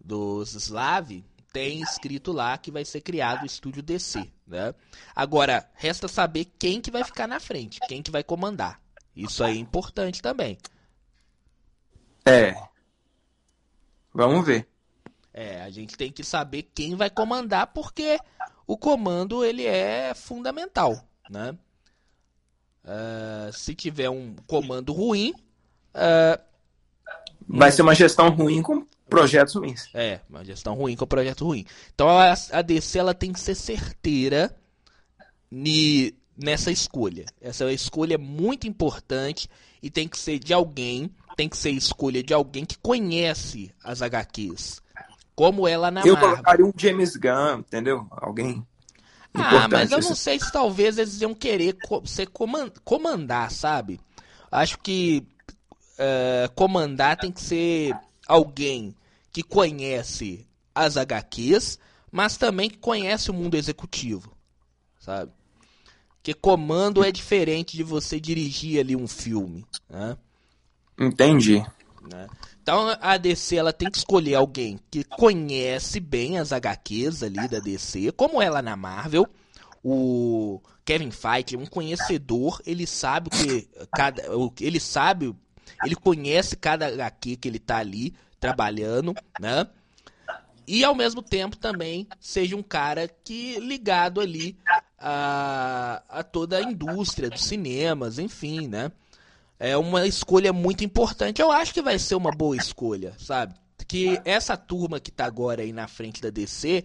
dos 0.00 0.54
Slav 0.54 1.22
tem 1.52 1.82
escrito 1.82 2.32
lá 2.32 2.56
que 2.56 2.70
vai 2.70 2.84
ser 2.84 3.00
criado 3.02 3.42
o 3.42 3.46
estúdio 3.46 3.82
DC, 3.82 4.30
né? 4.48 4.74
Agora 5.14 5.68
resta 5.74 6.08
saber 6.08 6.46
quem 6.58 6.80
que 6.80 6.90
vai 6.90 7.04
ficar 7.04 7.26
na 7.26 7.38
frente, 7.38 7.78
quem 7.86 8.02
que 8.02 8.10
vai 8.10 8.24
comandar. 8.24 8.80
Isso 9.14 9.44
aí 9.44 9.56
é 9.56 9.60
importante 9.60 10.22
também. 10.22 10.58
É. 12.24 12.54
Vamos 14.12 14.44
ver. 14.44 14.68
É, 15.32 15.62
a 15.62 15.70
gente 15.70 15.96
tem 15.96 16.10
que 16.10 16.24
saber 16.24 16.62
quem 16.74 16.96
vai 16.96 17.10
comandar, 17.10 17.68
porque 17.68 18.18
o 18.66 18.76
comando 18.76 19.44
ele 19.44 19.64
é 19.64 20.12
fundamental, 20.14 21.00
né? 21.30 21.56
Uh, 22.84 23.52
se 23.52 23.74
tiver 23.74 24.08
um 24.08 24.34
comando 24.46 24.92
ruim, 24.92 25.34
uh, 25.94 26.42
vai 27.46 27.70
ser 27.70 27.82
uma 27.82 27.94
gestão 27.94 28.30
ruim 28.30 28.62
com 28.62 28.86
projetos 29.08 29.54
ruins. 29.54 29.88
É, 29.94 30.20
uma 30.28 30.44
gestão 30.44 30.74
ruim 30.74 30.96
com 30.96 31.06
projeto 31.06 31.44
ruim. 31.44 31.64
Então 31.94 32.08
a, 32.08 32.34
a 32.52 32.62
DC 32.62 32.98
ela 32.98 33.14
tem 33.14 33.32
que 33.32 33.40
ser 33.40 33.54
certeira 33.54 34.54
ni, 35.50 36.14
nessa 36.36 36.70
escolha. 36.70 37.24
Essa 37.40 37.72
escolha 37.72 38.14
é 38.14 38.18
muito 38.18 38.66
importante 38.66 39.48
e 39.82 39.90
tem 39.90 40.08
que 40.08 40.18
ser 40.18 40.38
de 40.38 40.52
alguém 40.52 41.10
tem 41.38 41.48
que 41.48 41.56
ser 41.56 41.70
escolha 41.70 42.20
de 42.20 42.34
alguém 42.34 42.64
que 42.64 42.76
conhece 42.76 43.72
as 43.84 44.02
HQs. 44.02 44.82
Como 45.36 45.68
ela 45.68 45.88
na 45.88 46.00
Eu 46.00 46.14
Marvel. 46.14 46.30
colocaria 46.30 46.66
um 46.66 46.72
James 46.76 47.14
Gunn, 47.14 47.60
entendeu? 47.60 48.08
Alguém. 48.10 48.66
Ah, 49.32 49.68
mas 49.68 49.92
eu 49.92 50.00
não 50.00 50.16
sei 50.16 50.40
se 50.40 50.50
talvez 50.50 50.98
eles 50.98 51.20
iam 51.20 51.32
querer 51.32 51.74
co 51.74 52.04
ser 52.04 52.26
comand 52.26 52.72
comandar, 52.82 53.52
sabe? 53.52 54.00
Acho 54.50 54.78
que 54.80 55.24
uh, 55.94 56.52
comandar 56.56 57.16
tem 57.16 57.30
que 57.30 57.40
ser 57.40 57.94
alguém 58.28 58.94
que 59.32 59.42
conhece 59.42 60.46
as 60.74 60.96
HQs, 60.96 61.78
mas 62.12 62.36
também 62.36 62.70
que 62.70 62.78
conhece 62.78 63.30
o 63.30 63.34
mundo 63.34 63.56
executivo, 63.56 64.32
sabe? 65.00 65.32
Que 66.22 66.34
comando 66.34 67.02
é 67.02 67.10
diferente 67.10 67.76
de 67.76 67.82
você 67.82 68.20
dirigir 68.20 68.78
ali 68.78 68.94
um 68.94 69.08
filme, 69.08 69.64
né? 69.88 70.16
Entendi. 70.98 71.64
Né? 72.02 72.28
Então 72.62 72.96
a 73.00 73.16
DC 73.16 73.56
ela 73.56 73.72
tem 73.72 73.90
que 73.90 73.98
escolher 73.98 74.34
alguém 74.34 74.78
que 74.90 75.02
conhece 75.04 76.00
bem 76.00 76.38
as 76.38 76.52
HQs 76.52 77.22
ali 77.22 77.48
da 77.48 77.58
DC, 77.58 78.12
como 78.12 78.42
ela 78.42 78.60
na 78.60 78.76
Marvel. 78.76 79.26
O 79.82 80.60
Kevin 80.84 81.10
Feige 81.10 81.54
é 81.54 81.58
um 81.58 81.66
conhecedor, 81.66 82.60
ele 82.66 82.86
sabe 82.86 83.28
o 83.28 83.30
que 83.30 83.68
cada, 83.94 84.22
ele 84.60 84.80
sabe, 84.80 85.34
ele 85.84 85.94
conhece 85.94 86.56
cada 86.56 86.86
HQ 86.86 87.36
que 87.36 87.48
ele 87.48 87.58
tá 87.58 87.78
ali 87.78 88.14
trabalhando, 88.40 89.14
né? 89.40 89.66
E 90.66 90.84
ao 90.84 90.94
mesmo 90.94 91.22
tempo 91.22 91.56
também 91.56 92.06
seja 92.20 92.54
um 92.54 92.62
cara 92.62 93.08
que 93.24 93.58
ligado 93.58 94.20
ali 94.20 94.56
a, 94.98 96.02
a 96.08 96.22
toda 96.22 96.58
a 96.58 96.62
indústria 96.62 97.30
dos 97.30 97.44
cinemas, 97.44 98.18
enfim, 98.18 98.68
né? 98.68 98.92
é 99.58 99.76
uma 99.76 100.06
escolha 100.06 100.52
muito 100.52 100.84
importante. 100.84 101.42
Eu 101.42 101.50
acho 101.50 101.74
que 101.74 101.82
vai 101.82 101.98
ser 101.98 102.14
uma 102.14 102.30
boa 102.30 102.56
escolha, 102.56 103.14
sabe? 103.18 103.54
Que 103.86 104.20
essa 104.24 104.56
turma 104.56 105.00
que 105.00 105.10
tá 105.10 105.24
agora 105.24 105.62
aí 105.62 105.72
na 105.72 105.88
frente 105.88 106.20
da 106.20 106.30
DC, 106.30 106.84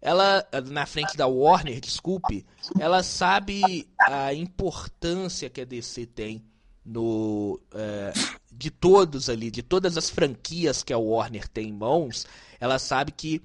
ela 0.00 0.46
na 0.66 0.86
frente 0.86 1.16
da 1.16 1.26
Warner, 1.26 1.80
desculpe, 1.80 2.44
ela 2.78 3.02
sabe 3.02 3.88
a 3.98 4.32
importância 4.32 5.50
que 5.50 5.60
a 5.60 5.64
DC 5.64 6.06
tem 6.06 6.42
no 6.84 7.60
é, 7.74 8.12
de 8.50 8.70
todos 8.70 9.28
ali, 9.28 9.50
de 9.50 9.62
todas 9.62 9.96
as 9.96 10.10
franquias 10.10 10.82
que 10.82 10.92
a 10.92 10.98
Warner 10.98 11.48
tem 11.48 11.68
em 11.68 11.72
mãos, 11.72 12.26
ela 12.60 12.78
sabe 12.78 13.12
que 13.12 13.42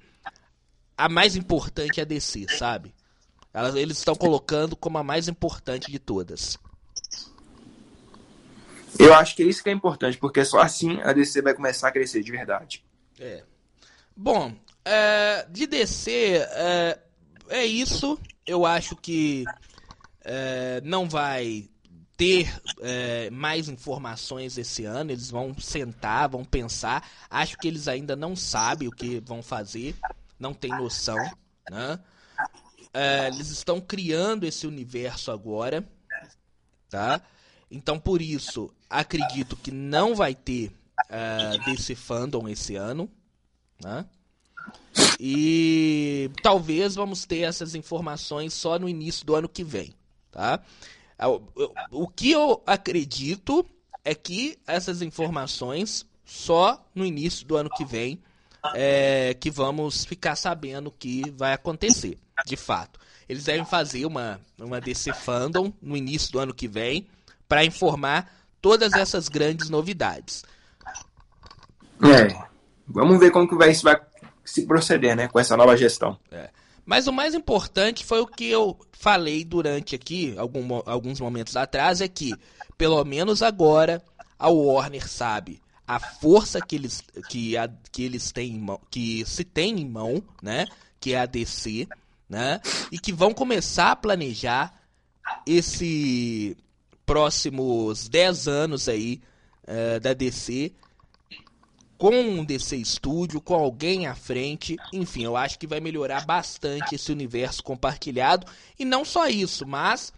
a 0.96 1.08
mais 1.08 1.36
importante 1.36 2.00
é 2.00 2.02
a 2.02 2.06
DC, 2.06 2.46
sabe? 2.56 2.94
eles 3.74 3.98
estão 3.98 4.14
colocando 4.14 4.76
como 4.76 4.98
a 4.98 5.02
mais 5.02 5.26
importante 5.26 5.90
de 5.90 5.98
todas. 5.98 6.58
Eu 8.98 9.14
acho 9.14 9.34
que 9.34 9.42
é 9.42 9.46
isso 9.46 9.62
que 9.62 9.68
é 9.68 9.72
importante, 9.72 10.18
porque 10.18 10.44
só 10.44 10.60
assim 10.60 11.00
a 11.02 11.12
DC 11.12 11.42
vai 11.42 11.54
começar 11.54 11.88
a 11.88 11.92
crescer 11.92 12.22
de 12.22 12.30
verdade. 12.30 12.84
É. 13.18 13.42
Bom, 14.16 14.54
é, 14.84 15.46
de 15.50 15.66
DC 15.66 16.10
é, 16.10 16.98
é, 17.48 17.66
isso. 17.66 18.18
Eu 18.46 18.64
acho 18.64 18.96
que 18.96 19.44
é, 20.24 20.80
não 20.84 21.08
vai 21.08 21.68
ter 22.18 22.52
é, 22.80 23.30
mais 23.30 23.68
informações 23.68 24.58
esse 24.58 24.84
ano. 24.84 25.12
Eles 25.12 25.30
vão 25.30 25.58
sentar, 25.58 26.28
vão 26.28 26.44
pensar. 26.44 27.08
Acho 27.30 27.56
que 27.56 27.68
eles 27.68 27.88
ainda 27.88 28.14
não 28.14 28.36
sabem 28.36 28.88
o 28.88 28.92
que 28.92 29.20
vão 29.20 29.42
fazer, 29.42 29.96
não 30.38 30.52
tem 30.52 30.70
noção, 30.70 31.16
né? 31.70 31.98
É, 32.92 33.28
eles 33.28 33.50
estão 33.50 33.80
criando 33.80 34.44
esse 34.44 34.66
universo 34.66 35.30
agora, 35.30 35.86
tá? 36.90 37.22
Então, 37.70 37.98
por 37.98 38.20
isso, 38.20 38.74
acredito 38.90 39.54
que 39.56 39.70
não 39.70 40.14
vai 40.14 40.34
ter 40.34 40.72
uh, 41.10 41.64
DC 41.64 41.94
Fandom 41.94 42.48
esse 42.48 42.76
ano. 42.76 43.08
Né? 43.82 44.06
E 45.20 46.30
talvez 46.42 46.94
vamos 46.94 47.24
ter 47.26 47.40
essas 47.40 47.74
informações 47.74 48.54
só 48.54 48.78
no 48.78 48.88
início 48.88 49.24
do 49.24 49.36
ano 49.36 49.48
que 49.48 49.62
vem. 49.62 49.92
Tá? 50.30 50.62
O, 51.26 52.04
o 52.04 52.08
que 52.08 52.30
eu 52.30 52.62
acredito 52.66 53.66
é 54.04 54.14
que 54.14 54.58
essas 54.66 55.02
informações 55.02 56.06
só 56.24 56.84
no 56.94 57.04
início 57.04 57.46
do 57.46 57.56
ano 57.56 57.70
que 57.70 57.84
vem 57.84 58.22
é, 58.74 59.34
que 59.34 59.50
vamos 59.50 60.04
ficar 60.04 60.36
sabendo 60.36 60.90
que 60.90 61.30
vai 61.30 61.52
acontecer, 61.52 62.18
de 62.46 62.56
fato. 62.56 63.00
Eles 63.28 63.44
devem 63.44 63.64
fazer 63.64 64.06
uma, 64.06 64.40
uma 64.58 64.80
DC 64.80 65.12
Fandom 65.12 65.72
no 65.82 65.96
início 65.96 66.32
do 66.32 66.38
ano 66.38 66.54
que 66.54 66.68
vem 66.68 67.06
para 67.48 67.64
informar 67.64 68.30
todas 68.60 68.92
essas 68.94 69.28
grandes 69.28 69.68
novidades. 69.68 70.44
É, 72.02 72.46
vamos 72.86 73.18
ver 73.18 73.30
como 73.30 73.48
que 73.48 73.54
vai, 73.54 73.72
vai 73.74 74.00
se 74.44 74.66
proceder, 74.66 75.16
né, 75.16 75.28
com 75.28 75.38
essa 75.38 75.56
nova 75.56 75.76
gestão. 75.76 76.18
É. 76.30 76.50
Mas 76.88 77.06
o 77.06 77.12
mais 77.12 77.34
importante 77.34 78.02
foi 78.02 78.18
o 78.18 78.26
que 78.26 78.48
eu 78.48 78.74
falei 78.92 79.44
durante 79.44 79.94
aqui, 79.94 80.34
algum, 80.38 80.80
alguns 80.86 81.20
momentos 81.20 81.54
atrás, 81.54 82.00
é 82.00 82.08
que, 82.08 82.32
pelo 82.78 83.04
menos 83.04 83.42
agora, 83.42 84.02
a 84.38 84.48
Warner 84.48 85.06
sabe 85.06 85.60
a 85.86 86.00
força 86.00 86.62
que 86.62 86.76
eles, 86.76 87.04
que, 87.28 87.58
a, 87.58 87.68
que 87.92 88.02
eles 88.02 88.32
têm 88.32 88.54
em 88.54 88.58
mão, 88.58 88.80
que 88.90 89.22
se 89.26 89.44
tem 89.44 89.78
em 89.78 89.86
mão, 89.86 90.22
né? 90.42 90.64
Que 90.98 91.12
é 91.12 91.20
a 91.20 91.26
DC, 91.26 91.86
né? 92.26 92.58
E 92.90 92.98
que 92.98 93.12
vão 93.12 93.34
começar 93.34 93.90
a 93.90 93.96
planejar 93.96 94.74
esse 95.46 96.56
próximos 97.04 98.08
10 98.08 98.48
anos 98.48 98.88
aí 98.88 99.20
uh, 99.64 100.00
da 100.00 100.14
DC 100.14 100.72
com 101.98 102.14
um 102.14 102.44
DC 102.44 102.82
Studio, 102.84 103.40
com 103.40 103.54
alguém 103.54 104.06
à 104.06 104.14
frente, 104.14 104.76
enfim, 104.92 105.24
eu 105.24 105.36
acho 105.36 105.58
que 105.58 105.66
vai 105.66 105.80
melhorar 105.80 106.24
bastante 106.24 106.94
esse 106.94 107.10
universo 107.10 107.62
compartilhado 107.62 108.46
e 108.78 108.84
não 108.84 109.04
só 109.04 109.26
isso, 109.26 109.66
mas 109.66 110.12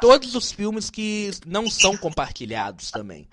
todos 0.00 0.34
os 0.34 0.52
filmes 0.52 0.90
que 0.90 1.30
não 1.46 1.70
são 1.70 1.96
compartilhados 1.96 2.90
também. 2.90 3.26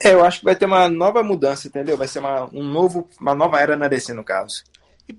É, 0.00 0.12
eu 0.12 0.24
acho 0.24 0.40
que 0.40 0.44
vai 0.44 0.56
ter 0.56 0.66
uma 0.66 0.88
nova 0.88 1.22
mudança, 1.22 1.68
entendeu? 1.68 1.96
Vai 1.96 2.08
ser 2.08 2.18
uma, 2.18 2.44
um 2.52 2.64
novo, 2.64 3.08
uma 3.20 3.34
nova 3.34 3.60
era 3.60 3.76
na 3.76 3.86
DC, 3.86 4.12
no 4.12 4.24
caso. 4.24 4.64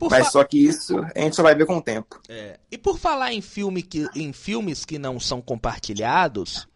Mas 0.10 0.26
fa... 0.26 0.32
só 0.32 0.44
que 0.44 0.58
isso 0.58 1.00
a 1.16 1.20
gente 1.20 1.36
só 1.36 1.44
vai 1.44 1.56
ver 1.56 1.66
com 1.66 1.78
o 1.78 1.82
tempo. 1.82 2.22
É. 2.28 2.60
E 2.70 2.78
por 2.78 3.00
falar 3.00 3.34
em, 3.34 3.42
filme 3.42 3.82
que, 3.82 4.08
em 4.16 4.32
filmes 4.34 4.86
que 4.86 5.00
não 5.00 5.20
são 5.20 5.42
compartilhados, 5.42 6.68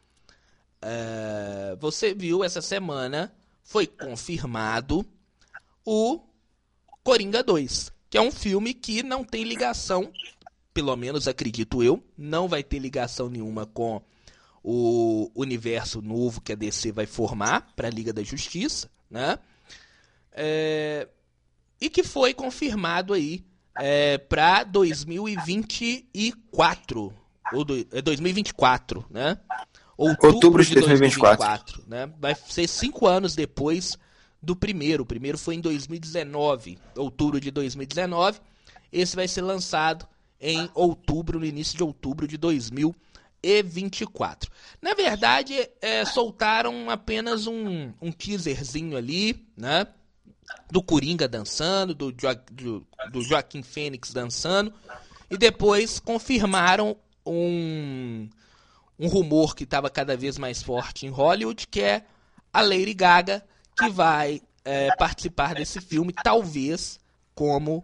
é... 0.81 1.75
você 1.79 2.13
viu 2.13 2.43
essa 2.43 2.61
semana, 2.61 3.31
foi 3.63 3.87
confirmado 3.87 5.05
o 5.85 6.21
Coringa 7.03 7.43
2, 7.43 7.91
que 8.09 8.17
é 8.17 8.21
um 8.21 8.31
filme 8.31 8.73
que 8.73 9.03
não 9.03 9.23
tem 9.23 9.43
ligação, 9.43 10.11
pelo 10.73 10.95
menos 10.95 11.27
acredito 11.27 11.83
eu, 11.83 12.03
não 12.17 12.47
vai 12.47 12.63
ter 12.63 12.79
ligação 12.79 13.29
nenhuma 13.29 13.65
com 13.65 14.01
o 14.63 15.29
universo 15.35 16.01
novo 16.01 16.39
que 16.39 16.53
a 16.53 16.55
DC 16.55 16.91
vai 16.91 17.05
formar 17.05 17.73
para 17.75 17.89
a 17.89 17.91
Liga 17.91 18.13
da 18.13 18.23
Justiça, 18.23 18.89
né? 19.09 19.37
É, 20.31 21.09
e 21.81 21.89
que 21.89 22.03
foi 22.03 22.33
confirmado 22.33 23.13
aí 23.13 23.43
é, 23.75 24.17
para 24.17 24.63
2024 24.63 27.13
ou 27.51 27.65
do, 27.65 27.85
é 27.91 28.01
2024, 28.01 29.05
né? 29.09 29.37
Outubro, 29.95 30.35
Outubro 30.35 30.65
de 30.65 30.73
2024, 30.73 31.37
2024 31.37 31.83
né? 31.87 32.11
Vai 32.19 32.35
ser 32.35 32.67
cinco 32.67 33.07
anos 33.07 33.35
depois 33.35 33.97
do 34.41 34.55
primeiro. 34.55 35.03
O 35.03 35.05
primeiro 35.05 35.37
foi 35.37 35.55
em 35.55 35.61
2019, 35.61 36.79
outubro 36.97 37.39
de 37.39 37.51
2019. 37.51 38.39
Esse 38.91 39.15
vai 39.15 39.27
ser 39.27 39.41
lançado 39.41 40.07
em 40.39 40.69
outubro, 40.73 41.39
no 41.39 41.45
início 41.45 41.77
de 41.77 41.83
outubro 41.83 42.27
de 42.27 42.37
2024. 42.37 44.51
Na 44.81 44.93
verdade, 44.93 45.69
é, 45.81 46.03
soltaram 46.05 46.89
apenas 46.89 47.47
um, 47.47 47.93
um 48.01 48.11
teaserzinho 48.11 48.97
ali, 48.97 49.47
né? 49.55 49.87
do 50.69 50.83
Coringa 50.83 51.27
dançando, 51.27 51.93
do, 51.93 52.11
jo 52.11 52.27
do, 52.51 52.87
do 53.11 53.21
Joaquim 53.21 53.61
Fênix 53.61 54.11
dançando, 54.11 54.73
e 55.29 55.37
depois 55.37 55.99
confirmaram 55.99 56.97
um, 57.25 58.27
um 58.99 59.07
rumor 59.07 59.55
que 59.55 59.63
estava 59.63 59.89
cada 59.89 60.15
vez 60.15 60.37
mais 60.37 60.61
forte 60.61 61.05
em 61.05 61.09
Hollywood, 61.09 61.67
que 61.67 61.81
é 61.81 62.05
a 62.51 62.61
Lady 62.61 62.93
Gaga, 62.93 63.43
que 63.77 63.89
vai 63.89 64.41
é, 64.63 64.95
participar 64.95 65.55
desse 65.55 65.81
filme, 65.81 66.13
talvez 66.13 66.99
como 67.33 67.83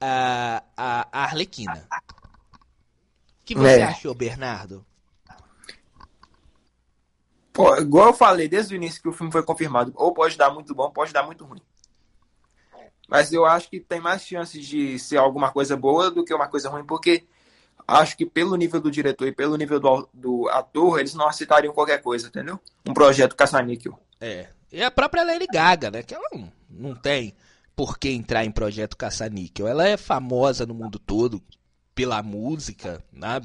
a, 0.00 0.62
a 0.76 1.22
Arlequina. 1.24 1.86
O 1.90 3.44
que 3.44 3.54
você 3.54 3.80
é. 3.80 3.84
achou, 3.84 4.14
Bernardo? 4.14 4.84
Pô, 7.52 7.74
igual 7.76 8.08
eu 8.08 8.14
falei 8.14 8.48
desde 8.48 8.74
o 8.74 8.76
início 8.76 9.00
que 9.00 9.08
o 9.08 9.12
filme 9.12 9.32
foi 9.32 9.42
confirmado, 9.42 9.92
ou 9.96 10.12
pode 10.12 10.36
dar 10.36 10.50
muito 10.50 10.74
bom, 10.74 10.90
pode 10.90 11.12
dar 11.12 11.22
muito 11.22 11.44
ruim. 11.44 11.62
Mas 13.08 13.32
eu 13.32 13.46
acho 13.46 13.70
que 13.70 13.80
tem 13.80 14.00
mais 14.00 14.26
chances 14.26 14.66
de 14.66 14.98
ser 14.98 15.16
alguma 15.16 15.50
coisa 15.50 15.76
boa 15.76 16.10
do 16.10 16.24
que 16.24 16.34
uma 16.34 16.48
coisa 16.48 16.68
ruim, 16.68 16.84
porque 16.84 17.26
acho 17.86 18.16
que 18.16 18.26
pelo 18.26 18.56
nível 18.56 18.80
do 18.80 18.90
diretor 18.90 19.26
e 19.26 19.32
pelo 19.32 19.56
nível 19.56 19.78
do, 19.78 20.08
do 20.12 20.48
ator, 20.48 20.98
eles 20.98 21.14
não 21.14 21.28
aceitariam 21.28 21.72
qualquer 21.72 22.02
coisa, 22.02 22.28
entendeu? 22.28 22.58
Um 22.88 22.94
projeto 22.94 23.36
caça-níquel. 23.36 23.98
É. 24.20 24.48
E 24.72 24.82
a 24.82 24.90
própria 24.90 25.24
Lady 25.24 25.46
Gaga, 25.46 25.90
né? 25.90 26.02
Que 26.02 26.14
ela 26.14 26.28
não, 26.32 26.52
não 26.68 26.94
tem 26.94 27.34
por 27.74 27.98
que 27.98 28.10
entrar 28.10 28.44
em 28.44 28.50
projeto 28.50 28.96
caça-níquel. 28.96 29.68
Ela 29.68 29.86
é 29.86 29.96
famosa 29.96 30.66
no 30.66 30.74
mundo 30.74 30.98
todo. 30.98 31.42
pela 31.96 32.22
música, 32.22 33.02
né? 33.10 33.40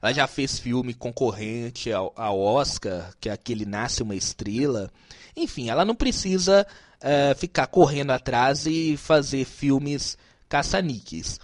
Ela 0.00 0.12
já 0.12 0.26
fez 0.26 0.58
filme 0.58 0.92
concorrente 0.92 1.90
ao, 1.90 2.12
ao 2.14 2.38
Oscar, 2.38 3.14
que 3.18 3.30
é 3.30 3.32
aquele 3.32 3.64
Nasce 3.64 4.02
uma 4.02 4.14
Estrela. 4.14 4.90
Enfim, 5.34 5.70
ela 5.70 5.86
não 5.86 5.94
precisa 5.94 6.66
uh, 7.00 7.34
ficar 7.38 7.66
correndo 7.66 8.10
atrás 8.10 8.66
e 8.66 8.98
fazer 8.98 9.46
filmes 9.46 10.18
caça-níqueis. 10.50 11.40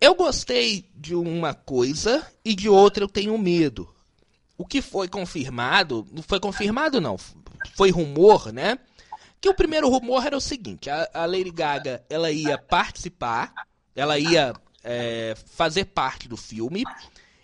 Eu 0.00 0.14
gostei 0.14 0.88
de 0.94 1.14
uma 1.14 1.52
coisa 1.52 2.26
e 2.42 2.54
de 2.54 2.70
outra 2.70 3.04
eu 3.04 3.08
tenho 3.08 3.36
medo. 3.36 3.92
O 4.56 4.64
que 4.64 4.80
foi 4.80 5.08
confirmado, 5.08 6.06
não 6.10 6.22
foi 6.22 6.40
confirmado 6.40 7.00
não, 7.00 7.18
foi 7.74 7.90
rumor, 7.90 8.50
né? 8.50 8.78
Que 9.40 9.48
o 9.48 9.54
primeiro 9.54 9.88
rumor 9.88 10.24
era 10.24 10.36
o 10.36 10.40
seguinte: 10.40 10.88
a, 10.88 11.08
a 11.12 11.26
Lady 11.26 11.50
Gaga 11.50 12.02
ela 12.08 12.30
ia 12.30 12.56
participar, 12.56 13.52
ela 13.94 14.18
ia 14.18 14.54
é, 14.82 15.34
fazer 15.46 15.86
parte 15.86 16.28
do 16.28 16.36
filme 16.36 16.84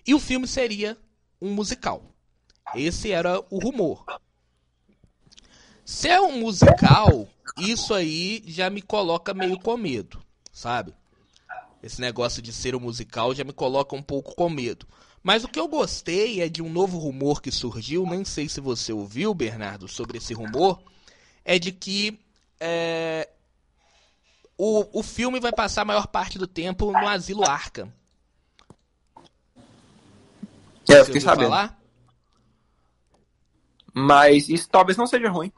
e 0.06 0.14
o 0.14 0.18
filme 0.18 0.46
seria 0.46 0.96
um 1.40 1.52
musical. 1.52 2.02
Esse 2.74 3.12
era 3.12 3.38
o 3.50 3.58
rumor. 3.58 4.04
Se 5.84 6.08
é 6.08 6.20
um 6.20 6.40
musical, 6.40 7.28
isso 7.58 7.94
aí 7.94 8.42
já 8.46 8.68
me 8.70 8.82
coloca 8.82 9.32
meio 9.32 9.58
com 9.58 9.76
medo, 9.76 10.22
sabe? 10.52 10.92
Esse 11.86 12.00
negócio 12.00 12.42
de 12.42 12.52
ser 12.52 12.74
um 12.74 12.80
musical 12.80 13.32
já 13.32 13.44
me 13.44 13.52
coloca 13.52 13.94
um 13.94 14.02
pouco 14.02 14.34
com 14.34 14.50
medo. 14.50 14.88
Mas 15.22 15.44
o 15.44 15.48
que 15.48 15.58
eu 15.58 15.68
gostei 15.68 16.40
é 16.40 16.48
de 16.48 16.60
um 16.60 16.68
novo 16.68 16.98
rumor 16.98 17.40
que 17.40 17.52
surgiu, 17.52 18.04
nem 18.04 18.24
sei 18.24 18.48
se 18.48 18.60
você 18.60 18.92
ouviu, 18.92 19.32
Bernardo, 19.32 19.86
sobre 19.86 20.18
esse 20.18 20.34
rumor, 20.34 20.82
é 21.44 21.60
de 21.60 21.70
que 21.70 22.18
é, 22.58 23.28
o, 24.58 24.98
o 24.98 25.00
filme 25.00 25.38
vai 25.38 25.52
passar 25.52 25.82
a 25.82 25.84
maior 25.84 26.08
parte 26.08 26.40
do 26.40 26.46
tempo 26.48 26.90
no 26.90 27.06
Asilo 27.06 27.48
Arkham. 27.48 27.92
É, 30.88 30.98
eu 30.98 31.04
fiquei 31.04 31.20
sabendo. 31.20 31.50
Falar? 31.50 31.80
Mas 33.94 34.48
isso 34.48 34.68
talvez 34.68 34.98
não 34.98 35.06
seja 35.06 35.30
ruim. 35.30 35.52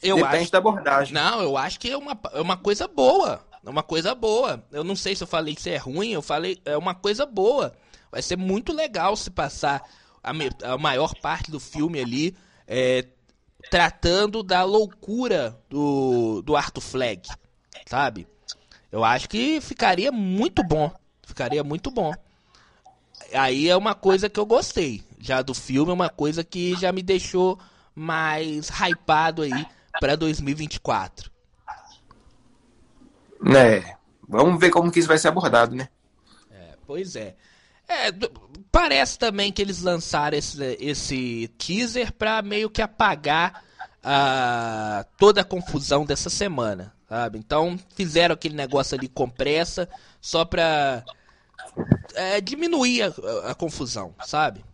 Eu 0.00 0.14
Depende 0.14 0.36
acho... 0.44 0.52
da 0.52 0.58
abordagem. 0.58 1.12
Não, 1.12 1.42
eu 1.42 1.56
acho 1.56 1.80
que 1.80 1.90
é 1.90 1.96
uma, 1.96 2.16
é 2.32 2.40
uma 2.40 2.56
coisa 2.56 2.86
boa. 2.86 3.44
É 3.64 3.70
uma 3.70 3.82
coisa 3.82 4.14
boa. 4.14 4.64
Eu 4.70 4.84
não 4.84 4.96
sei 4.96 5.14
se 5.16 5.22
eu 5.22 5.28
falei 5.28 5.54
que 5.54 5.60
isso 5.60 5.68
é 5.68 5.76
ruim, 5.76 6.10
eu 6.10 6.22
falei 6.22 6.60
é 6.64 6.76
uma 6.76 6.94
coisa 6.94 7.24
boa. 7.24 7.74
Vai 8.10 8.22
ser 8.22 8.36
muito 8.36 8.72
legal 8.72 9.16
se 9.16 9.30
passar 9.30 9.82
a, 10.22 10.30
a 10.72 10.78
maior 10.78 11.14
parte 11.16 11.50
do 11.50 11.58
filme 11.58 12.00
ali 12.00 12.36
é, 12.66 13.06
tratando 13.70 14.42
da 14.42 14.62
loucura 14.62 15.58
do, 15.68 16.42
do 16.42 16.56
Arthur 16.56 16.80
Flag 16.80 17.28
sabe? 17.86 18.26
Eu 18.90 19.04
acho 19.04 19.28
que 19.28 19.60
ficaria 19.60 20.12
muito 20.12 20.62
bom. 20.62 20.90
Ficaria 21.26 21.64
muito 21.64 21.90
bom. 21.90 22.12
Aí 23.32 23.68
é 23.68 23.76
uma 23.76 23.94
coisa 23.94 24.28
que 24.28 24.38
eu 24.38 24.46
gostei. 24.46 25.02
Já 25.18 25.42
do 25.42 25.54
filme 25.54 25.90
é 25.90 25.94
uma 25.94 26.08
coisa 26.10 26.44
que 26.44 26.74
já 26.76 26.92
me 26.92 27.02
deixou 27.02 27.58
mais 27.94 28.68
hypado 28.68 29.42
aí 29.42 29.66
para 30.00 30.16
2024. 30.16 31.30
É, 33.46 33.96
vamos 34.28 34.58
ver 34.58 34.70
como 34.70 34.90
que 34.90 34.98
isso 34.98 35.08
vai 35.08 35.18
ser 35.18 35.28
abordado, 35.28 35.74
né? 35.74 35.88
É, 36.50 36.76
pois 36.86 37.16
é. 37.16 37.34
é. 37.88 38.10
Parece 38.70 39.18
também 39.18 39.52
que 39.52 39.62
eles 39.62 39.82
lançaram 39.82 40.36
esse, 40.36 40.76
esse 40.80 41.48
teaser 41.58 42.12
para 42.12 42.42
meio 42.42 42.68
que 42.68 42.82
apagar 42.82 43.62
uh, 44.00 45.04
toda 45.16 45.42
a 45.42 45.44
confusão 45.44 46.04
dessa 46.04 46.28
semana 46.28 46.94
sabe? 47.14 47.38
Então 47.38 47.78
fizeram 47.94 48.34
aquele 48.34 48.54
negócio 48.54 48.96
ali 48.96 49.08
com 49.08 49.28
pressa 49.28 49.88
só 50.20 50.44
pra 50.44 51.04
é, 52.14 52.40
diminuir 52.40 53.02
a, 53.02 53.50
a, 53.50 53.54
confusão, 53.54 54.14
sabe? 54.24 54.64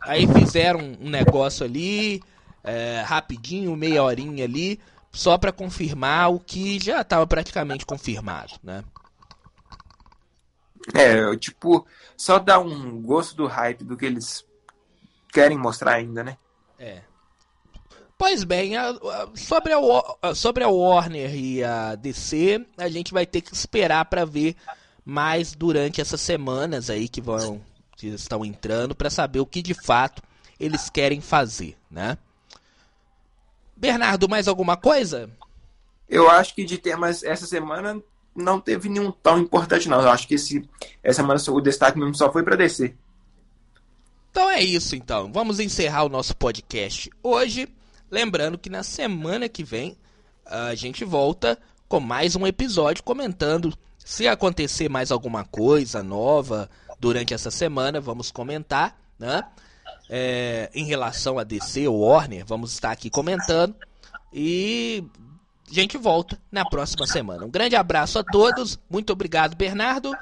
Aí 0.00 0.26
fizeram 0.28 0.78
um 1.00 1.10
negócio 1.10 1.64
ali, 1.64 2.22
é, 2.62 3.02
rapidinho, 3.04 3.76
meia 3.76 4.02
horinha 4.02 4.44
ali, 4.44 4.78
só 5.18 5.36
pra 5.36 5.50
confirmar 5.50 6.32
o 6.32 6.38
que 6.38 6.78
já 6.78 7.00
estava 7.00 7.26
praticamente 7.26 7.84
confirmado, 7.84 8.52
né? 8.62 8.84
É, 10.94 11.36
tipo, 11.36 11.84
só 12.16 12.38
dá 12.38 12.60
um 12.60 13.02
gosto 13.02 13.34
do 13.34 13.48
hype 13.48 13.82
do 13.82 13.96
que 13.96 14.06
eles 14.06 14.46
querem 15.32 15.58
mostrar 15.58 15.94
ainda, 15.94 16.22
né? 16.22 16.38
É. 16.78 17.02
Pois 18.16 18.44
bem, 18.44 18.76
a, 18.76 18.90
a, 18.90 19.28
sobre, 19.34 19.72
a, 20.22 20.34
sobre 20.36 20.62
a 20.62 20.68
Warner 20.68 21.34
e 21.34 21.64
a 21.64 21.96
DC, 21.96 22.64
a 22.76 22.88
gente 22.88 23.12
vai 23.12 23.26
ter 23.26 23.40
que 23.40 23.52
esperar 23.52 24.04
para 24.04 24.24
ver 24.24 24.54
mais 25.04 25.52
durante 25.52 26.00
essas 26.00 26.20
semanas 26.20 26.90
aí 26.90 27.08
que 27.08 27.20
vão 27.20 27.60
que 27.96 28.06
estão 28.06 28.44
entrando 28.44 28.94
para 28.94 29.10
saber 29.10 29.40
o 29.40 29.46
que 29.46 29.60
de 29.60 29.74
fato 29.74 30.22
eles 30.60 30.88
querem 30.88 31.20
fazer, 31.20 31.76
né? 31.90 32.16
Bernardo, 33.78 34.28
mais 34.28 34.48
alguma 34.48 34.76
coisa? 34.76 35.30
Eu 36.08 36.28
acho 36.28 36.54
que 36.54 36.64
de 36.64 36.78
temas 36.78 37.22
essa 37.22 37.46
semana 37.46 38.02
não 38.34 38.60
teve 38.60 38.88
nenhum 38.88 39.12
tão 39.12 39.38
importante 39.38 39.88
não. 39.88 40.00
Eu 40.00 40.10
acho 40.10 40.26
que 40.26 40.34
esse 40.34 40.68
essa 41.02 41.22
semana 41.22 41.40
o 41.48 41.60
destaque 41.60 41.98
mesmo 41.98 42.14
só 42.14 42.32
foi 42.32 42.42
para 42.42 42.56
DC. 42.56 42.94
Então 44.30 44.50
é 44.50 44.60
isso 44.60 44.96
então. 44.96 45.32
Vamos 45.32 45.60
encerrar 45.60 46.04
o 46.04 46.08
nosso 46.08 46.36
podcast 46.36 47.08
hoje. 47.22 47.68
Lembrando 48.10 48.58
que 48.58 48.68
na 48.68 48.82
semana 48.82 49.48
que 49.48 49.62
vem 49.62 49.96
a 50.44 50.74
gente 50.74 51.04
volta 51.04 51.58
com 51.88 52.00
mais 52.00 52.34
um 52.34 52.46
episódio 52.46 53.04
comentando 53.04 53.72
se 53.98 54.26
acontecer 54.26 54.88
mais 54.88 55.12
alguma 55.12 55.44
coisa 55.44 56.02
nova 56.02 56.68
durante 56.98 57.32
essa 57.32 57.50
semana, 57.50 58.00
vamos 58.00 58.30
comentar, 58.30 58.98
né? 59.18 59.44
É, 60.10 60.70
em 60.74 60.84
relação 60.84 61.38
a 61.38 61.44
DC 61.44 61.86
ou 61.86 62.00
Warner, 62.00 62.44
vamos 62.46 62.72
estar 62.72 62.90
aqui 62.90 63.10
comentando 63.10 63.74
e 64.32 65.04
a 65.70 65.74
gente 65.74 65.98
volta 65.98 66.40
na 66.50 66.64
próxima 66.64 67.06
semana. 67.06 67.44
Um 67.44 67.50
grande 67.50 67.76
abraço 67.76 68.18
a 68.18 68.24
todos, 68.24 68.78
muito 68.88 69.12
obrigado, 69.12 69.54
Bernardo. 69.54 70.12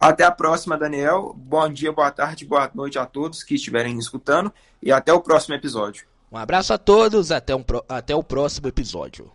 Até 0.00 0.24
a 0.24 0.30
próxima, 0.30 0.76
Daniel. 0.76 1.32
Bom 1.36 1.68
dia, 1.68 1.92
boa 1.92 2.10
tarde, 2.10 2.44
boa 2.44 2.70
noite 2.74 2.98
a 2.98 3.06
todos 3.06 3.42
que 3.42 3.54
estiverem 3.54 3.96
escutando 3.98 4.52
e 4.82 4.92
até 4.92 5.12
o 5.12 5.20
próximo 5.20 5.54
episódio. 5.54 6.06
Um 6.30 6.36
abraço 6.36 6.72
a 6.72 6.78
todos, 6.78 7.30
até, 7.30 7.54
um, 7.54 7.64
até 7.88 8.14
o 8.14 8.22
próximo 8.22 8.66
episódio. 8.66 9.30